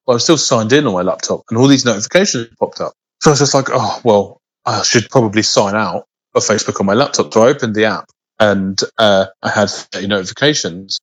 but 0.06 0.13
I'm 0.13 0.19
still 0.19 0.38
signed 0.38 0.71
in 0.71 0.86
on 0.86 0.93
my 0.93 1.01
laptop, 1.01 1.41
and 1.49 1.58
all 1.58 1.67
these 1.67 1.84
notifications 1.84 2.49
popped 2.60 2.80
up. 2.80 2.93
So 3.21 3.32
I 3.32 3.34
was 3.34 3.39
just 3.39 3.56
like, 3.56 3.69
oh 3.71 4.01
well, 4.04 4.41
I 4.65 4.84
should 4.84 5.10
probably 5.10 5.41
sign 5.41 5.75
out 5.75 6.06
of 6.36 6.43
Facebook 6.43 6.80
on 6.80 6.86
my 6.86 6.93
laptop. 6.93 7.34
So 7.34 7.41
I 7.41 7.47
opened 7.47 7.73
the 7.73 7.86
app, 7.86 8.06
and 8.39 8.80
uh, 8.99 9.25
I 9.41 9.49
had 9.49 9.69
30 9.69 10.08
notifications, 10.08 10.99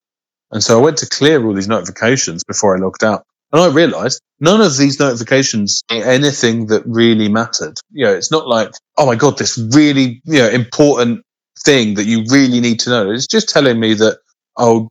and 0.52 0.62
so 0.62 0.78
I 0.78 0.82
went 0.82 0.98
to 0.98 1.08
clear 1.08 1.44
all 1.44 1.54
these 1.54 1.68
notifications 1.68 2.44
before 2.44 2.76
I 2.76 2.80
logged 2.80 3.02
out. 3.02 3.24
And 3.50 3.60
I 3.60 3.68
realized 3.68 4.22
none 4.40 4.62
of 4.62 4.76
these 4.78 4.98
notifications 4.98 5.82
anything 5.90 6.68
that 6.68 6.84
really 6.86 7.28
mattered. 7.28 7.74
You 7.90 8.06
know, 8.06 8.14
it's 8.14 8.30
not 8.30 8.48
like, 8.48 8.70
oh 8.96 9.04
my 9.04 9.14
God, 9.14 9.36
this 9.36 9.58
really, 9.58 10.22
you 10.24 10.38
know, 10.38 10.48
important 10.48 11.22
thing 11.58 11.94
that 11.94 12.04
you 12.04 12.24
really 12.30 12.60
need 12.60 12.80
to 12.80 12.90
know. 12.90 13.10
It's 13.10 13.26
just 13.26 13.48
telling 13.48 13.78
me 13.78 13.94
that, 13.94 14.18
old 14.56 14.88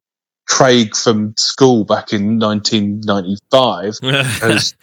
Craig 0.47 0.95
from 0.95 1.33
school 1.37 1.85
back 1.85 2.13
in 2.13 2.39
1995 2.39 3.99
has, 4.41 4.75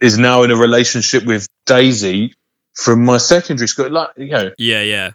is 0.00 0.18
now 0.18 0.42
in 0.42 0.50
a 0.50 0.56
relationship 0.56 1.24
with 1.24 1.46
Daisy 1.66 2.34
from 2.74 3.04
my 3.04 3.18
secondary 3.18 3.68
school. 3.68 3.90
Like, 3.90 4.10
you 4.16 4.28
know, 4.28 4.50
yeah. 4.58 4.82
Yeah. 4.82 5.10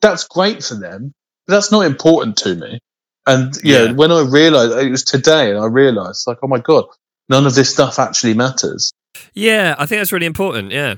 that's 0.00 0.24
great 0.26 0.64
for 0.64 0.74
them. 0.74 1.12
But 1.46 1.54
that's 1.54 1.70
not 1.70 1.82
important 1.82 2.38
to 2.38 2.54
me. 2.54 2.80
And 3.26 3.54
you 3.62 3.74
Yeah. 3.74 3.86
know, 3.88 3.94
when 3.94 4.10
I 4.12 4.22
realized 4.22 4.72
it 4.84 4.90
was 4.90 5.04
today, 5.04 5.50
and 5.50 5.58
I 5.58 5.66
realized 5.66 6.26
like, 6.26 6.38
oh 6.42 6.48
my 6.48 6.58
god, 6.58 6.86
none 7.28 7.46
of 7.46 7.54
this 7.54 7.70
stuff 7.72 7.98
actually 7.98 8.34
matters. 8.34 8.92
Yeah. 9.34 9.74
I 9.78 9.86
think 9.86 10.00
that's 10.00 10.12
really 10.12 10.26
important. 10.26 10.72
Yeah. 10.72 10.96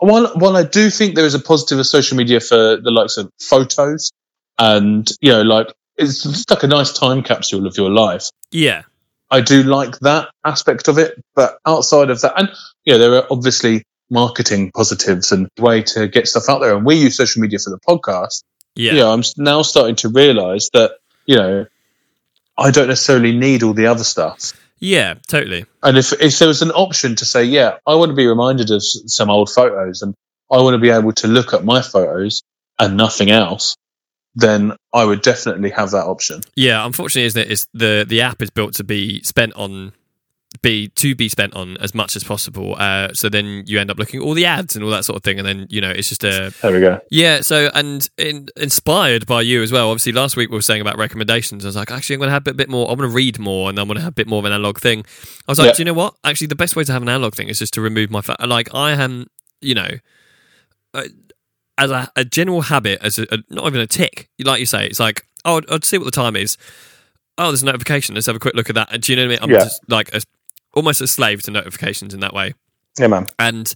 While 0.00 0.28
while 0.34 0.56
I 0.56 0.64
do 0.64 0.90
think 0.90 1.14
there 1.14 1.26
is 1.26 1.34
a 1.34 1.38
positive 1.38 1.78
of 1.78 1.86
social 1.86 2.16
media 2.16 2.40
for 2.40 2.76
the 2.76 2.90
likes 2.90 3.16
of 3.16 3.30
photos, 3.38 4.12
and 4.58 5.08
you 5.20 5.32
know, 5.32 5.42
like 5.42 5.72
it's 5.96 6.22
just 6.22 6.50
like 6.50 6.62
a 6.62 6.66
nice 6.66 6.92
time 6.92 7.22
capsule 7.22 7.66
of 7.66 7.76
your 7.76 7.90
life. 7.90 8.30
Yeah. 8.50 8.82
I 9.30 9.42
do 9.42 9.62
like 9.62 9.98
that 10.00 10.30
aspect 10.44 10.88
of 10.88 10.98
it, 10.98 11.22
but 11.36 11.58
outside 11.64 12.10
of 12.10 12.20
that, 12.22 12.32
and 12.36 12.48
you 12.84 12.94
know, 12.94 12.98
there 12.98 13.14
are 13.14 13.26
obviously 13.30 13.84
marketing 14.10 14.72
positives 14.72 15.30
and 15.32 15.48
way 15.58 15.82
to 15.82 16.08
get 16.08 16.26
stuff 16.26 16.48
out 16.48 16.60
there. 16.60 16.74
And 16.76 16.84
we 16.84 16.96
use 16.96 17.16
social 17.16 17.40
media 17.40 17.58
for 17.58 17.70
the 17.70 17.78
podcast. 17.78 18.42
Yeah. 18.74 18.92
you 18.92 18.98
know, 18.98 19.12
I'm 19.12 19.22
now 19.36 19.62
starting 19.62 19.96
to 19.96 20.08
realize 20.08 20.70
that, 20.72 20.92
you 21.26 21.36
know, 21.36 21.66
I 22.56 22.70
don't 22.70 22.88
necessarily 22.88 23.36
need 23.36 23.62
all 23.62 23.72
the 23.72 23.86
other 23.86 24.04
stuff. 24.04 24.52
Yeah. 24.80 25.14
Totally. 25.28 25.66
And 25.82 25.98
if, 25.98 26.12
if 26.12 26.38
there 26.38 26.48
was 26.48 26.62
an 26.62 26.70
option 26.70 27.16
to 27.16 27.24
say, 27.24 27.44
yeah, 27.44 27.76
I 27.86 27.94
want 27.94 28.10
to 28.10 28.16
be 28.16 28.26
reminded 28.26 28.70
of 28.70 28.82
some 28.82 29.30
old 29.30 29.50
photos 29.50 30.02
and 30.02 30.14
I 30.50 30.56
want 30.62 30.74
to 30.74 30.78
be 30.78 30.90
able 30.90 31.12
to 31.12 31.28
look 31.28 31.54
at 31.54 31.64
my 31.64 31.82
photos 31.82 32.42
and 32.78 32.96
nothing 32.96 33.30
else, 33.30 33.76
then 34.34 34.72
I 34.92 35.04
would 35.04 35.22
definitely 35.22 35.70
have 35.70 35.90
that 35.90 36.06
option. 36.06 36.40
Yeah, 36.56 36.84
unfortunately, 36.84 37.26
isn't? 37.26 37.50
It's 37.50 37.66
the 37.74 38.04
the 38.08 38.22
app 38.22 38.42
is 38.42 38.50
built 38.50 38.74
to 38.74 38.84
be 38.84 39.22
spent 39.22 39.54
on 39.54 39.92
be 40.62 40.88
to 40.88 41.14
be 41.14 41.28
spent 41.28 41.54
on 41.54 41.76
as 41.78 41.94
much 41.94 42.16
as 42.16 42.24
possible. 42.24 42.74
Uh, 42.76 43.12
so 43.14 43.28
then 43.28 43.62
you 43.66 43.78
end 43.78 43.90
up 43.90 43.98
looking 43.98 44.20
at 44.20 44.24
all 44.26 44.34
the 44.34 44.44
ads 44.46 44.74
and 44.74 44.84
all 44.84 44.90
that 44.90 45.04
sort 45.04 45.16
of 45.16 45.22
thing, 45.22 45.38
and 45.38 45.46
then 45.46 45.66
you 45.70 45.80
know 45.80 45.90
it's 45.90 46.08
just 46.08 46.24
a 46.24 46.52
There 46.60 46.72
we 46.72 46.80
go. 46.80 47.00
yeah. 47.10 47.40
So 47.40 47.70
and 47.74 48.08
in, 48.18 48.48
inspired 48.56 49.26
by 49.26 49.42
you 49.42 49.62
as 49.62 49.70
well. 49.70 49.90
Obviously, 49.90 50.12
last 50.12 50.36
week 50.36 50.50
we 50.50 50.56
were 50.56 50.62
saying 50.62 50.80
about 50.80 50.98
recommendations. 50.98 51.64
I 51.64 51.68
was 51.68 51.76
like, 51.76 51.90
actually, 51.90 52.14
I'm 52.14 52.20
going 52.20 52.28
to 52.28 52.32
have 52.32 52.46
a 52.48 52.54
bit 52.54 52.68
more. 52.68 52.90
I'm 52.90 52.98
going 52.98 53.08
to 53.08 53.14
read 53.14 53.38
more, 53.38 53.70
and 53.70 53.78
I'm 53.78 53.86
going 53.86 53.96
to 53.96 54.02
have 54.02 54.12
a 54.12 54.14
bit 54.14 54.26
more 54.26 54.40
of 54.40 54.44
an 54.44 54.52
analog 54.52 54.78
thing. 54.80 55.04
I 55.46 55.52
was 55.52 55.58
like, 55.58 55.66
Yeah. 55.68 55.72
do 55.74 55.80
you 55.82 55.84
know 55.84 55.94
what? 55.94 56.14
Actually, 56.24 56.48
the 56.48 56.56
best 56.56 56.74
way 56.74 56.82
to 56.84 56.92
have 56.92 57.02
an 57.02 57.08
analog 57.08 57.34
thing 57.34 57.48
is 57.48 57.58
just 57.60 57.72
to 57.74 57.80
remove 57.80 58.10
my 58.10 58.20
phone. 58.20 58.36
Like 58.44 58.74
I 58.74 58.90
am, 58.92 59.26
you 59.60 59.74
know. 59.74 59.88
Uh, 60.92 61.04
as 61.78 61.90
a, 61.90 62.10
a 62.16 62.24
general 62.26 62.62
habit, 62.62 62.98
as 63.02 63.18
a, 63.18 63.22
a, 63.32 63.38
not 63.48 63.66
even 63.66 63.80
a 63.80 63.86
tick, 63.86 64.28
like 64.44 64.60
you 64.60 64.66
say, 64.66 64.84
it's 64.86 65.00
like, 65.00 65.24
oh, 65.46 65.58
I'd, 65.58 65.70
I'd 65.70 65.84
see 65.84 65.96
what 65.96 66.04
the 66.04 66.10
time 66.10 66.36
is. 66.36 66.58
Oh, 67.38 67.46
there's 67.46 67.62
a 67.62 67.66
notification. 67.66 68.14
Let's 68.16 68.26
have 68.26 68.36
a 68.36 68.40
quick 68.40 68.54
look 68.54 68.68
at 68.68 68.74
that. 68.74 68.92
And 68.92 69.02
do 69.02 69.12
you 69.12 69.16
know 69.16 69.22
what 69.22 69.28
I 69.28 69.30
mean? 69.30 69.38
I'm 69.44 69.50
Yeah. 69.50 69.64
just 69.64 69.80
like 69.88 70.14
a, 70.14 70.20
almost 70.72 71.00
a 71.00 71.06
slave 71.06 71.42
to 71.42 71.50
notifications 71.50 72.14
in 72.14 72.20
that 72.20 72.34
way. 72.34 72.54
Yeah, 72.98 73.06
man. 73.06 73.26
And 73.38 73.68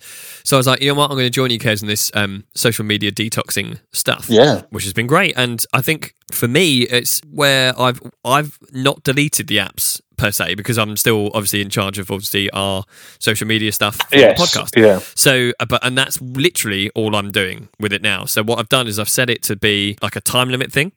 so 0.43 0.57
I 0.57 0.59
was 0.59 0.67
like, 0.67 0.81
you 0.83 0.89
know 0.89 0.95
what? 0.95 1.05
I'm 1.11 1.17
going 1.17 1.27
to 1.27 1.31
join 1.31 1.51
you, 1.51 1.59
Kez, 1.59 1.81
in 1.83 1.89
this 1.89 2.11
um, 2.15 2.45
social 2.55 2.85
media 2.85 3.13
detoxing 3.13 3.79
stuff 3.93 4.27
Yeah. 4.29 4.63
which 4.71 4.85
has 4.85 4.93
been 4.93 5.07
great. 5.07 5.35
And 5.37 5.65
I 5.73 5.81
think 5.83 6.15
for 6.33 6.49
me, 6.49 6.83
it's 6.83 7.21
where 7.31 7.79
I've 7.81 8.01
I've 8.25 8.59
not 8.73 9.03
deleted 9.05 9.47
the 9.47 9.59
apps 9.59 10.01
per 10.17 10.31
se 10.31 10.57
because 10.57 10.79
I'm 10.79 10.97
still 10.97 11.27
obviously 11.35 11.61
in 11.61 11.71
charge 11.71 11.99
of 11.99 12.11
obviously 12.11 12.51
our 12.51 12.85
social 13.19 13.47
media 13.47 13.73
stuff 13.73 13.97
for 13.97 14.17
Yes. 14.17 14.39
the 14.39 14.45
podcast. 14.61 14.77
Yeah. 14.81 14.99
So, 15.15 15.53
uh, 15.61 15.65
but 15.67 15.85
and 15.85 15.97
that's 15.97 16.21
literally 16.21 16.91
all 16.91 17.15
I'm 17.17 17.31
doing 17.31 17.69
with 17.79 17.93
it 17.93 18.03
now. 18.03 18.25
So 18.25 18.43
what 18.43 18.59
I've 18.59 18.69
done 18.69 18.87
is 18.89 18.99
I've 18.99 19.09
set 19.09 19.31
it 19.31 19.43
to 19.45 19.57
be 19.57 19.97
like 20.03 20.17
a 20.17 20.21
time 20.21 20.49
limit 20.51 20.73
thing. 20.73 20.93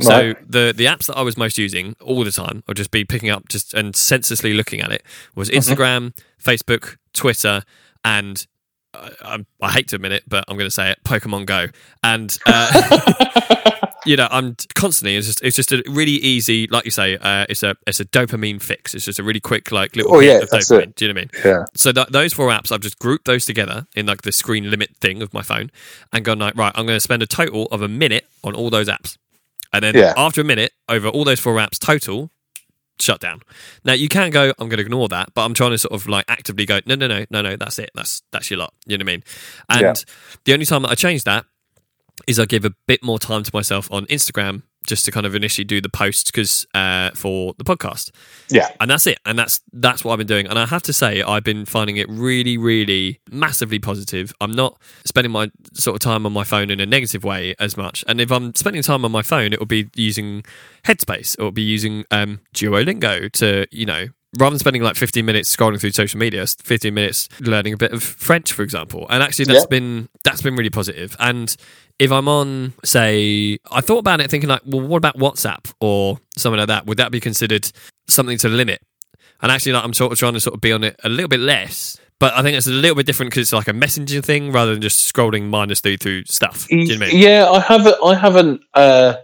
So 0.00 0.10
Right. 0.10 0.50
the 0.50 0.72
the 0.74 0.86
apps 0.86 1.06
that 1.06 1.16
I 1.18 1.22
was 1.22 1.36
most 1.36 1.58
using 1.58 1.96
all 2.00 2.24
the 2.24 2.30
time, 2.32 2.62
I'll 2.66 2.74
just 2.74 2.90
be 2.90 3.04
picking 3.04 3.28
up 3.30 3.48
just 3.48 3.74
and 3.74 3.94
senselessly 3.94 4.54
looking 4.54 4.80
at 4.80 4.90
it 4.90 5.02
was 5.34 5.50
Mm-hmm. 5.50 5.58
Instagram, 5.58 6.16
Facebook, 6.42 6.96
Twitter, 7.18 7.62
and 8.04 8.46
uh, 8.94 9.10
I, 9.22 9.44
I 9.60 9.70
hate 9.72 9.88
to 9.88 9.96
admit 9.96 10.12
it, 10.12 10.22
but 10.28 10.44
I'm 10.48 10.56
going 10.56 10.66
to 10.68 10.74
say 10.74 10.90
it: 10.90 10.98
Pokemon 11.04 11.46
Go. 11.46 11.66
And 12.02 12.36
uh, 12.46 13.80
you 14.06 14.16
know, 14.16 14.28
I'm 14.30 14.56
constantly. 14.74 15.16
It's 15.16 15.26
just 15.26 15.42
it's 15.42 15.56
just 15.56 15.72
a 15.72 15.82
really 15.88 16.12
easy, 16.12 16.66
like 16.68 16.84
you 16.84 16.90
say, 16.90 17.16
uh, 17.16 17.44
it's 17.48 17.62
a 17.62 17.74
it's 17.86 18.00
a 18.00 18.04
dopamine 18.04 18.62
fix. 18.62 18.94
It's 18.94 19.04
just 19.04 19.18
a 19.18 19.22
really 19.22 19.40
quick 19.40 19.70
like 19.72 19.96
little 19.96 20.14
Oh, 20.16 20.20
yeah, 20.20 20.38
of 20.38 20.50
that's 20.50 20.70
dopamine. 20.70 20.82
it. 20.82 20.94
Do 20.96 21.04
you 21.06 21.12
know 21.12 21.20
what 21.20 21.34
I 21.34 21.38
mean? 21.44 21.52
Yeah. 21.58 21.64
So 21.74 21.92
that, 21.92 22.12
those 22.12 22.32
four 22.32 22.48
apps, 22.50 22.72
I've 22.72 22.80
just 22.80 22.98
grouped 22.98 23.26
those 23.26 23.44
together 23.44 23.86
in 23.94 24.06
like 24.06 24.22
the 24.22 24.32
screen 24.32 24.70
limit 24.70 24.96
thing 24.96 25.20
of 25.22 25.34
my 25.34 25.42
phone, 25.42 25.70
and 26.12 26.24
gone 26.24 26.38
like, 26.38 26.56
right, 26.56 26.72
I'm 26.76 26.86
going 26.86 26.96
to 26.96 27.00
spend 27.00 27.22
a 27.22 27.26
total 27.26 27.66
of 27.66 27.82
a 27.82 27.88
minute 27.88 28.26
on 28.44 28.54
all 28.54 28.70
those 28.70 28.88
apps, 28.88 29.18
and 29.72 29.82
then 29.84 29.94
Yeah. 29.94 30.14
after 30.16 30.40
a 30.40 30.44
minute, 30.44 30.72
over 30.88 31.08
all 31.08 31.24
those 31.24 31.40
four 31.40 31.54
apps 31.56 31.78
total, 31.78 32.30
shut 33.00 33.20
down. 33.20 33.40
Now 33.84 33.92
you 33.94 34.08
can 34.08 34.30
go, 34.30 34.52
I'm 34.58 34.68
going 34.68 34.78
to 34.78 34.82
ignore 34.84 35.08
that, 35.08 35.34
but 35.34 35.44
I'm 35.44 35.54
trying 35.54 35.70
to 35.72 35.78
sort 35.78 35.92
of 35.94 36.06
like 36.08 36.24
actively 36.28 36.66
go, 36.66 36.80
no, 36.86 36.94
no, 36.94 37.06
no, 37.06 37.24
no, 37.30 37.42
no, 37.42 37.56
that's 37.56 37.78
it, 37.78 37.90
that's 37.94 38.22
that's 38.32 38.50
your 38.50 38.58
lot. 38.58 38.74
You 38.86 38.98
know 38.98 39.02
what 39.04 39.10
I 39.10 39.12
mean? 39.12 39.24
And 39.68 39.80
Yeah. 39.80 39.94
the 40.44 40.52
only 40.52 40.66
time 40.66 40.82
that 40.82 40.90
I 40.90 40.94
change 40.94 41.24
that 41.24 41.44
is 42.26 42.38
I 42.38 42.44
give 42.46 42.64
a 42.64 42.74
bit 42.86 43.02
more 43.02 43.18
time 43.18 43.42
to 43.44 43.50
myself 43.54 43.90
on 43.92 44.06
Instagram 44.06 44.62
just 44.88 45.04
to 45.04 45.10
kind 45.12 45.26
of 45.26 45.34
initially 45.34 45.64
do 45.64 45.80
the 45.80 45.88
posts 45.88 46.30
because 46.30 46.66
uh, 46.74 47.10
for 47.14 47.54
the 47.58 47.64
podcast. 47.64 48.10
Yeah. 48.48 48.68
and 48.80 48.90
that's 48.90 49.06
it. 49.06 49.18
And 49.24 49.38
that's 49.38 49.60
that's 49.72 50.04
what 50.04 50.12
i've 50.12 50.18
been 50.18 50.26
doing. 50.26 50.46
And 50.46 50.58
i 50.58 50.66
have 50.66 50.82
to 50.84 50.92
say 50.92 51.22
i've 51.22 51.44
been 51.44 51.64
finding 51.64 51.96
it 51.96 52.08
really 52.08 52.58
really 52.58 53.20
massively 53.30 53.78
positive. 53.78 54.32
I'm 54.40 54.52
not 54.52 54.80
spending 55.04 55.30
my 55.30 55.50
sort 55.74 55.94
of 55.94 56.00
time 56.00 56.26
on 56.26 56.32
my 56.32 56.44
phone 56.44 56.70
in 56.70 56.80
a 56.80 56.86
negative 56.86 57.22
way 57.22 57.54
as 57.58 57.76
much. 57.76 58.04
And 58.08 58.20
if 58.20 58.32
i'm 58.32 58.54
spending 58.54 58.82
time 58.82 59.04
on 59.04 59.12
my 59.12 59.22
phone 59.22 59.52
it 59.52 59.58
will 59.58 59.66
be 59.66 59.88
using 59.94 60.42
headspace. 60.84 61.38
It 61.38 61.42
will 61.42 61.52
be 61.52 61.62
using 61.62 62.04
um, 62.10 62.40
duolingo 62.54 63.30
to 63.32 63.66
you 63.70 63.86
know 63.86 64.08
rather 64.38 64.50
than 64.50 64.58
spending 64.58 64.82
like 64.82 64.96
15 64.96 65.24
minutes 65.24 65.54
scrolling 65.54 65.80
through 65.80 65.90
social 65.92 66.18
media 66.18 66.46
15 66.46 66.92
minutes 66.92 67.28
learning 67.40 67.72
a 67.72 67.76
bit 67.76 67.92
of 67.92 68.02
french 68.02 68.52
for 68.52 68.62
example 68.62 69.06
and 69.08 69.22
actually 69.22 69.46
that's 69.46 69.60
Yeah. 69.62 69.66
been 69.70 70.08
that's 70.24 70.42
been 70.42 70.54
really 70.54 70.68
positive. 70.70 71.16
and 71.18 71.56
if 71.98 72.12
i'm 72.12 72.28
on 72.28 72.74
say 72.84 73.58
i 73.70 73.80
thought 73.80 73.98
about 73.98 74.20
it 74.20 74.30
thinking 74.30 74.48
like 74.50 74.60
well 74.66 74.86
what 74.86 74.98
about 74.98 75.16
whatsapp 75.16 75.72
or 75.80 76.18
something 76.36 76.58
like 76.58 76.68
that 76.68 76.86
would 76.86 76.98
that 76.98 77.10
be 77.10 77.20
considered 77.20 77.70
something 78.06 78.36
to 78.38 78.48
limit 78.48 78.82
and 79.40 79.52
actually, 79.52 79.70
like, 79.70 79.84
I'm 79.84 79.94
sort 79.94 80.10
of 80.10 80.18
trying 80.18 80.32
to 80.32 80.40
sort 80.40 80.54
of 80.56 80.60
be 80.60 80.72
on 80.72 80.82
it 80.82 80.96
a 81.04 81.08
little 81.08 81.28
bit 81.28 81.38
less. 81.38 81.96
But 82.18 82.34
I 82.34 82.42
think 82.42 82.56
it's 82.56 82.66
a 82.66 82.70
little 82.70 82.96
bit 82.96 83.06
different 83.06 83.30
because 83.30 83.42
it's 83.42 83.52
like 83.52 83.68
a 83.68 83.72
messaging 83.72 84.24
thing 84.24 84.50
rather 84.50 84.72
than 84.72 84.82
just 84.82 85.14
scrolling 85.14 85.44
mindlessly 85.44 85.96
through 85.96 86.24
stuff. 86.24 86.66
You 86.72 86.78
know 86.88 86.94
what 86.98 87.08
I 87.10 87.12
mean? 87.12 87.22
Yeah, 87.22 87.48
I 87.48 87.60
haven't. 87.60 87.94
I 88.04 88.14
haven't. 88.16 88.60
Uh, 88.74 89.14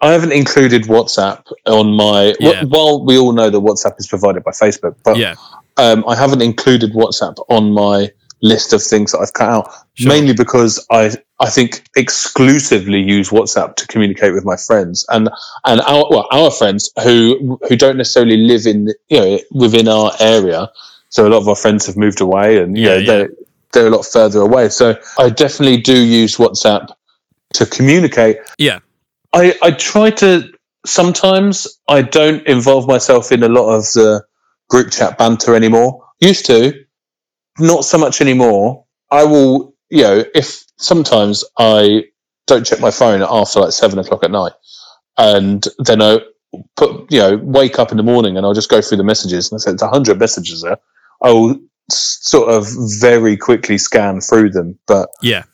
I 0.00 0.12
haven't 0.12 0.32
included 0.32 0.82
WhatsApp 0.84 1.42
on 1.66 1.94
my. 1.94 2.34
Yeah. 2.40 2.64
wh- 2.64 2.70
While 2.70 3.04
we 3.04 3.18
all 3.18 3.32
know 3.32 3.50
that 3.50 3.58
WhatsApp 3.60 3.94
is 3.98 4.06
provided 4.06 4.42
by 4.44 4.50
Facebook, 4.50 4.96
but 5.04 5.16
Yeah, 5.16 5.34
um, 5.76 6.04
I 6.06 6.16
haven't 6.16 6.42
included 6.42 6.92
WhatsApp 6.92 7.36
on 7.48 7.72
my 7.72 8.10
list 8.40 8.72
of 8.72 8.80
things 8.82 9.12
that 9.12 9.18
I've 9.18 9.32
cut 9.32 9.48
out. 9.48 9.72
Sure. 9.94 10.08
Mainly 10.12 10.34
because 10.34 10.84
I 10.90 11.12
I 11.40 11.48
think 11.50 11.82
exclusively 11.96 13.00
use 13.00 13.30
WhatsApp 13.30 13.76
to 13.76 13.86
communicate 13.86 14.32
with 14.32 14.44
my 14.44 14.56
friends 14.56 15.04
and 15.08 15.28
and 15.64 15.80
our 15.80 16.06
well 16.10 16.26
our 16.32 16.50
friends 16.50 16.90
who 17.04 17.58
who 17.68 17.76
don't 17.76 17.96
necessarily 17.96 18.36
live 18.36 18.66
in 18.66 18.88
you 19.08 19.18
know 19.20 19.38
within 19.52 19.88
our 19.88 20.12
area. 20.20 20.68
So 21.10 21.26
a 21.26 21.30
lot 21.30 21.38
of 21.38 21.48
our 21.48 21.56
friends 21.56 21.86
have 21.86 21.96
moved 21.96 22.20
away, 22.20 22.58
and 22.62 22.76
you 22.76 22.84
Yeah, 22.88 22.98
know 22.98 23.06
they're 23.06 23.28
they're 23.72 23.86
a 23.86 23.90
lot 23.90 24.04
further 24.06 24.40
away. 24.40 24.68
So 24.68 24.96
I 25.18 25.30
definitely 25.30 25.78
do 25.78 25.96
use 25.96 26.36
WhatsApp 26.36 26.88
to 27.54 27.66
communicate. 27.66 28.38
yeah, 28.58 28.78
I, 29.32 29.54
I 29.62 29.70
try 29.72 30.10
to 30.10 30.50
sometimes 30.86 31.66
I 31.88 32.02
don't 32.02 32.46
involve 32.46 32.86
myself 32.86 33.32
in 33.32 33.42
a 33.42 33.48
lot 33.48 33.74
of 33.74 33.82
the 33.94 34.24
group 34.68 34.90
chat 34.90 35.18
banter 35.18 35.54
anymore. 35.54 36.04
Used 36.20 36.46
to, 36.46 36.72
not 37.58 37.84
so 37.84 37.98
much 37.98 38.20
anymore. 38.20 38.84
I 39.10 39.24
will, 39.24 39.74
you 39.90 40.02
know, 40.02 40.24
if 40.34 40.64
sometimes 40.76 41.44
I 41.58 42.04
don't 42.46 42.66
check 42.66 42.80
my 42.80 42.90
phone 42.90 43.22
after 43.22 43.60
like 43.60 43.72
seven 43.72 43.98
o'clock 43.98 44.24
at 44.24 44.30
night, 44.30 44.52
and 45.16 45.64
then 45.78 46.02
I 46.02 46.20
put, 46.76 47.10
you 47.12 47.20
know, 47.20 47.36
wake 47.36 47.78
up 47.78 47.90
in 47.90 47.96
the 47.96 48.02
morning 48.02 48.36
and 48.36 48.46
I'll 48.46 48.54
just 48.54 48.70
go 48.70 48.80
through 48.80 48.98
the 48.98 49.04
messages 49.04 49.50
and 49.50 49.58
I 49.58 49.60
said 49.60 49.74
it's 49.74 49.82
a 49.82 49.88
hundred 49.88 50.18
messages 50.18 50.62
there. 50.62 50.78
I 51.22 51.32
will 51.32 51.60
sort 51.90 52.50
of 52.50 52.66
very 53.00 53.36
quickly 53.36 53.78
scan 53.78 54.20
through 54.20 54.50
them, 54.50 54.78
but 54.86 55.10
yeah, 55.22 55.44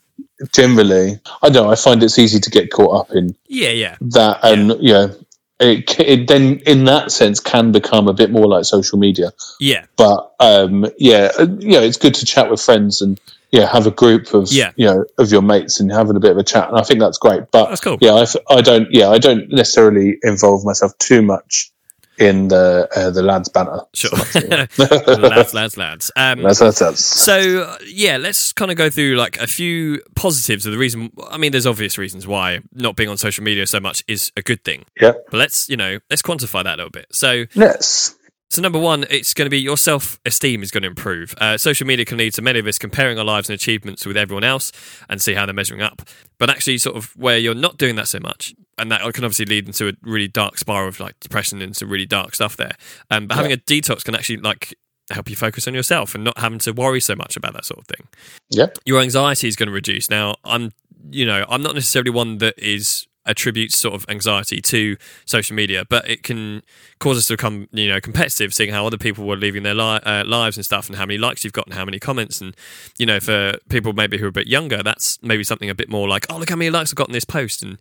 generally, 0.52 1.20
I 1.42 1.48
don't 1.50 1.66
know. 1.66 1.70
I 1.70 1.76
find 1.76 2.02
it's 2.02 2.18
easy 2.18 2.40
to 2.40 2.50
get 2.50 2.70
caught 2.70 3.00
up 3.00 3.14
in 3.16 3.36
yeah, 3.46 3.70
yeah, 3.70 3.96
that 4.00 4.40
and 4.42 4.70
you 4.80 4.92
know 4.92 5.14
it, 5.60 5.98
it 6.00 6.26
then 6.26 6.60
in 6.66 6.84
that 6.86 7.12
sense 7.12 7.38
can 7.40 7.70
become 7.72 8.08
a 8.08 8.12
bit 8.12 8.30
more 8.30 8.46
like 8.48 8.64
social 8.64 8.98
media 8.98 9.32
yeah, 9.60 9.86
but 9.96 10.34
um 10.40 10.84
yeah 10.98 11.30
uh, 11.38 11.46
you 11.58 11.72
know 11.72 11.80
it's 11.82 11.96
good 11.96 12.14
to 12.16 12.26
chat 12.26 12.50
with 12.50 12.60
friends 12.60 13.00
and 13.02 13.20
yeah 13.52 13.70
have 13.70 13.86
a 13.86 13.92
group 13.92 14.34
of 14.34 14.50
Yeah. 14.50 14.72
you 14.74 14.86
know 14.86 15.04
of 15.16 15.30
your 15.30 15.42
mates 15.42 15.78
and 15.78 15.92
having 15.92 16.16
a 16.16 16.20
bit 16.20 16.32
of 16.32 16.38
a 16.38 16.42
chat 16.42 16.68
and 16.68 16.76
i 16.76 16.82
think 16.82 16.98
that's 16.98 17.18
great 17.18 17.52
but 17.52 17.68
That's 17.68 17.80
cool. 17.80 17.98
yeah 18.00 18.14
I, 18.14 18.26
I 18.56 18.60
don't 18.62 18.88
yeah 18.90 19.10
i 19.10 19.18
don't 19.18 19.48
necessarily 19.48 20.18
involve 20.24 20.64
myself 20.64 20.98
too 20.98 21.22
much 21.22 21.70
in 22.18 22.48
the 22.48 22.88
uh, 22.94 23.10
the 23.10 23.22
lads 23.22 23.48
banner. 23.48 23.80
sure. 23.92 24.10
So 24.74 25.12
lads, 25.14 25.54
lads, 25.54 25.76
lads. 25.76 26.12
Um, 26.16 26.42
that's, 26.42 26.58
that's, 26.58 27.04
So 27.04 27.62
uh, 27.62 27.78
yeah, 27.86 28.16
let's 28.16 28.52
kind 28.52 28.70
of 28.70 28.76
go 28.76 28.90
through 28.90 29.16
like 29.16 29.38
a 29.38 29.46
few 29.46 30.00
positives 30.14 30.66
of 30.66 30.72
the 30.72 30.78
reason. 30.78 31.10
I 31.30 31.38
mean, 31.38 31.52
there's 31.52 31.66
obvious 31.66 31.98
reasons 31.98 32.26
why 32.26 32.60
not 32.72 32.96
being 32.96 33.08
on 33.08 33.16
social 33.16 33.44
media 33.44 33.66
so 33.66 33.80
much 33.80 34.04
is 34.08 34.32
a 34.36 34.42
good 34.42 34.64
thing. 34.64 34.84
yeah 35.00 35.12
But 35.30 35.38
let's 35.38 35.68
you 35.68 35.76
know 35.76 35.98
let's 36.10 36.22
quantify 36.22 36.64
that 36.64 36.74
a 36.74 36.76
little 36.76 36.90
bit. 36.90 37.06
So 37.12 37.44
yes 37.54 38.16
So 38.50 38.62
number 38.62 38.78
one, 38.78 39.04
it's 39.10 39.34
going 39.34 39.46
to 39.46 39.50
be 39.50 39.58
your 39.58 39.76
self-esteem 39.76 40.62
is 40.62 40.70
going 40.70 40.82
to 40.82 40.88
improve. 40.88 41.34
Uh, 41.38 41.58
social 41.58 41.86
media 41.86 42.04
can 42.04 42.18
lead 42.18 42.34
to 42.34 42.42
many 42.42 42.60
of 42.60 42.66
us 42.66 42.78
comparing 42.78 43.18
our 43.18 43.24
lives 43.24 43.48
and 43.48 43.54
achievements 43.54 44.06
with 44.06 44.16
everyone 44.16 44.44
else 44.44 44.70
and 45.08 45.20
see 45.20 45.34
how 45.34 45.44
they're 45.44 45.54
measuring 45.54 45.82
up. 45.82 46.02
But 46.38 46.50
actually, 46.50 46.78
sort 46.78 46.96
of 46.96 47.16
where 47.16 47.38
you're 47.38 47.54
not 47.54 47.78
doing 47.78 47.96
that 47.96 48.06
so 48.06 48.20
much, 48.20 48.54
and 48.78 48.92
that 48.92 49.00
can 49.12 49.24
obviously 49.24 49.46
lead 49.46 49.66
into 49.66 49.88
a 49.88 49.92
really 50.02 50.28
dark 50.28 50.58
spiral 50.58 50.88
of 50.88 51.00
like 51.00 51.18
depression 51.20 51.60
and 51.62 51.74
some 51.76 51.88
really 51.88 52.06
dark 52.06 52.34
stuff 52.34 52.56
there. 52.56 52.76
Um, 53.10 53.26
but 53.26 53.36
having 53.36 53.52
a 53.52 53.56
detox 53.56 54.04
can 54.04 54.14
actually 54.14 54.38
like 54.38 54.74
help 55.10 55.28
you 55.28 55.36
focus 55.36 55.68
on 55.68 55.74
yourself 55.74 56.14
and 56.14 56.24
not 56.24 56.38
having 56.38 56.58
to 56.58 56.72
worry 56.72 57.00
so 57.00 57.14
much 57.14 57.36
about 57.36 57.52
that 57.52 57.62
sort 57.62 57.78
of 57.78 57.86
thing 57.86 58.08
yeah 58.48 58.66
your 58.86 59.00
anxiety 59.02 59.46
is 59.46 59.56
going 59.56 59.66
to 59.66 59.72
reduce. 59.72 60.08
Now, 60.08 60.36
I'm, 60.44 60.72
you 61.10 61.26
know, 61.26 61.44
I'm 61.48 61.62
not 61.62 61.74
necessarily 61.74 62.10
one 62.10 62.38
that 62.38 62.54
is 62.58 63.06
attributes 63.26 63.78
sort 63.78 63.94
of 63.94 64.04
anxiety 64.08 64.60
to 64.60 64.96
social 65.24 65.56
media, 65.56 65.84
but 65.88 66.08
it 66.08 66.22
can 66.22 66.62
cause 66.98 67.16
us 67.18 67.26
to 67.28 67.34
become, 67.34 67.68
you 67.72 67.88
know, 67.88 68.00
competitive, 68.00 68.52
seeing 68.52 68.70
how 68.70 68.86
other 68.86 68.98
people 68.98 69.24
were 69.26 69.36
leaving 69.36 69.62
their 69.62 69.74
li- 69.74 70.00
uh, 70.04 70.24
lives 70.26 70.56
and 70.56 70.64
stuff, 70.64 70.88
and 70.88 70.96
how 70.96 71.06
many 71.06 71.18
likes 71.18 71.44
you've 71.44 71.52
got, 71.52 71.66
and 71.66 71.74
how 71.74 71.84
many 71.84 71.98
comments, 71.98 72.40
and 72.40 72.56
you 72.98 73.06
know, 73.06 73.20
for 73.20 73.54
people 73.68 73.92
maybe 73.92 74.18
who 74.18 74.24
are 74.26 74.28
a 74.28 74.32
bit 74.32 74.46
younger, 74.46 74.82
that's 74.82 75.18
maybe 75.22 75.44
something 75.44 75.70
a 75.70 75.74
bit 75.74 75.88
more 75.88 76.08
like, 76.08 76.26
oh, 76.30 76.36
look 76.38 76.50
how 76.50 76.56
many 76.56 76.70
likes 76.70 76.90
I've 76.92 76.96
got 76.96 77.08
in 77.08 77.12
this 77.14 77.24
post, 77.24 77.62
and 77.62 77.78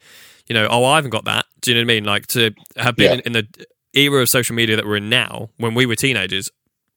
you 0.47 0.53
know, 0.53 0.67
oh, 0.69 0.83
I 0.85 0.95
haven't 0.95 1.11
got 1.11 1.25
that. 1.25 1.45
Do 1.61 1.71
you 1.71 1.75
know 1.75 1.81
what 1.85 1.91
I 1.93 1.95
mean? 1.95 2.03
Like 2.05 2.27
to 2.27 2.51
have 2.77 2.95
been 2.95 3.05
Yeah. 3.11 3.13
in, 3.13 3.19
in 3.21 3.33
the 3.33 3.65
era 3.93 4.21
of 4.21 4.29
social 4.29 4.55
media 4.55 4.75
that 4.75 4.85
we're 4.85 4.97
in 4.97 5.09
now, 5.09 5.49
when 5.57 5.73
we 5.75 5.85
were 5.85 5.95
teenagers, 5.95 6.49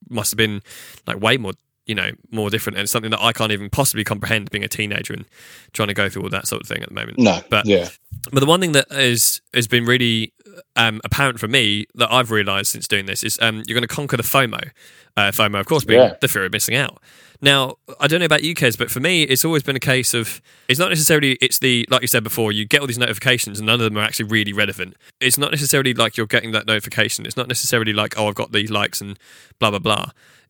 must 0.09 0.31
have 0.31 0.39
been 0.39 0.63
like 1.07 1.21
way 1.21 1.37
more 1.37 1.53
you 1.87 1.95
know 1.95 2.11
more 2.31 2.51
different 2.51 2.77
and 2.77 2.83
it's 2.83 2.93
something 2.93 3.11
that 3.13 3.21
i 3.23 3.33
can't 3.33 3.53
even 3.53 3.71
possibly 3.71 4.03
comprehend 4.05 4.51
being 4.51 4.65
a 4.65 4.69
teenager 4.69 5.13
and 5.15 5.25
trying 5.73 5.89
to 5.89 5.95
go 5.95 6.09
through 6.09 6.23
all 6.23 6.29
that 6.29 6.47
sort 6.47 6.61
of 6.63 6.69
thing 6.69 6.83
at 6.83 6.89
the 6.89 6.95
moment. 6.95 7.19
No 7.19 7.41
But- 7.49 7.65
yeah. 7.67 7.89
but 8.33 8.41
the 8.41 8.47
one 8.47 8.61
thing 8.61 8.73
that 8.73 8.87
is 8.91 9.41
has 9.55 9.67
been 9.69 9.85
really 9.85 10.33
um, 10.75 11.01
apparent 11.05 11.39
for 11.39 11.49
me 11.49 11.87
that 11.95 12.11
i've 12.13 12.31
realized 12.31 12.69
since 12.73 12.89
doing 12.89 13.07
this 13.07 13.23
is 13.23 13.39
um, 13.43 13.63
you're 13.67 13.75
going 13.79 13.87
to 13.87 13.95
conquer 13.95 14.17
the 14.17 14.23
fomo 14.23 14.71
uh, 15.17 15.31
fomo 15.31 15.61
of 15.61 15.67
course 15.67 15.85
being 15.85 16.01
Yeah. 16.01 16.15
the 16.21 16.29
fear 16.29 16.45
of 16.45 16.53
missing 16.53 16.75
out. 16.75 16.99
Now 17.43 17.77
i 18.01 18.07
don't 18.07 18.21
know 18.21 18.27
about 18.27 18.43
you 18.43 18.55
Kez, 18.55 18.77
but 18.79 18.91
for 18.91 18.99
me 19.01 19.23
it's 19.25 19.45
always 19.45 19.63
been 19.63 19.77
a 19.77 19.81
case 19.81 20.15
of 20.15 20.41
it's 20.69 20.79
not 20.81 20.89
necessarily 20.89 21.33
it's 21.43 21.59
the 21.59 21.87
like 21.91 22.01
you 22.03 22.09
said 22.09 22.25
before 22.25 22.51
you 22.53 22.65
get 22.65 22.81
all 22.81 22.87
these 22.87 22.99
notifications 22.99 23.59
and 23.59 23.67
none 23.67 23.75
of 23.81 23.85
them 23.85 23.97
are 23.99 24.03
actually 24.03 24.27
really 24.27 24.53
relevant. 24.55 24.97
It's 25.21 25.37
not 25.39 25.51
necessarily 25.51 25.93
like 25.95 26.17
you're 26.17 26.27
getting 26.27 26.53
that 26.53 26.67
notification. 26.67 27.27
It's 27.27 27.37
not 27.37 27.49
necessarily 27.49 27.93
like 27.93 28.19
oh 28.19 28.29
i've 28.29 28.35
got 28.35 28.53
these 28.53 28.71
likes 28.71 29.01
and 29.03 29.19
blah 29.59 29.71
blah 29.71 29.79
blah 29.79 30.07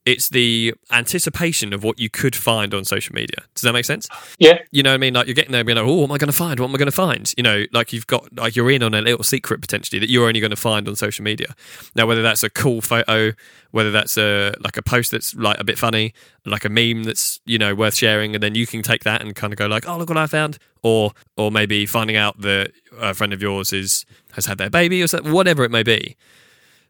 it's 0.07 0.29
the 0.29 0.73
anticipation 0.93 1.73
of 1.73 1.83
what 1.83 1.99
you 1.99 2.09
could 2.09 2.37
find 2.37 2.73
on 2.73 2.85
social 2.85 3.13
media. 3.13 3.39
Does 3.55 3.63
that 3.63 3.73
make 3.73 3.85
sense? 3.85 4.09
yeah 4.39 4.59
You 4.71 4.85
know 4.85 4.91
what 4.91 4.95
I 4.95 4.99
mean? 4.99 5.15
Like 5.15 5.27
you're 5.27 5.35
getting 5.35 5.51
there 5.51 5.65
being 5.65 5.77
like, 5.77 5.85
oh, 5.85 5.97
what 5.97 6.05
am 6.05 6.13
I 6.13 6.19
going 6.19 6.31
to 6.31 6.37
find? 6.37 6.61
What 6.61 6.69
am 6.69 6.75
I 6.77 6.79
going 6.79 6.87
to 6.87 6.93
find? 6.93 7.35
You 7.37 7.43
know, 7.43 7.65
like 7.73 7.93
you've 7.93 8.07
got, 8.07 8.35
like 8.37 8.55
you're 8.55 8.71
in 8.71 8.85
on 8.85 8.95
a 8.95 9.03
little 9.03 9.25
secret 9.25 9.61
potentially 9.61 9.99
that 9.99 10.09
you're 10.09 10.29
only 10.29 10.39
going 10.39 10.51
to 10.53 10.57
find 10.57 10.87
on 10.87 10.95
social 10.95 11.25
media. 11.25 11.57
Now, 11.97 12.07
whether 12.07 12.23
that's 12.23 12.45
a 12.45 12.51
cool 12.51 12.81
photo, 12.81 13.33
whether 13.73 13.91
that's 13.91 14.17
a, 14.17 14.55
like 14.61 14.77
a 14.77 14.83
post 14.83 15.11
that's 15.11 15.35
like 15.35 15.59
a 15.59 15.65
bit 15.65 15.77
funny, 15.77 16.15
like 16.45 16.65
a 16.65 16.69
meme 16.69 17.03
that's, 17.03 17.41
you 17.45 17.59
know, 17.59 17.75
worth 17.75 17.97
sharing. 17.97 18.35
And 18.35 18.43
then 18.43 18.55
you 18.55 18.67
can 18.67 18.83
take 18.83 19.03
that 19.03 19.23
and 19.23 19.35
kind 19.35 19.53
of 19.53 19.59
go 19.59 19.67
like, 19.67 19.89
oh, 19.89 19.99
look 19.99 20.09
what 20.09 20.19
I 20.19 20.29
found. 20.29 20.59
Or, 20.85 21.15
or 21.37 21.51
maybe 21.51 21.85
finding 21.85 22.15
out 22.15 22.41
that 22.43 22.71
a 22.97 23.13
friend 23.13 23.33
of 23.33 23.43
yours 23.43 23.73
is, 23.73 24.07
has 24.35 24.47
had 24.47 24.59
their 24.59 24.71
baby 24.71 25.03
or 25.03 25.09
something, 25.09 25.33
whatever 25.33 25.65
it 25.65 25.73
may 25.73 25.83
be. 25.83 26.17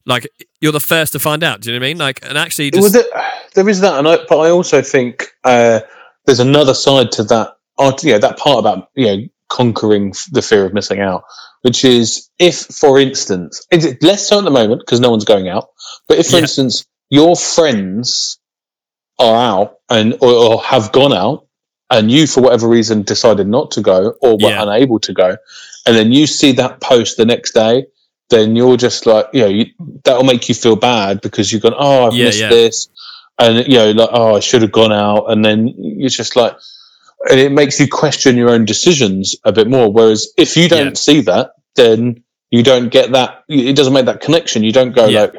Like 0.07 0.29
you're 0.61 0.73
the 0.73 0.81
first 0.81 1.13
to 1.13 1.19
find 1.19 1.43
out. 1.43 1.61
Do 1.61 1.71
you 1.73 1.79
know 1.79 1.83
what 1.83 1.87
I 1.87 1.91
mean? 1.91 1.99
Like, 1.99 2.21
and 2.23 2.39
actually, 2.39 2.71
just, 2.71 2.83
well, 2.95 3.03
there, 3.03 3.33
there 3.55 3.69
is 3.69 3.81
that, 3.81 3.99
and 3.99 4.07
I, 4.09 4.19
but 4.29 4.39
I 4.39 4.51
also 4.51 4.81
think 4.81 5.29
uh, 5.45 5.81
there's 6.25 6.41
another 6.41 6.75
side 6.75 7.13
to 7.13 7.25
that. 7.25 7.57
art- 7.79 8.03
You 8.05 8.13
know, 8.13 8.19
that 8.21 8.39
part 8.39 8.61
about 8.61 8.89
you 8.95 9.07
know 9.07 9.23
conquering 9.49 10.15
the 10.33 10.43
fear 10.43 10.65
of 10.65 10.73
missing 10.75 11.01
out, 11.01 11.25
which 11.63 11.85
is 11.85 12.31
if, 12.39 12.57
for 12.57 12.99
instance, 13.01 13.67
it's 13.71 14.03
less 14.03 14.27
so 14.29 14.39
at 14.39 14.45
the 14.45 14.51
moment 14.51 14.81
because 14.81 15.01
no 15.01 15.11
one's 15.11 15.25
going 15.25 15.49
out. 15.49 15.69
But 16.09 16.19
if, 16.19 16.29
for 16.29 16.37
Yeah. 16.37 16.43
instance, 16.43 16.85
your 17.11 17.37
friends 17.37 18.39
are 19.19 19.37
out 19.37 19.77
and 19.89 20.15
or, 20.21 20.33
or 20.33 20.63
have 20.63 20.93
gone 20.93 21.13
out, 21.13 21.47
and 21.91 22.11
you, 22.11 22.27
for 22.27 22.41
whatever 22.43 22.69
reason, 22.69 23.03
decided 23.03 23.47
not 23.49 23.73
to 23.73 23.81
go 23.81 24.15
or 24.21 24.33
were 24.33 24.51
Yeah. 24.51 24.63
unable 24.63 25.01
to 25.01 25.13
go, 25.13 25.37
and 25.87 25.97
then 25.97 26.13
you 26.13 26.27
see 26.27 26.53
that 26.53 26.81
post 26.81 27.17
the 27.17 27.25
next 27.25 27.53
day, 27.55 27.87
then 28.31 28.57
you're 28.57 28.77
just 28.77 29.07
like, 29.07 29.27
you 29.33 29.41
know, 29.43 29.49
you, 29.49 29.67
that'll 30.05 30.25
make 30.25 30.49
you 30.49 30.55
feel 30.55 30.77
bad 30.77 31.21
because 31.21 31.53
you've 31.53 31.63
gone, 31.63 31.75
oh, 31.77 32.07
I've 32.09 32.15
Yeah, 32.15 32.25
missed 32.27 32.41
yeah. 32.41 32.49
this, 32.49 32.89
and 33.39 33.67
you 33.69 33.75
know, 33.79 33.91
like, 33.93 34.11
oh, 34.13 34.37
I 34.37 34.41
should 34.41 34.63
have 34.63 34.73
gone 34.73 34.93
out, 34.93 35.27
and 35.31 35.45
then 35.45 35.69
you're 35.77 36.09
just 36.09 36.37
like, 36.37 36.57
and 37.31 37.41
it 37.41 37.53
makes 37.53 37.81
you 37.81 37.89
question 37.89 38.37
your 38.37 38.51
own 38.51 38.65
decisions 38.65 39.37
a 39.45 39.53
bit 39.53 39.69
more. 39.69 39.93
Whereas 39.93 40.33
if 40.37 40.57
you 40.57 40.69
don't 40.69 40.89
Yeah. 40.89 40.95
see 40.95 41.21
that, 41.23 41.53
then 41.77 42.25
you 42.51 42.63
don't 42.63 42.89
get 42.91 43.13
that. 43.13 43.45
It 43.49 43.77
doesn't 43.77 43.93
make 43.93 44.07
that 44.07 44.21
connection. 44.21 44.65
You 44.65 44.73
don't 44.73 44.95
go 44.95 45.07
like, 45.09 45.35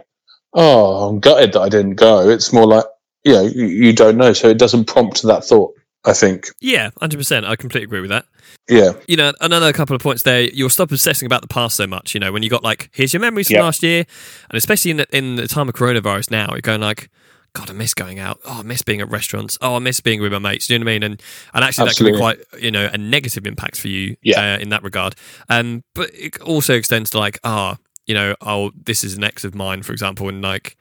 oh, 0.53 1.09
I'm 1.09 1.19
gutted 1.19 1.53
that 1.53 1.61
I 1.61 1.69
didn't 1.69 1.95
go. 1.95 2.29
It's 2.29 2.53
more 2.53 2.67
like, 2.67 2.85
you 3.23 3.33
know, 3.33 3.43
you, 3.43 3.65
you 3.67 3.93
don't 3.93 4.17
know, 4.17 4.33
so 4.33 4.49
it 4.49 4.59
doesn't 4.59 4.85
prompt 4.85 5.23
that 5.23 5.45
thought. 5.45 5.75
I 6.05 6.13
think, 6.13 6.47
Yeah, 6.61 6.91
hundred 6.99 7.17
percent. 7.17 7.45
I 7.45 7.55
completely 7.55 7.85
agree 7.85 8.01
with 8.01 8.09
that. 8.11 8.25
yeah, 8.69 8.93
You 9.07 9.17
know, 9.17 9.33
another 9.41 9.73
couple 9.73 9.95
of 9.95 10.01
points 10.01 10.23
there. 10.23 10.41
You'll 10.41 10.69
stop 10.69 10.91
obsessing 10.91 11.25
about 11.25 11.41
the 11.41 11.47
past 11.47 11.75
so 11.75 11.85
much. 11.87 12.13
You 12.13 12.19
know, 12.21 12.31
when 12.31 12.43
you 12.43 12.49
got 12.49 12.63
like, 12.63 12.89
here's 12.93 13.13
your 13.13 13.19
memories 13.19 13.47
from 13.49 13.57
last 13.63 13.83
year, 13.83 14.05
and 14.49 14.57
especially 14.57 14.91
in 14.91 14.97
the, 14.97 15.07
in 15.15 15.35
the 15.35 15.47
time 15.47 15.67
of 15.67 15.75
coronavirus 15.75 16.31
now, 16.31 16.47
you're 16.51 16.61
going 16.61 16.79
like, 16.81 17.09
God, 17.53 17.69
I 17.69 17.73
miss 17.73 17.93
going 17.93 18.19
out. 18.19 18.39
Oh, 18.45 18.59
I 18.59 18.61
miss 18.61 18.83
being 18.83 19.01
at 19.01 19.09
restaurants. 19.09 19.57
Oh, 19.61 19.75
I 19.75 19.79
miss 19.79 19.99
being 19.99 20.21
with 20.21 20.31
my 20.31 20.39
mates. 20.39 20.67
Do 20.67 20.73
you 20.73 20.79
know 20.79 20.85
what 20.85 20.91
I 20.91 20.93
mean? 20.93 21.03
And 21.03 21.21
and 21.53 21.63
actually, 21.65 21.89
Absolutely. 21.89 22.19
that 22.21 22.25
can 22.27 22.43
be 22.43 22.47
quite 22.53 22.63
you 22.63 22.71
know 22.71 22.89
a 22.93 22.97
negative 22.97 23.45
impact 23.47 23.77
for 23.79 23.87
you 23.87 24.15
Yeah. 24.21 24.53
uh, 24.55 24.57
in 24.59 24.69
that 24.69 24.83
regard. 24.83 25.15
Um, 25.49 25.83
but 25.95 26.11
it 26.13 26.39
also 26.41 26.73
extends 26.75 27.09
to 27.11 27.19
like, 27.19 27.39
ah, 27.43 27.77
you 28.05 28.13
know, 28.13 28.35
oh, 28.41 28.71
this 28.85 29.03
is 29.03 29.15
an 29.15 29.23
ex 29.23 29.43
of 29.43 29.55
mine, 29.55 29.83
for 29.83 29.91
example, 29.91 30.29
and 30.29 30.41
like. 30.41 30.77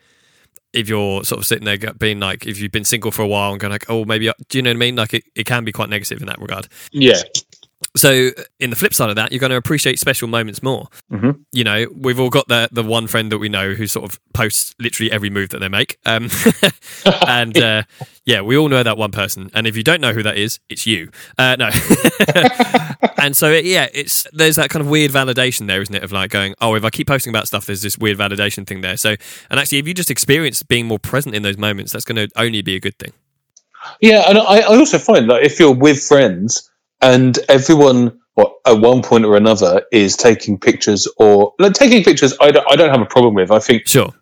If 0.76 0.88
you're 0.88 1.24
sort 1.24 1.38
of 1.38 1.46
sitting 1.46 1.64
there 1.64 1.78
being 1.94 2.20
like, 2.20 2.46
if 2.46 2.60
you've 2.60 2.72
been 2.72 2.84
single 2.84 3.10
for 3.10 3.22
a 3.22 3.26
while 3.26 3.52
and 3.52 3.60
going 3.60 3.72
like, 3.72 3.86
oh, 3.88 4.04
maybe, 4.04 4.28
I, 4.28 4.34
do 4.48 4.58
you 4.58 4.62
know 4.62 4.70
what 4.70 4.76
I 4.76 4.78
mean? 4.78 4.96
Like, 4.96 5.14
it, 5.14 5.24
it 5.34 5.46
can 5.46 5.64
be 5.64 5.72
quite 5.72 5.88
negative 5.88 6.20
in 6.20 6.26
that 6.26 6.40
regard. 6.40 6.68
yeah, 6.92 7.22
So, 7.94 8.30
in 8.58 8.70
the 8.70 8.76
flip 8.76 8.94
side 8.94 9.10
of 9.10 9.16
that, 9.16 9.32
you're 9.32 9.38
going 9.40 9.50
to 9.50 9.56
appreciate 9.56 9.98
special 9.98 10.28
moments 10.28 10.62
more. 10.62 10.88
Mhm. 11.12 11.40
You 11.52 11.64
know, 11.64 11.86
we've 11.94 12.18
all 12.18 12.30
got 12.30 12.48
the 12.48 12.68
the 12.72 12.82
one 12.82 13.06
friend 13.06 13.30
that 13.32 13.38
we 13.38 13.48
know 13.50 13.74
who 13.74 13.86
sort 13.86 14.10
of 14.10 14.18
posts 14.32 14.74
literally 14.78 15.12
every 15.12 15.28
move 15.30 15.50
that 15.50 15.58
they 15.60 15.68
make, 15.68 15.98
um, 16.06 16.28
and 17.26 17.56
uh, 17.58 17.82
yeah, 18.24 18.40
we 18.40 18.56
all 18.56 18.68
know 18.68 18.82
that 18.82 18.96
one 18.96 19.12
person. 19.12 19.50
And 19.54 19.66
if 19.66 19.76
you 19.76 19.82
don't 19.82 20.00
know 20.00 20.12
who 20.14 20.22
that 20.22 20.36
is, 20.38 20.58
it's 20.70 20.86
you. 20.86 21.10
Uh, 21.38 21.56
no, 21.58 21.68
and 23.18 23.36
so 23.36 23.52
yeah, 23.52 23.88
it's 23.92 24.26
there's 24.32 24.56
that 24.56 24.70
kind 24.70 24.82
of 24.82 24.88
weird 24.88 25.10
validation 25.10 25.66
there, 25.66 25.82
isn't 25.82 25.94
it? 25.94 26.02
Of 26.02 26.12
like 26.12 26.30
going, 26.30 26.54
oh, 26.60 26.74
if 26.74 26.84
I 26.84 26.90
keep 26.90 27.06
posting 27.06 27.30
about 27.30 27.46
stuff, 27.46 27.66
there's 27.66 27.82
this 27.82 27.98
weird 27.98 28.18
validation 28.18 28.66
thing 28.66 28.80
there. 28.80 28.96
So, 28.96 29.16
and 29.50 29.60
actually, 29.60 29.78
if 29.78 29.88
you 29.88 29.94
just 29.94 30.10
experience 30.10 30.62
being 30.62 30.86
more 30.86 30.98
present 30.98 31.34
in 31.34 31.42
those 31.42 31.58
moments, 31.58 31.92
that's 31.92 32.04
going 32.04 32.16
to 32.16 32.28
only 32.40 32.62
be 32.62 32.74
a 32.76 32.80
good 32.80 32.98
thing. 32.98 33.12
yeah. 34.00 34.24
And 34.28 34.38
I, 34.38 34.60
I 34.60 34.76
also 34.76 34.98
find 34.98 35.28
that 35.30 35.42
if 35.42 35.58
you're 35.60 35.74
with 35.74 36.02
friends 36.02 36.70
and 37.00 37.38
everyone, 37.48 38.20
at 38.38 38.78
one 38.78 39.02
point 39.02 39.24
or 39.24 39.36
another, 39.36 39.84
is 39.92 40.16
taking 40.16 40.58
pictures 40.58 41.08
or 41.18 41.54
like, 41.58 41.74
taking 41.74 42.04
pictures, 42.04 42.34
I 42.40 42.50
don't, 42.50 42.66
I 42.70 42.76
don't 42.76 42.90
have 42.90 43.00
a 43.00 43.06
problem 43.06 43.34
with. 43.34 43.50
I 43.50 43.58
think 43.58 43.86
Sure, 43.86 44.12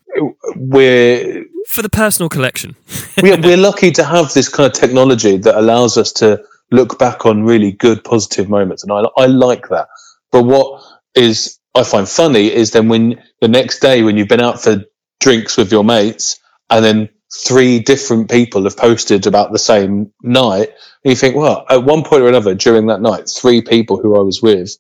we're 0.57 1.45
for 1.69 1.83
the 1.83 1.89
personal 1.89 2.29
collection. 2.29 2.77
we're, 3.23 3.41
we're 3.41 3.57
lucky 3.57 3.91
to 3.93 4.05
have 4.05 4.33
this 4.33 4.49
kind 4.49 4.67
of 4.67 4.73
technology 4.73 5.39
that 5.39 5.57
allows 5.59 5.97
us 5.97 6.13
to 6.13 6.45
look 6.71 6.99
back 6.99 7.27
on 7.27 7.45
really 7.45 7.73
good 7.73 8.05
positive 8.05 8.49
moments 8.49 8.83
and 8.83 8.93
I, 8.93 9.03
I 9.17 9.27
like 9.27 9.69
that 9.69 9.89
but 10.33 10.45
what 10.45 10.83
is 11.15 11.59
i 11.75 11.85
find 11.85 12.09
funny 12.09 12.53
is 12.53 12.71
then 12.73 12.89
when 12.89 13.23
the 13.41 13.49
next 13.49 13.81
day 13.81 14.03
when 14.03 14.17
you've 14.17 14.29
been 14.29 14.41
out 14.41 14.63
for 14.63 14.85
drinks 15.21 15.57
with 15.57 15.71
your 15.71 15.85
mates 15.85 16.41
and 16.71 16.85
then 16.85 17.09
three 17.47 17.81
different 17.81 18.31
people 18.31 18.65
have 18.65 18.77
posted 18.77 19.27
about 19.27 19.51
the 19.51 19.59
same 19.59 20.13
night 20.23 20.69
and 20.69 21.11
you 21.11 21.17
think 21.17 21.35
well 21.35 21.65
at 21.69 21.85
one 21.85 22.05
point 22.05 22.23
or 22.23 22.29
another 22.29 22.55
during 22.55 22.87
that 22.87 23.01
night 23.01 23.29
three 23.29 23.61
people 23.61 24.01
who 24.01 24.17
i 24.17 24.23
was 24.23 24.41
with 24.41 24.77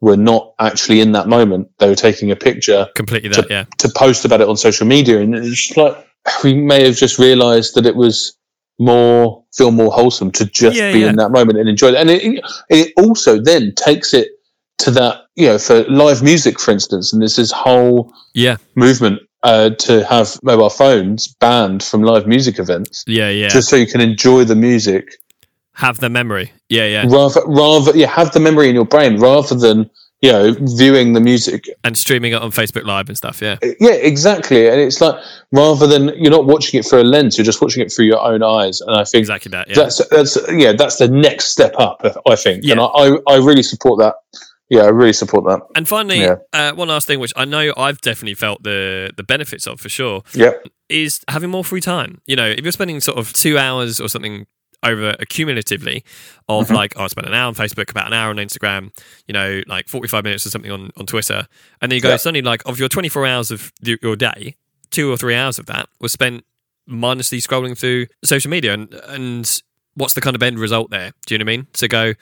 were 0.00 0.16
not 0.16 0.52
actually 0.58 1.00
in 1.00 1.12
that 1.12 1.28
moment 1.28 1.68
they 1.78 1.88
were 1.88 1.94
taking 1.94 2.30
a 2.30 2.36
picture 2.36 2.88
Completely 2.94 3.30
that, 3.30 3.50
yeah. 3.50 3.64
to 3.78 3.88
post 3.88 4.24
about 4.24 4.40
it 4.40 4.48
on 4.48 4.56
social 4.56 4.86
media, 4.86 5.20
and 5.20 5.34
it's 5.34 5.48
just 5.48 5.76
like 5.76 5.96
we 6.44 6.54
may 6.54 6.84
have 6.84 6.96
just 6.96 7.18
realised 7.18 7.74
that 7.74 7.86
it 7.86 7.96
was 7.96 8.36
more 8.78 9.44
feel 9.54 9.70
more 9.70 9.90
wholesome 9.90 10.30
to 10.30 10.44
just 10.44 10.76
Yeah, 10.76 10.92
be 10.92 11.00
yeah. 11.00 11.08
in 11.08 11.16
that 11.16 11.30
moment 11.30 11.58
and 11.58 11.68
enjoy 11.68 11.88
it. 11.88 11.94
And 11.94 12.10
it, 12.10 12.44
it 12.68 12.92
also 12.98 13.40
then 13.40 13.72
takes 13.74 14.12
it 14.12 14.28
to 14.78 14.90
that 14.92 15.22
you 15.34 15.46
know 15.48 15.58
for 15.58 15.84
live 15.84 16.22
music, 16.22 16.60
for 16.60 16.70
instance, 16.70 17.12
and 17.12 17.22
there's 17.22 17.36
this 17.36 17.50
whole 17.52 18.12
Yeah, 18.34 18.56
movement 18.74 19.20
uh, 19.42 19.70
to 19.70 20.04
have 20.06 20.38
mobile 20.42 20.70
phones 20.70 21.28
banned 21.28 21.82
from 21.82 22.02
live 22.02 22.26
music 22.26 22.58
events, 22.58 23.04
yeah, 23.06 23.30
yeah. 23.30 23.48
just 23.48 23.68
so 23.68 23.76
you 23.76 23.86
can 23.86 24.00
enjoy 24.00 24.44
the 24.44 24.56
music 24.56 25.16
have 25.72 25.98
the 25.98 26.08
memory. 26.08 26.52
Yeah, 26.70 26.86
yeah. 26.86 27.04
rather 27.06 27.42
rather 27.46 27.94
yeah 27.96 28.06
have 28.08 28.32
the 28.32 28.40
memory 28.40 28.68
in 28.70 28.74
your 28.74 28.86
brain 28.86 29.18
rather 29.20 29.54
than 29.54 29.90
you 30.22 30.32
know 30.32 30.54
viewing 30.58 31.12
the 31.12 31.20
music 31.20 31.68
And 31.84 31.98
streaming 31.98 32.32
it 32.32 32.40
on 32.40 32.50
Facebook 32.50 32.84
Live 32.86 33.08
and 33.10 33.16
stuff. 33.16 33.42
Yeah. 33.42 33.58
Yeah, 33.78 33.90
exactly. 33.92 34.68
And 34.68 34.80
it's 34.80 35.02
like 35.02 35.22
rather 35.52 35.86
than 35.86 36.08
you're 36.16 36.30
not 36.30 36.46
watching 36.46 36.80
it 36.80 36.86
through 36.86 37.02
a 37.02 37.04
lens, 37.04 37.36
you're 37.36 37.44
just 37.44 37.60
watching 37.60 37.82
it 37.84 37.92
through 37.92 38.06
your 38.06 38.22
own 38.22 38.42
eyes. 38.42 38.80
And 38.80 38.96
I 38.96 39.04
think 39.04 39.20
Exactly 39.20 39.50
that. 39.50 39.68
Yeah. 39.68 39.74
that's 39.74 40.08
that's 40.08 40.38
yeah, 40.50 40.72
that's 40.72 40.96
the 40.96 41.08
next 41.08 41.48
step 41.52 41.74
up. 41.78 42.00
I 42.26 42.36
think, 42.36 42.64
and 42.64 42.80
Yeah. 42.80 42.82
I, 42.82 43.16
I 43.16 43.34
I 43.34 43.36
really 43.36 43.62
support 43.62 43.98
that. 43.98 44.14
Yeah, 44.68 44.82
I 44.82 44.88
really 44.88 45.12
support 45.12 45.44
that. 45.44 45.60
and 45.76 45.86
finally, 45.86 46.20
Yeah. 46.20 46.36
uh, 46.52 46.72
one 46.72 46.88
last 46.88 47.06
thing, 47.06 47.20
which 47.20 47.32
I 47.36 47.44
know 47.44 47.72
I've 47.76 48.00
definitely 48.00 48.34
felt 48.34 48.62
the 48.62 49.12
the 49.16 49.22
benefits 49.22 49.66
of 49.66 49.80
for 49.80 49.88
sure, 49.88 50.22
Yeah, 50.34 50.52
is 50.88 51.20
having 51.28 51.50
more 51.50 51.64
free 51.64 51.80
time. 51.80 52.20
You 52.26 52.36
know, 52.36 52.46
if 52.48 52.62
you're 52.64 52.72
spending 52.72 53.00
sort 53.00 53.18
of 53.18 53.32
two 53.32 53.58
hours 53.58 54.00
or 54.00 54.08
something 54.08 54.46
over 54.82 55.14
accumulatively 55.14 56.02
of 56.48 56.68
Mhm. 56.68 56.74
like, 56.74 56.94
oh, 56.96 57.04
I 57.04 57.06
spent 57.06 57.26
an 57.26 57.34
hour 57.34 57.46
on 57.48 57.54
Facebook, 57.54 57.90
about 57.90 58.06
an 58.08 58.12
hour 58.12 58.30
on 58.30 58.36
Instagram, 58.36 58.90
you 59.26 59.32
know, 59.32 59.62
like 59.66 59.88
45 59.88 60.22
minutes 60.24 60.46
or 60.46 60.50
something 60.50 60.70
on, 60.70 60.90
on 60.96 61.06
Twitter. 61.06 61.46
And 61.80 61.90
then 61.90 61.96
you 61.96 62.02
go, 62.02 62.10
Yeah. 62.10 62.16
suddenly, 62.18 62.42
like, 62.42 62.62
of 62.66 62.78
your 62.78 62.88
24 62.88 63.26
hours 63.26 63.50
of 63.50 63.72
y- 63.84 63.96
your 64.02 64.16
day, 64.16 64.54
two 64.90 65.10
or 65.10 65.16
three 65.16 65.34
hours 65.34 65.58
of 65.58 65.66
that 65.66 65.88
was 66.00 66.12
spent 66.12 66.44
mindlessly 66.86 67.40
scrolling 67.40 67.76
through 67.76 68.06
social 68.24 68.50
media. 68.50 68.74
And, 68.74 68.92
and 69.08 69.62
what's 69.94 70.12
the 70.14 70.20
kind 70.20 70.36
of 70.36 70.42
end 70.42 70.58
result 70.58 70.90
there? 70.90 71.12
Do 71.26 71.34
you 71.34 71.38
know 71.38 71.44
what 71.44 71.52
I 71.52 71.56
mean? 71.56 71.66
To 71.72 71.88
go, 71.88 72.12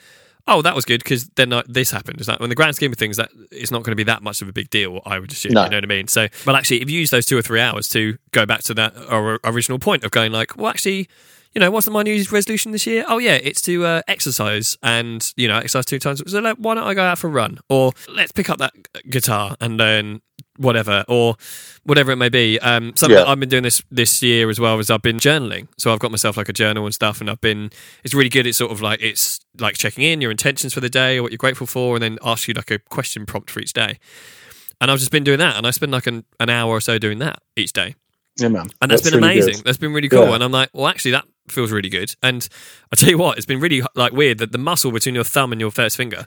oh, 0.47 0.61
that 0.61 0.75
was 0.75 0.85
good 0.85 1.03
because 1.03 1.27
then 1.29 1.51
uh, 1.53 1.63
this 1.67 1.91
happened. 1.91 2.21
Is 2.21 2.27
that 2.27 2.39
in 2.41 2.49
the 2.49 2.55
grand 2.55 2.75
scheme 2.75 2.91
of 2.91 2.97
things, 2.97 3.17
that 3.17 3.31
it's 3.51 3.71
not 3.71 3.83
going 3.83 3.91
to 3.91 3.95
be 3.95 4.03
that 4.03 4.23
much 4.23 4.41
of 4.41 4.49
a 4.49 4.53
big 4.53 4.69
deal? 4.69 5.01
I 5.05 5.19
would 5.19 5.31
assume. 5.31 5.53
No. 5.53 5.63
You 5.63 5.69
know 5.71 5.77
what 5.77 5.83
I 5.83 5.87
mean? 5.87 6.07
So, 6.07 6.27
well, 6.45 6.55
actually, 6.55 6.81
if 6.81 6.89
you 6.89 6.99
use 6.99 7.09
those 7.09 7.25
two 7.25 7.37
or 7.37 7.41
three 7.41 7.59
hours 7.59 7.89
to 7.89 8.17
go 8.31 8.45
back 8.45 8.63
to 8.63 8.73
that 8.75 8.93
or, 9.09 9.39
original 9.43 9.79
point 9.79 10.03
of 10.03 10.11
going 10.11 10.31
like, 10.31 10.55
well, 10.57 10.67
actually, 10.67 11.07
you 11.53 11.61
know, 11.61 11.71
what's 11.71 11.89
my 11.89 12.03
New 12.03 12.13
Year's 12.13 12.31
resolution 12.31 12.71
this 12.71 12.85
year? 12.85 13.05
Oh 13.07 13.17
yeah, 13.17 13.39
it's 13.41 13.61
to 13.63 13.85
uh, 13.85 14.01
exercise 14.07 14.77
and 14.83 15.31
you 15.35 15.47
know 15.47 15.57
exercise 15.57 15.85
two 15.85 15.99
times. 15.99 16.21
So 16.29 16.39
like, 16.39 16.57
why 16.57 16.75
don't 16.75 16.87
I 16.87 16.93
go 16.93 17.03
out 17.03 17.17
for 17.17 17.27
a 17.27 17.31
run 17.31 17.59
or 17.69 17.93
let's 18.09 18.31
pick 18.31 18.49
up 18.49 18.59
that 18.59 18.73
guitar 19.09 19.55
and 19.61 19.77
learn 19.77 20.21
whatever 20.57 21.03
or 21.07 21.35
whatever 21.83 22.11
it 22.11 22.15
may 22.17 22.29
be. 22.29 22.59
Um, 22.59 22.95
something 22.95 23.17
Yeah. 23.17 23.25
I've 23.25 23.39
been 23.39 23.49
doing 23.49 23.63
this 23.63 23.81
this 23.91 24.21
year 24.21 24.49
as 24.49 24.59
well 24.59 24.79
is 24.79 24.89
I've 24.89 25.01
been 25.01 25.17
journaling. 25.19 25.67
So 25.77 25.93
I've 25.93 25.99
got 25.99 26.11
myself 26.11 26.37
like 26.37 26.49
a 26.49 26.53
journal 26.53 26.85
and 26.85 26.93
stuff, 26.93 27.21
and 27.21 27.29
I've 27.29 27.41
been. 27.41 27.71
It's 28.03 28.13
really 28.13 28.29
good. 28.29 28.45
It's 28.47 28.57
sort 28.57 28.71
of 28.71 28.81
like 28.81 29.01
it's 29.01 29.39
like 29.59 29.77
checking 29.77 30.03
in 30.03 30.21
your 30.21 30.31
intentions 30.31 30.73
for 30.73 30.79
the 30.79 30.89
day 30.89 31.17
or 31.17 31.23
what 31.23 31.31
you're 31.31 31.37
grateful 31.37 31.67
for, 31.67 31.95
and 31.95 32.03
then 32.03 32.17
ask 32.23 32.47
you 32.47 32.53
like 32.53 32.71
a 32.71 32.79
question 32.79 33.25
prompt 33.25 33.49
for 33.49 33.59
each 33.59 33.73
day. 33.73 33.99
And 34.81 34.91
I've 34.91 34.99
just 34.99 35.11
been 35.11 35.23
doing 35.23 35.39
that, 35.39 35.55
and 35.57 35.65
I 35.65 35.71
spend 35.71 35.91
like 35.91 36.07
an, 36.07 36.25
an 36.39 36.49
hour 36.49 36.71
or 36.71 36.81
so 36.81 36.97
doing 36.97 37.19
that 37.19 37.41
each 37.55 37.71
day 37.73 37.95
yeah, 38.37 38.49
man. 38.49 38.67
and 38.81 38.91
that's 38.91 39.01
been 39.01 39.13
really 39.21 39.33
amazing. 39.33 39.53
good. 39.55 39.63
That's 39.63 39.77
been 39.77 39.93
really 39.93 40.09
cool. 40.09 40.27
Yeah. 40.27 40.35
And 40.35 40.43
I'm 40.43 40.51
like, 40.51 40.69
well, 40.73 40.87
actually, 40.87 41.11
that 41.11 41.25
feels 41.47 41.71
really 41.71 41.89
good. 41.89 42.13
And 42.21 42.47
I 42.91 42.95
tell 42.95 43.09
you 43.09 43.17
what, 43.17 43.37
it's 43.37 43.45
been 43.45 43.59
really 43.59 43.81
like 43.95 44.11
weird 44.11 44.39
that 44.39 44.51
the 44.51 44.57
muscle 44.57 44.91
between 44.91 45.15
your 45.15 45.23
thumb 45.23 45.51
and 45.51 45.61
your 45.61 45.71
first 45.71 45.95
finger 45.95 46.25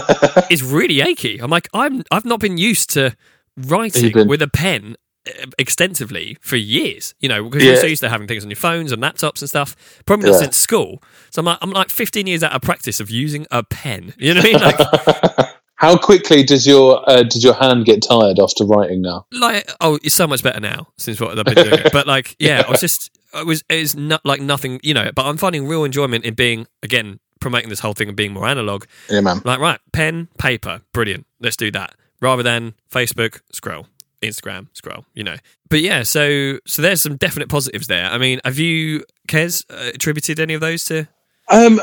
is 0.50 0.62
really 0.62 1.00
achy. 1.00 1.38
I'm 1.38 1.50
like, 1.50 1.68
I'm 1.74 2.02
I've 2.10 2.24
not 2.24 2.40
been 2.40 2.56
used 2.56 2.90
to 2.90 3.14
writing 3.56 4.26
with 4.28 4.42
a 4.42 4.48
pen 4.48 4.96
uh, 5.26 5.46
extensively 5.58 6.36
for 6.40 6.56
years. 6.56 7.14
You 7.20 7.28
know, 7.28 7.44
because 7.44 7.62
Yeah. 7.62 7.72
you're 7.72 7.80
so 7.80 7.86
used 7.86 8.02
to 8.02 8.08
having 8.08 8.26
things 8.26 8.44
on 8.44 8.50
your 8.50 8.56
phones 8.56 8.92
and 8.92 9.02
laptops 9.02 9.40
and 9.42 9.48
stuff. 9.48 9.76
Probably 10.06 10.30
not 10.30 10.36
Yeah. 10.36 10.40
since 10.42 10.56
school. 10.56 11.02
So 11.30 11.40
I'm 11.40 11.46
like, 11.46 11.58
I'm 11.62 11.70
like 11.70 11.90
15 11.90 12.26
years 12.26 12.42
out 12.42 12.52
of 12.52 12.62
practice 12.62 13.00
of 13.00 13.10
using 13.10 13.46
a 13.50 13.62
pen. 13.62 14.14
You 14.18 14.34
know 14.34 14.40
what 14.40 14.48
I 14.48 14.52
mean? 14.52 15.36
Like, 15.38 15.46
How 15.76 15.96
quickly 15.96 16.42
does 16.42 16.66
your 16.66 17.02
uh, 17.08 17.22
does 17.22 17.42
your 17.42 17.54
hand 17.54 17.86
get 17.86 18.02
tired 18.02 18.38
after 18.38 18.66
writing 18.66 19.00
now? 19.00 19.24
like 19.32 19.70
oh 19.80 19.98
it's 20.02 20.14
so 20.14 20.26
much 20.26 20.42
better 20.42 20.60
now 20.60 20.88
since 20.98 21.18
what 21.18 21.38
I've 21.38 21.44
been 21.46 21.54
doing 21.54 21.80
it. 21.86 21.90
But 21.92 22.06
like 22.06 22.36
yeah, 22.38 22.64
I 22.66 22.70
was 22.70 22.80
just 22.80 23.10
I 23.32 23.42
was 23.44 23.64
it's 23.70 23.94
not 23.94 24.20
like 24.26 24.42
nothing 24.42 24.78
you 24.82 24.92
know, 24.92 25.10
but 25.14 25.24
I'm 25.24 25.38
finding 25.38 25.66
real 25.66 25.84
enjoyment 25.84 26.26
in 26.26 26.34
being 26.34 26.66
again 26.82 27.18
promoting 27.40 27.70
this 27.70 27.80
whole 27.80 27.94
thing 27.94 28.08
and 28.08 28.16
being 28.16 28.34
more 28.34 28.46
analog. 28.46 28.84
Yeah, 29.08 29.22
man. 29.22 29.40
Like 29.42 29.58
right, 29.58 29.80
pen, 29.94 30.28
paper, 30.36 30.82
brilliant. 30.92 31.24
Let's 31.40 31.56
do 31.56 31.70
that. 31.70 31.94
Rather 32.20 32.42
than 32.42 32.74
Facebook, 32.92 33.40
scroll. 33.52 33.86
Instagram, 34.22 34.66
scroll, 34.74 35.06
you 35.14 35.24
know. 35.24 35.36
But 35.68 35.80
yeah, 35.80 36.02
so 36.02 36.58
so 36.66 36.82
there's 36.82 37.00
some 37.00 37.16
definite 37.16 37.48
positives 37.48 37.86
there. 37.86 38.04
I 38.04 38.18
mean, 38.18 38.40
have 38.44 38.58
you 38.58 39.04
Kez 39.28 39.64
uh, 39.70 39.92
attributed 39.94 40.38
any 40.38 40.54
of 40.54 40.60
those 40.60 40.84
to 40.84 41.08
Um, 41.48 41.80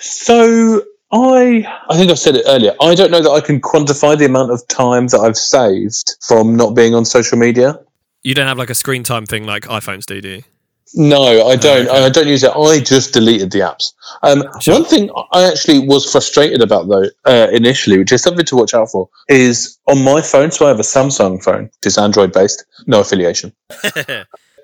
so 0.00 0.82
I 1.12 1.66
I 1.88 1.96
think 1.96 2.10
I 2.10 2.14
said 2.14 2.36
it 2.36 2.44
earlier. 2.46 2.74
I 2.80 2.94
don't 2.94 3.10
know 3.10 3.22
that 3.22 3.30
I 3.30 3.40
can 3.40 3.60
quantify 3.60 4.16
the 4.16 4.24
amount 4.24 4.50
of 4.50 4.66
time 4.68 5.08
that 5.08 5.20
I've 5.20 5.36
saved 5.36 6.16
from 6.26 6.56
not 6.56 6.74
being 6.74 6.94
on 6.94 7.04
social 7.04 7.36
media. 7.38 7.78
you 8.22 8.34
don't 8.34 8.46
have 8.46 8.58
like 8.58 8.70
a 8.70 8.74
screen 8.74 9.02
time 9.02 9.26
thing 9.26 9.44
like 9.44 9.64
iPhones 9.64 10.06
do, 10.06 10.20
do 10.22 10.28
you? 10.28 10.42
No, 10.94 11.48
I 11.48 11.56
don't. 11.56 11.88
okay. 11.88 12.04
I 12.04 12.08
don't 12.08 12.28
use 12.28 12.44
it. 12.44 12.52
I 12.54 12.78
just 12.80 13.12
deleted 13.14 13.50
the 13.50 13.60
apps. 13.60 13.92
Um, 14.22 14.44
Sure. 14.60 14.74
One 14.74 14.84
thing 14.84 15.10
I 15.32 15.44
actually 15.44 15.80
was 15.80 16.10
frustrated 16.10 16.60
about 16.62 16.86
though 16.88 17.06
uh, 17.24 17.48
initially, 17.52 17.98
which 17.98 18.12
is 18.12 18.22
something 18.22 18.44
to 18.46 18.56
watch 18.56 18.74
out 18.74 18.90
for, 18.90 19.08
is 19.28 19.78
on 19.88 20.04
my 20.04 20.20
phone. 20.22 20.50
So 20.52 20.66
I 20.66 20.68
have 20.68 20.78
a 20.78 20.82
Samsung 20.82 21.42
phone, 21.42 21.64
which 21.64 21.86
is 21.86 21.98
Android 21.98 22.32
based, 22.32 22.64
no 22.86 23.00
affiliation. 23.00 23.52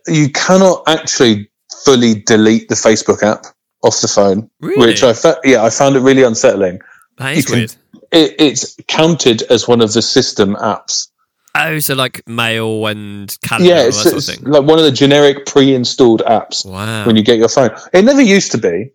You 0.06 0.30
cannot 0.30 0.84
actually 0.86 1.50
fully 1.84 2.14
delete 2.22 2.68
the 2.70 2.74
Facebook 2.74 3.22
app 3.22 3.44
off 3.82 4.00
the 4.00 4.08
phone, 4.08 4.50
really? 4.60 4.78
which 4.88 5.02
I 5.02 5.12
fa- 5.12 5.38
yeah 5.44 5.62
I 5.62 5.68
found 5.68 5.94
it 5.96 6.00
really 6.00 6.22
unsettling. 6.22 6.80
that 7.18 7.36
you 7.36 7.42
can- 7.42 7.54
weird. 7.58 7.74
It, 8.12 8.34
it's 8.40 8.76
counted 8.88 9.42
as 9.50 9.68
one 9.68 9.80
of 9.82 9.92
the 9.92 10.00
system 10.02 10.56
apps. 10.56 11.08
Oh, 11.54 11.78
so 11.80 11.94
like 11.94 12.26
mail 12.28 12.86
and 12.86 13.36
calendar 13.42 13.68
Yeah, 13.68 13.84
and 13.86 13.94
all 13.94 14.06
it's, 14.16 14.28
of 14.28 14.36
thing. 14.36 14.44
like 14.50 14.62
one 14.64 14.78
of 14.78 14.84
the 14.84 14.92
generic 14.92 15.46
pre-installed 15.46 16.22
apps. 16.22 16.64
Wow. 16.64 17.04
when 17.06 17.16
you 17.16 17.22
get 17.22 17.38
your 17.38 17.48
phone. 17.48 17.70
It 17.92 18.04
never 18.04 18.22
used 18.22 18.52
to 18.52 18.58
be, 18.58 18.90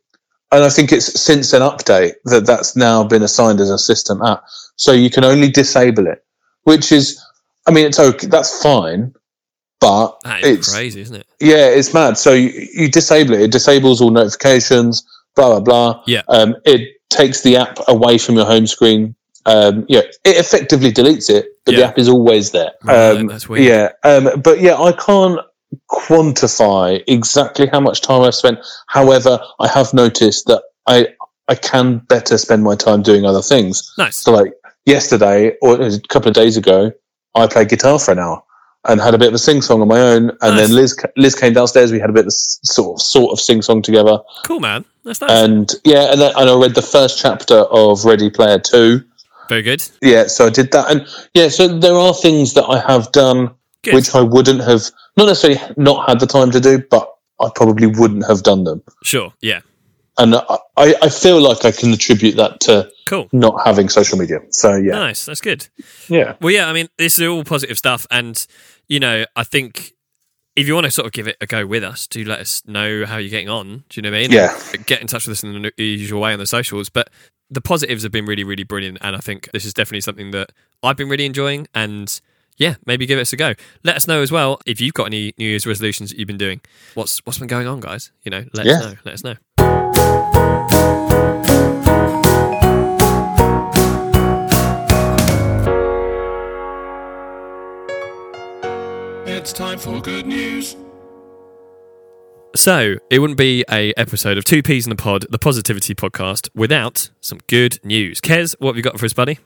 and 0.51 0.63
I 0.63 0.69
think 0.69 0.91
it's 0.91 1.19
since 1.19 1.53
an 1.53 1.61
update 1.61 2.13
that 2.25 2.45
that's 2.45 2.75
now 2.75 3.03
been 3.03 3.23
assigned 3.23 3.59
as 3.59 3.69
a 3.69 3.77
system 3.77 4.21
app. 4.21 4.43
So 4.77 4.91
you 4.93 5.09
can 5.09 5.23
only 5.23 5.49
disable 5.49 6.07
it, 6.07 6.23
which 6.63 6.91
is, 6.91 7.21
I 7.67 7.71
mean, 7.71 7.85
it's 7.87 7.99
okay. 7.99 8.27
That's 8.27 8.61
fine, 8.61 9.13
but 9.79 10.17
it's 10.25 10.73
crazy, 10.73 11.01
isn't 11.01 11.15
it? 11.15 11.27
yeah, 11.39 11.67
it's 11.67 11.93
mad. 11.93 12.17
So 12.17 12.33
you, 12.33 12.67
you 12.73 12.89
disable 12.89 13.33
it. 13.33 13.41
It 13.41 13.51
disables 13.51 14.01
all 14.01 14.11
notifications. 14.11 15.05
Blah 15.35 15.59
blah 15.59 15.59
blah. 15.59 16.03
Yeah. 16.07 16.21
Um, 16.29 16.55
it 16.65 16.95
takes 17.09 17.41
the 17.41 17.57
app 17.57 17.79
away 17.87 18.17
from 18.17 18.35
your 18.35 18.45
home 18.45 18.67
screen. 18.67 19.15
Um, 19.45 19.85
yeah, 19.87 20.01
it 20.23 20.37
effectively 20.37 20.91
deletes 20.91 21.29
it, 21.29 21.45
but 21.65 21.75
the 21.75 21.83
app 21.85 21.99
is 21.99 22.09
always 22.09 22.51
there. 22.51 22.71
Right, 22.83 23.11
um, 23.11 23.27
that's 23.27 23.47
weird. 23.47 23.65
Yeah, 23.65 23.89
um, 24.03 24.41
but 24.41 24.59
yeah, 24.59 24.75
I 24.75 24.91
can't 24.91 25.39
quantify 25.91 27.03
exactly 27.07 27.67
how 27.67 27.79
much 27.79 28.01
time 28.01 28.21
I've 28.21 28.35
spent. 28.35 28.59
However, 28.87 29.39
I 29.59 29.67
have 29.67 29.93
noticed 29.93 30.47
that 30.47 30.63
I 30.87 31.09
I 31.47 31.55
can 31.55 31.99
better 31.99 32.37
spend 32.37 32.63
my 32.63 32.75
time 32.75 33.03
doing 33.03 33.25
other 33.25 33.41
things. 33.41 33.93
Nice. 33.97 34.17
So, 34.17 34.31
like 34.31 34.53
yesterday 34.85 35.55
or 35.61 35.79
a 35.81 35.99
couple 36.09 36.29
of 36.29 36.33
days 36.33 36.57
ago, 36.57 36.91
I 37.35 37.47
played 37.47 37.69
guitar 37.69 37.99
for 37.99 38.11
an 38.11 38.19
hour 38.19 38.41
and 38.87 39.01
had 39.01 39.13
a 39.13 39.17
bit 39.17 39.27
of 39.27 39.33
a 39.33 39.39
sing 39.39 39.61
song 39.61 39.81
on 39.81 39.87
my 39.87 39.99
own. 39.99 40.29
And 40.41 40.55
Nice. 40.55 40.67
then 40.67 40.75
Liz 40.75 40.97
Liz 41.17 41.35
came 41.35 41.53
downstairs. 41.53 41.91
We 41.91 41.99
had 41.99 42.09
a 42.09 42.13
bit 42.13 42.25
of 42.25 42.27
a 42.27 42.31
sort 42.31 42.99
of 42.99 43.01
sort 43.01 43.31
of 43.31 43.39
sing 43.39 43.61
song 43.61 43.81
together. 43.81 44.19
Cool, 44.45 44.59
man. 44.59 44.85
That's 45.03 45.21
nice. 45.21 45.31
And 45.31 45.71
yeah, 45.83 46.11
and, 46.11 46.21
then, 46.21 46.33
and 46.35 46.49
I 46.49 46.55
read 46.55 46.75
the 46.75 46.81
first 46.81 47.19
chapter 47.19 47.55
of 47.55 48.05
Ready 48.05 48.29
Player 48.29 48.59
Two. 48.59 49.03
Very 49.49 49.61
good. 49.61 49.83
Yeah, 50.01 50.27
so 50.27 50.45
I 50.47 50.49
did 50.49 50.71
that, 50.71 50.89
and 50.91 51.07
yeah, 51.33 51.49
so 51.49 51.67
there 51.67 51.93
are 51.95 52.13
things 52.13 52.53
that 52.53 52.65
I 52.65 52.79
have 52.91 53.11
done 53.11 53.51
Good. 53.83 53.93
which 53.95 54.13
I 54.15 54.21
wouldn't 54.21 54.61
have 54.63 54.81
not 55.17 55.27
necessarily 55.27 55.59
not 55.77 56.07
had 56.09 56.19
the 56.19 56.27
time 56.27 56.51
to 56.51 56.59
do, 56.59 56.79
but 56.89 57.09
I 57.39 57.49
probably 57.53 57.87
wouldn't 57.87 58.25
have 58.27 58.43
done 58.43 58.63
them. 58.63 58.81
Sure. 59.03 59.33
Yeah. 59.41 59.61
And 60.17 60.33
I, 60.35 60.57
I 60.77 61.09
feel 61.09 61.41
like 61.41 61.65
I 61.65 61.71
can 61.71 61.91
attribute 61.91 62.37
that 62.37 62.61
to 62.61 62.89
Cool. 63.05 63.27
not 63.33 63.61
having 63.65 63.89
social 63.89 64.17
media. 64.17 64.39
So 64.49 64.75
yeah, 64.75 64.93
Nice. 64.93 65.25
That's 65.25 65.41
good. 65.41 65.67
yeah, 66.07 66.35
Well, 66.39 66.51
yeah, 66.53 66.69
I 66.69 66.73
mean, 66.73 66.87
this 66.97 67.19
is 67.19 67.27
all 67.27 67.43
positive 67.43 67.77
stuff. 67.77 68.07
And, 68.09 68.45
you 68.87 69.01
know, 69.01 69.25
I 69.35 69.43
think 69.43 69.91
if 70.55 70.67
you 70.67 70.73
want 70.73 70.85
to 70.85 70.91
sort 70.91 71.05
of 71.05 71.11
give 71.11 71.27
it 71.27 71.35
a 71.41 71.45
go 71.45 71.65
with 71.67 71.83
us, 71.83 72.07
do 72.07 72.23
let 72.23 72.39
us 72.39 72.61
know 72.65 73.05
how 73.05 73.17
you're 73.17 73.29
getting 73.29 73.49
on. 73.49 73.83
Do 73.89 73.97
you 73.99 74.01
know 74.03 74.11
what 74.11 74.17
I 74.19 74.21
mean? 74.21 74.31
Yeah. 74.31 74.57
Get 74.85 75.01
in 75.01 75.07
touch 75.07 75.27
with 75.27 75.37
us 75.37 75.43
in 75.43 75.61
the 75.61 75.71
usual 75.83 76.21
way 76.21 76.31
on 76.31 76.39
the 76.39 76.47
socials. 76.47 76.87
But 76.87 77.09
the 77.55 77.61
positives 77.61 78.03
have 78.03 78.11
been 78.11 78.25
really, 78.25 78.43
really 78.43 78.63
brilliant. 78.63 78.99
And 79.01 79.15
I 79.15 79.19
think 79.19 79.49
this 79.51 79.65
is 79.65 79.73
definitely 79.73 80.01
something 80.01 80.31
that 80.31 80.51
I've 80.83 80.97
been 80.97 81.09
really 81.09 81.25
enjoying. 81.25 81.67
And 81.73 82.19
yeah, 82.57 82.75
maybe 82.85 83.05
give 83.05 83.17
us 83.17 83.33
a 83.33 83.37
go. 83.37 83.53
Let 83.83 83.95
us 83.95 84.07
know 84.07 84.21
as 84.21 84.31
well 84.31 84.59
if 84.65 84.79
you've 84.79 84.93
got 84.93 85.05
any 85.05 85.33
New 85.37 85.47
Year's 85.47 85.65
resolutions 85.65 86.11
that 86.11 86.19
you've 86.19 86.27
been 86.27 86.37
doing. 86.37 86.61
What's 86.93 87.25
what's 87.25 87.39
been 87.39 87.47
going 87.47 87.67
on, 87.67 87.79
guys? 87.79 88.11
You 88.23 88.29
know, 88.31 88.45
let 88.53 88.65
Yeah. 88.65 88.73
us 88.73 88.83
know. 88.83 88.95
Let 89.05 89.13
us 89.15 89.23
know. 89.23 89.35
It's 99.27 99.51
time 99.53 99.77
for 99.79 100.01
good 100.01 100.25
news. 100.25 100.75
So 102.55 102.95
it 103.09 103.19
wouldn't 103.19 103.37
be 103.37 103.65
a 103.69 103.93
episode 103.97 104.37
of 104.37 104.45
Two 104.45 104.63
Peas 104.63 104.85
in 104.87 104.91
a 104.93 104.95
Pod, 104.95 105.25
the 105.29 105.37
Positivity 105.37 105.93
Podcast, 105.93 106.49
without 106.55 107.09
some 107.19 107.39
good 107.47 107.79
news. 107.83 108.21
Kez, 108.21 108.55
what 108.59 108.69
have 108.69 108.77
you 108.77 108.81
got 108.81 108.97
for 108.97 109.05
us, 109.05 109.11
buddy? 109.11 109.39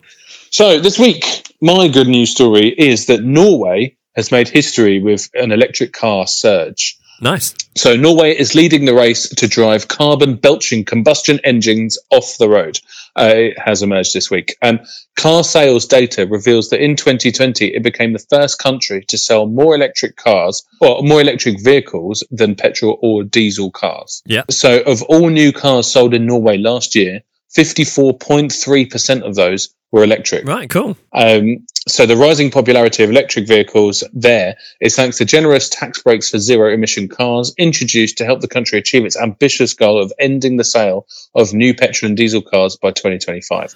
So 0.52 0.80
this 0.80 1.00
week, 1.00 1.56
my 1.60 1.88
good 1.88 2.08
news 2.08 2.30
story 2.30 2.68
is 2.68 3.08
that 3.08 3.24
Norway 3.24 3.98
has 4.16 4.32
made 4.32 4.48
history 4.48 5.02
with 5.02 5.28
an 5.34 5.52
electric 5.52 5.92
car 5.92 6.28
surge. 6.28 7.00
Nice. 7.22 7.54
So 7.76 7.96
Norway 7.96 8.38
is 8.38 8.56
leading 8.56 8.86
the 8.86 8.94
race 8.94 9.30
to 9.30 9.48
drive 9.48 9.88
carbon 9.88 10.36
belching 10.36 10.86
combustion 10.86 11.40
engines 11.44 11.98
off 12.10 12.38
the 12.38 12.50
road. 12.50 12.80
Uh, 13.16 13.34
it 13.36 13.60
has 13.60 13.82
emerged 13.82 14.14
this 14.14 14.30
week. 14.30 14.56
And 14.62 14.86
car 15.16 15.44
sales 15.44 15.86
data 15.86 16.28
reveals 16.28 16.70
that 16.70 16.82
in 16.82 16.96
2020, 16.96 17.68
it 17.68 17.84
became 17.84 18.14
the 18.14 18.26
first 18.30 18.60
country 18.60 19.04
to 19.10 19.18
sell 19.18 19.46
more 19.46 19.76
electric 19.76 20.16
cars 20.16 20.66
or 20.82 21.04
more 21.04 21.22
electric 21.22 21.64
vehicles 21.64 22.24
than 22.32 22.56
petrol 22.56 22.98
or 23.02 23.24
diesel 23.24 23.72
cars. 23.72 24.22
Yeah. 24.26 24.44
So 24.50 24.82
of 24.82 25.02
all 25.04 25.30
new 25.30 25.52
cars 25.52 25.88
sold 25.92 26.14
in 26.14 26.26
Norway 26.26 26.58
last 26.58 26.96
year, 26.96 27.22
54.3% 27.56 29.22
of 29.22 29.36
those 29.36 29.70
were 29.92 30.04
electric. 30.04 30.46
Right, 30.46 30.70
cool. 30.70 30.98
Um, 31.14 31.66
so 31.90 32.06
the 32.06 32.16
rising 32.16 32.52
popularity 32.52 33.04
of 33.04 33.10
electric 33.10 33.48
vehicles 33.48 34.04
there 34.14 34.56
is 34.80 34.96
thanks 34.96 35.18
to 35.18 35.26
generous 35.26 35.70
tax 35.70 36.02
breaks 36.04 36.30
for 36.30 36.40
zero 36.40 36.74
emission 36.74 37.08
cars 37.08 37.54
introduced 37.58 38.18
to 38.20 38.26
help 38.26 38.42
the 38.42 38.48
country 38.48 38.80
achieve 38.80 39.06
its 39.06 39.18
ambitious 39.18 39.74
goal 39.74 40.02
of 40.02 40.14
ending 40.20 40.58
the 40.58 40.64
sale 40.64 41.08
of 41.36 41.54
new 41.54 41.74
petrol 41.74 42.08
and 42.10 42.18
diesel 42.18 42.42
cars 42.42 42.78
by 42.78 42.92
2025. 42.92 43.72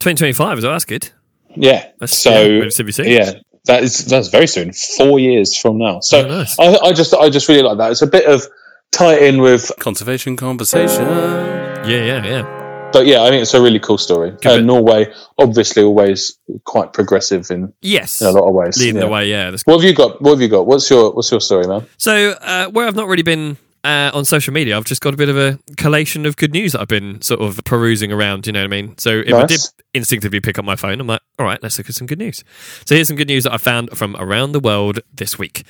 2025 0.00 0.58
as 0.58 0.64
well, 0.64 0.72
that's 0.72 0.84
good. 0.84 1.10
Yeah. 1.56 1.90
That's 1.98 2.16
so 2.16 2.42
yeah, 2.42 3.02
yeah, 3.04 3.32
that 3.64 3.82
is 3.82 4.04
that's 4.06 4.28
very 4.28 4.46
soon, 4.46 4.72
four 4.72 5.18
years 5.18 5.56
from 5.56 5.78
now. 5.78 6.00
So 6.00 6.24
Oh, 6.24 6.28
nice. 6.28 6.58
I, 6.58 6.76
I 6.76 6.92
just 6.92 7.14
I 7.14 7.30
just 7.30 7.48
really 7.48 7.62
like 7.62 7.78
that. 7.78 7.90
It's 7.90 8.02
a 8.02 8.06
bit 8.06 8.26
of 8.26 8.46
tie 8.92 9.18
in 9.18 9.40
with, 9.40 9.72
Conservation 9.78 10.36
conversation. 10.36 11.06
Yeah, 11.06 12.04
yeah, 12.04 12.24
yeah. 12.24 12.57
But 12.92 13.06
yeah, 13.06 13.22
I 13.22 13.30
mean, 13.30 13.40
it's 13.42 13.54
a 13.54 13.60
really 13.60 13.78
cool 13.80 13.98
story. 13.98 14.32
Uh, 14.44 14.58
Norway, 14.58 15.12
obviously, 15.38 15.82
always 15.82 16.38
quite 16.64 16.92
progressive 16.92 17.50
in, 17.50 17.72
Yes. 17.82 18.20
in 18.20 18.26
a 18.28 18.30
lot 18.30 18.48
of 18.48 18.54
ways. 18.54 18.78
Leading 18.78 18.96
Yeah. 18.96 19.00
the 19.02 19.08
way, 19.08 19.28
yeah. 19.30 19.50
What 19.64 19.76
have 19.80 19.84
you 19.84 19.94
got? 19.94 20.20
What 20.22 20.32
have 20.32 20.40
you 20.40 20.48
got? 20.48 20.66
What's 20.66 20.88
your 20.90 21.12
What's 21.12 21.30
your 21.30 21.40
story, 21.40 21.66
man? 21.66 21.86
So, 21.96 22.30
uh, 22.40 22.66
where 22.68 22.86
I've 22.86 22.96
not 22.96 23.08
really 23.08 23.22
been 23.22 23.56
uh, 23.84 24.10
on 24.12 24.24
social 24.24 24.52
media, 24.52 24.76
I've 24.76 24.84
just 24.84 25.00
got 25.00 25.14
a 25.14 25.16
bit 25.16 25.28
of 25.28 25.36
a 25.36 25.58
collation 25.76 26.26
of 26.26 26.36
good 26.36 26.52
news 26.52 26.72
that 26.72 26.80
I've 26.80 26.88
been 26.88 27.20
sort 27.22 27.40
of 27.40 27.60
perusing 27.64 28.12
around. 28.12 28.46
You 28.46 28.52
know 28.52 28.60
what 28.60 28.72
I 28.72 28.82
mean? 28.82 28.98
So, 28.98 29.22
if 29.24 29.32
I 29.32 29.46
did 29.46 29.60
instinctively 29.94 30.40
pick 30.40 30.58
up 30.58 30.64
my 30.64 30.76
phone, 30.76 31.00
I'm 31.00 31.06
like, 31.06 31.20
all 31.38 31.46
right, 31.46 31.62
let's 31.62 31.78
look 31.78 31.88
at 31.88 31.94
some 31.94 32.06
good 32.06 32.18
news. 32.18 32.42
So, 32.86 32.94
here's 32.94 33.08
some 33.08 33.16
good 33.16 33.28
news 33.28 33.44
that 33.44 33.52
I 33.52 33.58
found 33.58 33.90
from 33.96 34.16
around 34.16 34.52
the 34.52 34.60
world 34.60 35.00
this 35.12 35.38
week. 35.38 35.64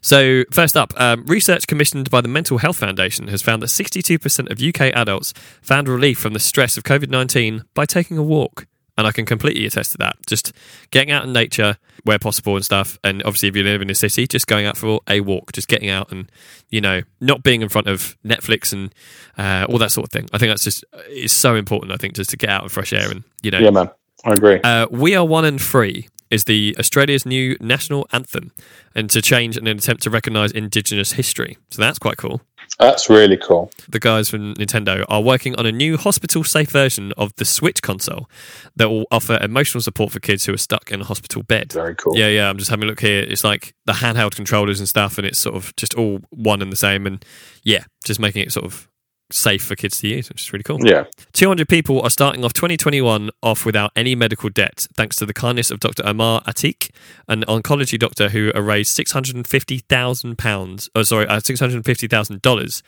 So, 0.00 0.44
first 0.52 0.76
up, 0.76 0.92
um, 1.00 1.24
research 1.26 1.66
commissioned 1.66 2.10
by 2.10 2.20
the 2.20 2.28
Mental 2.28 2.58
Health 2.58 2.76
Foundation 2.76 3.28
has 3.28 3.42
found 3.42 3.62
that 3.62 3.66
62% 3.66 4.50
of 4.50 4.62
UK 4.62 4.94
adults 4.94 5.32
found 5.62 5.88
relief 5.88 6.18
from 6.18 6.32
the 6.32 6.40
stress 6.40 6.76
of 6.76 6.84
COVID 6.84 7.08
19 7.08 7.64
by 7.74 7.86
taking 7.86 8.18
a 8.18 8.22
walk. 8.22 8.66
And 8.98 9.06
I 9.06 9.12
can 9.12 9.26
completely 9.26 9.66
attest 9.66 9.92
to 9.92 9.98
that. 9.98 10.16
Just 10.26 10.52
getting 10.90 11.10
out 11.10 11.24
in 11.24 11.32
nature 11.32 11.76
where 12.04 12.18
possible 12.18 12.56
and 12.56 12.64
stuff. 12.64 12.98
And 13.04 13.22
obviously, 13.24 13.50
if 13.50 13.56
you 13.56 13.62
live 13.62 13.82
in 13.82 13.90
a 13.90 13.94
city, 13.94 14.26
just 14.26 14.46
going 14.46 14.64
out 14.64 14.76
for 14.78 15.00
a 15.06 15.20
walk, 15.20 15.52
just 15.52 15.68
getting 15.68 15.90
out 15.90 16.10
and, 16.10 16.32
you 16.70 16.80
know, 16.80 17.02
not 17.20 17.42
being 17.42 17.60
in 17.60 17.68
front 17.68 17.88
of 17.88 18.16
Netflix 18.24 18.72
and 18.72 18.94
uh, 19.36 19.66
all 19.68 19.76
that 19.78 19.92
sort 19.92 20.06
of 20.06 20.12
thing. 20.12 20.28
I 20.32 20.38
think 20.38 20.50
that's 20.50 20.64
just, 20.64 20.82
it's 21.08 21.34
so 21.34 21.56
important, 21.56 21.92
I 21.92 21.96
think, 21.96 22.14
just 22.14 22.30
to 22.30 22.38
get 22.38 22.48
out 22.48 22.62
in 22.62 22.70
fresh 22.70 22.94
air 22.94 23.10
and, 23.10 23.22
you 23.42 23.50
know, 23.50 23.58
Yeah, 23.58 23.70
man, 23.70 23.90
I 24.24 24.32
agree. 24.32 24.60
uh, 24.64 24.86
we 24.90 25.14
Are 25.14 25.26
One 25.26 25.44
and 25.44 25.60
Free 25.60 26.08
is 26.30 26.44
the 26.44 26.74
Australia's 26.78 27.24
new 27.24 27.56
national 27.60 28.06
anthem 28.12 28.52
and 28.94 29.08
to 29.10 29.22
change 29.22 29.56
in 29.56 29.66
an 29.66 29.78
attempt 29.78 30.02
to 30.04 30.10
recognise 30.10 30.50
Indigenous 30.50 31.12
history. 31.12 31.58
So 31.70 31.82
that's 31.82 31.98
quite 31.98 32.16
cool. 32.16 32.40
That's 32.78 33.08
really 33.08 33.36
cool. 33.36 33.70
The 33.88 34.00
guys 34.00 34.28
from 34.28 34.54
Nintendo 34.54 35.04
are 35.08 35.22
working 35.22 35.54
on 35.56 35.66
a 35.66 35.72
new 35.72 35.96
hospital 35.96 36.44
safe 36.44 36.70
version 36.70 37.12
of 37.16 37.34
the 37.36 37.44
Switch 37.44 37.80
console 37.80 38.28
that 38.74 38.90
will 38.90 39.06
offer 39.10 39.38
emotional 39.40 39.80
support 39.80 40.12
for 40.12 40.20
kids 40.20 40.44
who 40.44 40.52
are 40.52 40.58
stuck 40.58 40.90
in 40.90 41.00
a 41.00 41.04
hospital 41.04 41.42
bed. 41.42 41.72
Very 41.72 41.94
cool. 41.94 42.18
Yeah, 42.18 42.28
yeah. 42.28 42.50
I'm 42.50 42.58
just 42.58 42.70
having 42.70 42.84
a 42.84 42.86
look 42.86 43.00
here. 43.00 43.22
It's 43.22 43.44
like 43.44 43.74
the 43.86 43.94
handheld 43.94 44.34
controllers 44.34 44.78
and 44.78 44.88
stuff, 44.88 45.16
and 45.16 45.26
it's 45.26 45.38
sort 45.38 45.54
of 45.54 45.74
just 45.76 45.94
all 45.94 46.20
one 46.30 46.60
and 46.60 46.72
the 46.72 46.76
same. 46.76 47.06
And 47.06 47.24
yeah, 47.62 47.84
just 48.04 48.20
making 48.20 48.42
it 48.42 48.52
sort 48.52 48.66
of 48.66 48.88
safe 49.30 49.64
for 49.64 49.74
kids 49.74 49.98
to 50.00 50.08
use, 50.08 50.28
which 50.28 50.42
is 50.42 50.52
really 50.52 50.62
cool. 50.62 50.78
Yeah. 50.86 51.04
200 51.32 51.68
people 51.68 52.00
are 52.02 52.10
starting 52.10 52.44
off 52.44 52.52
2021 52.52 53.30
off 53.42 53.64
without 53.66 53.90
any 53.96 54.14
medical 54.14 54.48
debt, 54.50 54.86
thanks 54.94 55.16
to 55.16 55.26
the 55.26 55.34
kindness 55.34 55.70
of 55.70 55.80
Dr. 55.80 56.06
Omar 56.06 56.42
Atiq, 56.42 56.90
an 57.28 57.42
oncology 57.48 57.98
doctor 57.98 58.28
who 58.28 58.52
raised 58.54 58.94
650,000 58.94 60.38
pounds, 60.38 60.90
oh 60.94 61.02
sorry, 61.02 61.26
uh, 61.26 61.40
650,000 61.40 62.42
dollars 62.42 62.82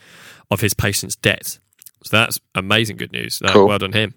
of 0.51 0.61
his 0.61 0.73
patients' 0.73 1.15
debt. 1.15 1.59
So 2.03 2.17
that's 2.17 2.39
amazing 2.55 2.97
good 2.97 3.11
news. 3.11 3.41
Uh, 3.43 3.51
Cool. 3.51 3.67
Well 3.67 3.79
done 3.79 3.91
him. 3.93 4.13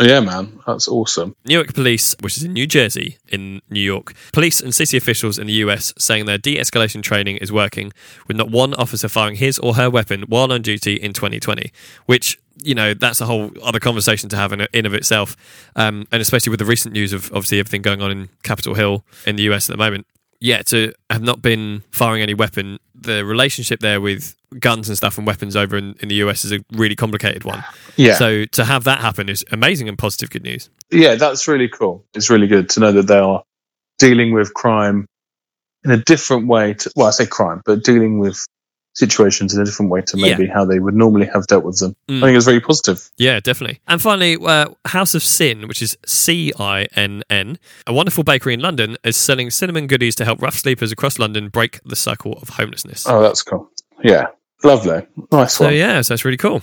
Yeah, 0.00 0.20
man, 0.20 0.60
that's 0.66 0.86
awesome. 0.86 1.34
Newark 1.44 1.74
Police, 1.74 2.14
which 2.20 2.36
is 2.36 2.44
in 2.44 2.52
New 2.52 2.66
Jersey, 2.66 3.18
in 3.28 3.60
New 3.68 3.80
York, 3.80 4.14
police 4.32 4.60
and 4.60 4.74
city 4.74 4.96
officials 4.96 5.38
in 5.38 5.46
the 5.46 5.52
US 5.54 5.92
saying 5.98 6.26
their 6.26 6.38
de 6.38 6.56
escalation 6.56 7.02
training 7.02 7.36
is 7.38 7.50
working 7.50 7.92
with 8.26 8.36
not 8.36 8.50
one 8.50 8.74
officer 8.74 9.08
firing 9.08 9.36
his 9.36 9.58
or 9.58 9.74
her 9.74 9.90
weapon 9.90 10.22
while 10.28 10.52
on 10.52 10.62
duty 10.62 10.94
in 10.94 11.12
2020, 11.12 11.72
which 12.06 12.38
you 12.62 12.74
know 12.74 12.94
that's 12.94 13.20
a 13.20 13.26
whole 13.26 13.50
other 13.62 13.80
conversation 13.80 14.28
to 14.28 14.36
have 14.36 14.52
in, 14.52 14.66
in 14.72 14.86
of 14.86 14.94
itself 14.94 15.36
um, 15.76 16.06
and 16.10 16.20
especially 16.20 16.50
with 16.50 16.58
the 16.58 16.64
recent 16.64 16.92
news 16.92 17.12
of 17.12 17.26
obviously 17.26 17.60
everything 17.60 17.82
going 17.82 18.02
on 18.02 18.10
in 18.10 18.28
capitol 18.42 18.74
hill 18.74 19.04
in 19.26 19.36
the 19.36 19.44
us 19.44 19.70
at 19.70 19.74
the 19.74 19.78
moment 19.78 20.06
yeah 20.40 20.62
to 20.62 20.92
have 21.10 21.22
not 21.22 21.42
been 21.42 21.82
firing 21.90 22.22
any 22.22 22.34
weapon 22.34 22.78
the 22.94 23.24
relationship 23.24 23.80
there 23.80 24.00
with 24.00 24.34
guns 24.58 24.88
and 24.88 24.96
stuff 24.96 25.18
and 25.18 25.26
weapons 25.26 25.54
over 25.54 25.76
in, 25.76 25.94
in 26.00 26.08
the 26.08 26.16
us 26.16 26.44
is 26.44 26.52
a 26.52 26.60
really 26.72 26.96
complicated 26.96 27.44
one 27.44 27.62
Yeah, 27.96 28.14
so 28.14 28.44
to 28.46 28.64
have 28.64 28.84
that 28.84 29.00
happen 29.00 29.28
is 29.28 29.44
amazing 29.50 29.88
and 29.88 29.98
positive 29.98 30.30
good 30.30 30.42
news 30.42 30.70
yeah, 30.90 31.16
that's 31.16 31.48
really 31.48 31.68
cool. 31.68 32.04
It's 32.14 32.30
really 32.30 32.46
good 32.46 32.70
to 32.70 32.80
know 32.80 32.92
that 32.92 33.06
they 33.06 33.18
are 33.18 33.42
dealing 33.98 34.32
with 34.32 34.54
crime 34.54 35.06
in 35.84 35.90
a 35.90 35.98
different 35.98 36.46
way. 36.46 36.74
To, 36.74 36.90
well, 36.96 37.08
I 37.08 37.10
say 37.10 37.26
crime, 37.26 37.62
but 37.64 37.84
dealing 37.84 38.18
with 38.18 38.46
situations 38.98 39.54
in 39.54 39.62
a 39.62 39.64
different 39.64 39.90
way 39.92 40.00
to 40.02 40.18
Yeah. 40.18 40.36
maybe 40.36 40.46
how 40.46 40.64
they 40.64 40.78
would 40.80 40.94
normally 40.94 41.26
have 41.26 41.46
dealt 41.46 41.64
with 41.64 41.78
them. 41.78 41.94
Mm. 42.08 42.18
I 42.18 42.26
think 42.26 42.36
it's 42.36 42.44
very 42.46 42.60
positive. 42.60 43.08
Yeah, 43.16 43.40
definitely. 43.40 43.80
And 43.86 44.02
finally, 44.02 44.36
uh, 44.44 44.66
House 44.86 45.14
of 45.14 45.22
Cinn, 45.22 45.68
which 45.68 45.80
is 45.82 45.96
C 46.06 46.52
I 46.58 46.86
N 46.96 47.22
N, 47.30 47.58
a 47.86 47.92
wonderful 47.92 48.24
bakery 48.24 48.54
in 48.54 48.60
London, 48.60 48.96
is 49.04 49.16
selling 49.16 49.50
cinnamon 49.50 49.86
goodies 49.86 50.14
to 50.16 50.24
help 50.24 50.42
rough 50.42 50.56
sleepers 50.56 50.92
across 50.92 51.18
London 51.18 51.48
break 51.48 51.80
the 51.84 51.96
cycle 51.96 52.34
of 52.42 52.48
homelessness. 52.50 53.06
Oh, 53.08 53.22
that's 53.22 53.42
cool. 53.42 53.70
Yeah, 54.02 54.26
lovely, 54.64 55.06
nice 55.32 55.54
so 55.54 55.64
one. 55.66 55.74
yeah, 55.74 56.00
so 56.02 56.14
that's 56.14 56.24
really 56.24 56.36
cool. 56.36 56.62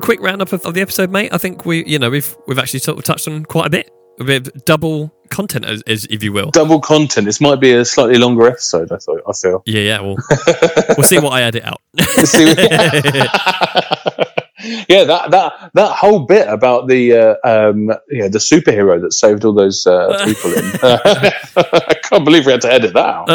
Quick 0.00 0.20
roundup 0.20 0.52
of, 0.52 0.64
of 0.66 0.74
the 0.74 0.80
episode, 0.80 1.10
mate. 1.10 1.32
I 1.32 1.38
think 1.38 1.64
we, 1.64 1.84
you 1.86 1.98
know, 1.98 2.10
we've 2.10 2.36
we've 2.46 2.58
actually 2.58 2.80
sort 2.80 2.98
of 2.98 3.04
touched 3.04 3.28
on 3.28 3.44
quite 3.44 3.66
a 3.66 3.70
bit, 3.70 3.90
a 4.18 4.24
bit 4.24 4.48
of 4.48 4.64
double 4.64 5.14
content, 5.30 5.64
as, 5.64 5.82
as 5.82 6.06
if 6.10 6.22
you 6.22 6.32
will. 6.32 6.50
Double 6.50 6.80
content. 6.80 7.26
This 7.26 7.40
might 7.40 7.60
be 7.60 7.72
a 7.72 7.84
slightly 7.84 8.18
longer 8.18 8.46
episode. 8.46 8.90
I 8.92 8.96
thought. 8.96 9.22
I 9.28 9.32
feel. 9.32 9.62
Yeah, 9.66 9.80
yeah. 9.80 10.00
We'll 10.00 10.16
we'll 10.96 11.04
see 11.06 11.18
what 11.18 11.32
I 11.32 11.42
edit 11.42 11.64
out. 11.64 11.80
Yeah, 14.90 15.04
that 15.04 15.30
that 15.30 15.70
that 15.72 15.96
whole 15.96 16.26
bit 16.26 16.46
about 16.46 16.86
the 16.86 17.14
uh, 17.16 17.34
um, 17.44 17.86
yeah 18.10 18.28
the 18.28 18.38
superhero 18.38 19.00
that 19.00 19.14
saved 19.14 19.46
all 19.46 19.54
those 19.54 19.86
uh, 19.86 20.22
people 20.26 20.52
in. 20.52 20.64
I 20.82 21.94
can't 22.02 22.26
believe 22.26 22.44
we 22.44 22.52
had 22.52 22.60
to 22.62 22.70
edit 22.70 22.92
that 22.92 23.06
out. 23.06 23.26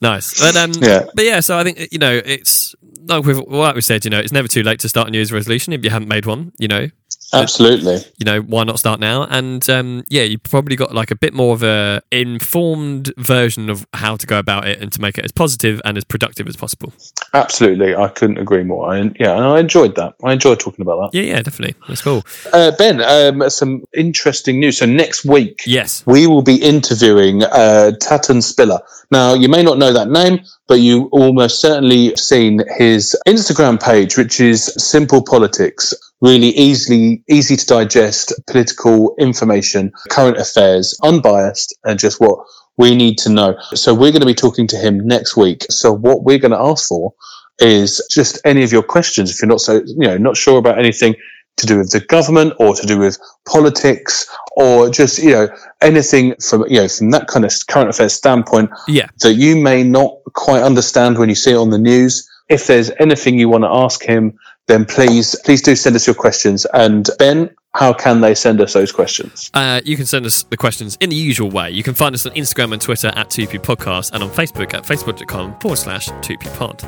nice. 0.00 0.40
But 0.40 0.54
um, 0.56 0.70
Yeah. 0.80 1.06
but 1.12 1.24
yeah. 1.24 1.40
So 1.40 1.58
I 1.58 1.64
think 1.64 1.88
you 1.90 1.98
know 1.98 2.20
it's 2.24 2.76
like 3.04 3.24
we've 3.24 3.38
like 3.38 3.74
we 3.74 3.80
said, 3.80 4.04
you 4.04 4.10
know, 4.10 4.18
it's 4.18 4.32
never 4.32 4.48
too 4.48 4.62
late 4.62 4.80
to 4.80 4.88
start 4.88 5.08
a 5.08 5.10
New 5.10 5.18
Year's 5.18 5.32
resolution 5.32 5.72
if 5.72 5.84
you 5.84 5.90
haven't 5.90 6.08
made 6.08 6.26
one. 6.26 6.52
You 6.58 6.68
know, 6.68 6.88
Absolutely. 7.32 7.98
you 8.18 8.24
know 8.24 8.40
why 8.40 8.64
not 8.64 8.78
start 8.78 9.00
now? 9.00 9.24
And 9.24 9.68
um, 9.70 10.04
yeah, 10.08 10.22
you 10.22 10.38
probably 10.38 10.76
got 10.76 10.94
like 10.94 11.10
a 11.10 11.16
bit 11.16 11.34
more 11.34 11.54
of 11.54 11.62
a 11.62 12.02
informed 12.12 13.12
version 13.16 13.68
of 13.70 13.86
how 13.92 14.16
to 14.16 14.26
go 14.26 14.38
about 14.38 14.66
it 14.68 14.80
and 14.80 14.92
to 14.92 15.00
make 15.00 15.18
it 15.18 15.24
as 15.24 15.32
positive 15.32 15.80
and 15.84 15.96
as 15.96 16.04
productive 16.04 16.46
as 16.46 16.56
possible. 16.56 16.92
Absolutely. 17.34 17.94
I 17.94 18.08
couldn't 18.08 18.38
agree 18.38 18.62
more. 18.64 18.92
I, 18.92 18.98
yeah, 19.18 19.34
and 19.36 19.44
I 19.44 19.58
enjoyed 19.60 19.96
that. 19.96 20.14
I 20.24 20.32
enjoyed 20.32 20.60
talking 20.60 20.82
about 20.82 21.12
that. 21.12 21.18
Yeah, 21.18 21.34
yeah, 21.34 21.42
definitely. 21.42 21.74
That's 21.88 22.02
cool. 22.02 22.24
Uh, 22.52 22.72
ben, 22.78 23.00
um, 23.02 23.48
some 23.50 23.84
interesting 23.94 24.60
news. 24.60 24.78
So 24.78 24.86
next 24.86 25.24
week, 25.24 25.62
Yes. 25.66 26.04
we 26.06 26.26
will 26.26 26.42
be 26.42 26.56
interviewing 26.56 27.42
uh, 27.42 27.92
Tatton 28.00 28.40
Spiller. 28.42 28.80
Now, 29.10 29.34
you 29.34 29.48
may 29.48 29.62
not 29.62 29.78
know 29.78 29.92
that 29.92 30.08
name, 30.08 30.40
but 30.68 30.80
you 30.80 31.08
almost 31.12 31.60
certainly 31.60 32.16
seen 32.16 32.60
his 32.76 33.16
Instagram 33.26 33.80
page, 33.82 34.16
which 34.16 34.40
is 34.40 34.72
Simple 34.76 35.22
Politics. 35.22 35.94
Really 36.20 36.48
easily, 36.48 37.22
easy 37.28 37.56
to 37.56 37.66
digest 37.66 38.32
political 38.46 39.14
information, 39.18 39.92
current 40.10 40.38
affairs, 40.38 40.98
unbiased, 41.02 41.76
and 41.84 41.98
just 41.98 42.20
what 42.20 42.38
we 42.76 42.94
need 42.96 43.18
to 43.18 43.30
know. 43.30 43.56
So 43.74 43.94
we're 43.94 44.12
going 44.12 44.20
to 44.20 44.26
be 44.26 44.34
talking 44.34 44.66
to 44.68 44.76
him 44.76 45.06
next 45.06 45.36
week. 45.36 45.66
So 45.70 45.92
what 45.92 46.24
we're 46.24 46.38
going 46.38 46.52
to 46.52 46.60
ask 46.60 46.88
for 46.88 47.14
is 47.58 48.06
just 48.10 48.40
any 48.44 48.62
of 48.62 48.72
your 48.72 48.82
questions. 48.82 49.30
If 49.30 49.40
you're 49.40 49.48
not 49.48 49.60
so, 49.60 49.82
you 49.86 50.08
know, 50.08 50.18
not 50.18 50.36
sure 50.36 50.58
about 50.58 50.78
anything 50.78 51.14
to 51.56 51.66
do 51.66 51.78
with 51.78 51.90
the 51.90 52.00
government 52.00 52.52
or 52.58 52.74
to 52.74 52.86
do 52.86 52.98
with 52.98 53.18
politics 53.46 54.26
or 54.56 54.90
just, 54.90 55.18
you 55.18 55.30
know, 55.32 55.48
anything 55.80 56.34
from, 56.36 56.64
you 56.68 56.80
know, 56.80 56.88
from 56.88 57.10
that 57.10 57.28
kind 57.28 57.44
of 57.44 57.52
current 57.68 57.88
affairs 57.90 58.14
standpoint 58.14 58.70
Yeah. 58.88 59.06
that 59.20 59.34
you 59.34 59.56
may 59.56 59.82
not 59.82 60.16
quite 60.34 60.62
understand 60.62 61.18
when 61.18 61.28
you 61.28 61.34
see 61.34 61.52
it 61.52 61.56
on 61.56 61.70
the 61.70 61.78
news. 61.78 62.28
If 62.48 62.66
there's 62.66 62.90
anything 63.00 63.38
you 63.38 63.48
want 63.48 63.64
to 63.64 63.70
ask 63.70 64.02
him, 64.02 64.38
then 64.66 64.84
please, 64.84 65.34
please 65.44 65.62
do 65.62 65.74
send 65.76 65.96
us 65.96 66.06
your 66.06 66.14
questions. 66.14 66.66
And 66.66 67.08
Ben, 67.18 67.50
how 67.76 67.92
can 67.92 68.22
they 68.22 68.34
send 68.34 68.62
us 68.62 68.72
those 68.72 68.90
questions? 68.90 69.50
Uh, 69.52 69.82
you 69.84 69.96
can 69.96 70.06
send 70.06 70.24
us 70.24 70.44
the 70.44 70.56
questions 70.56 70.96
in 71.00 71.10
the 71.10 71.16
usual 71.16 71.50
way. 71.50 71.70
You 71.70 71.82
can 71.82 71.92
find 71.92 72.14
us 72.14 72.24
on 72.24 72.32
Instagram 72.32 72.72
and 72.72 72.80
Twitter 72.80 73.08
at 73.08 73.28
2P 73.28 73.60
Podcast 73.60 74.12
and 74.12 74.22
on 74.22 74.30
Facebook 74.30 74.72
at 74.72 74.84
facebook.com 74.84 75.60
forward 75.60 75.76
slash 75.76 76.08
2P 76.08 76.56
Pod. 76.56 76.82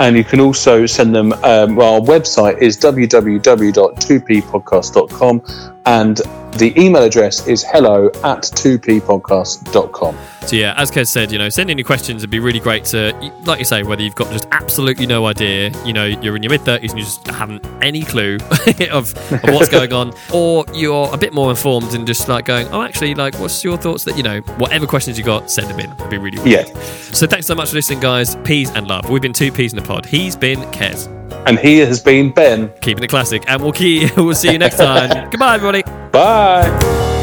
And 0.00 0.16
you 0.16 0.24
can 0.24 0.40
also 0.40 0.86
send 0.86 1.14
them, 1.14 1.32
um, 1.44 1.76
well, 1.76 1.94
our 1.94 2.00
website 2.00 2.60
is 2.60 2.76
www.2ppodcast.com 2.78 5.42
and 5.86 6.20
the 6.56 6.72
email 6.80 7.02
address 7.02 7.46
is 7.46 7.64
hello 7.64 8.06
at 8.06 8.42
2ppodcast.com. 8.42 10.16
So 10.46 10.56
yeah, 10.56 10.74
as 10.76 10.90
Kez 10.90 11.08
said, 11.08 11.32
you 11.32 11.38
know, 11.38 11.48
send 11.48 11.70
in 11.70 11.78
your 11.78 11.86
questions. 11.86 12.22
It'd 12.22 12.30
be 12.30 12.38
really 12.38 12.60
great 12.60 12.84
to, 12.86 13.12
like 13.44 13.58
you 13.58 13.64
say, 13.64 13.82
whether 13.82 14.02
you've 14.02 14.14
got 14.14 14.30
just 14.30 14.46
absolutely 14.52 15.06
no 15.06 15.26
idea, 15.26 15.70
you 15.84 15.92
know, 15.92 16.04
you're 16.04 16.36
in 16.36 16.42
your 16.42 16.50
mid 16.50 16.60
thirties 16.60 16.92
and 16.92 16.98
you 16.98 17.04
just 17.06 17.26
haven't 17.28 17.66
any 17.80 18.02
clue 18.02 18.36
of, 18.90 19.16
of 19.32 19.42
what's 19.44 19.68
going 19.68 19.92
on, 19.92 20.12
or 20.32 20.64
you're 20.74 21.12
a 21.12 21.16
bit 21.16 21.32
more 21.32 21.50
informed 21.50 21.94
and 21.94 22.06
just 22.06 22.28
like 22.28 22.44
going, 22.44 22.68
oh, 22.68 22.82
actually, 22.82 23.14
like, 23.14 23.38
what's 23.38 23.64
your 23.64 23.76
thoughts 23.78 24.04
that 24.04 24.16
you 24.16 24.22
know, 24.22 24.40
whatever 24.58 24.86
questions 24.86 25.18
you 25.18 25.24
got, 25.24 25.50
send 25.50 25.68
them 25.68 25.80
in. 25.80 25.90
It'd 25.92 26.10
be 26.10 26.18
really, 26.18 26.38
really 26.38 26.52
Yeah. 26.52 26.64
So 26.64 27.26
thanks 27.26 27.46
so 27.46 27.54
much 27.54 27.70
for 27.70 27.76
listening, 27.76 28.00
guys. 28.00 28.36
Peas 28.44 28.70
and 28.70 28.86
love. 28.86 29.08
We've 29.08 29.22
been 29.22 29.32
two 29.32 29.50
peas 29.50 29.72
in 29.72 29.78
a 29.78 29.82
pod. 29.82 30.04
He's 30.04 30.36
been 30.36 30.60
Kez, 30.72 31.08
And 31.46 31.58
he 31.58 31.78
has 31.78 32.00
been 32.02 32.30
Ben. 32.32 32.72
keeping 32.80 33.04
it 33.04 33.08
classic, 33.08 33.44
and 33.48 33.62
we'll 33.62 33.72
keep, 33.72 34.16
we'll 34.16 34.34
see 34.34 34.52
you 34.52 34.58
next 34.58 34.76
time. 34.76 35.30
Goodbye, 35.30 35.56
everybody. 35.56 35.82
Bye. 36.10 37.13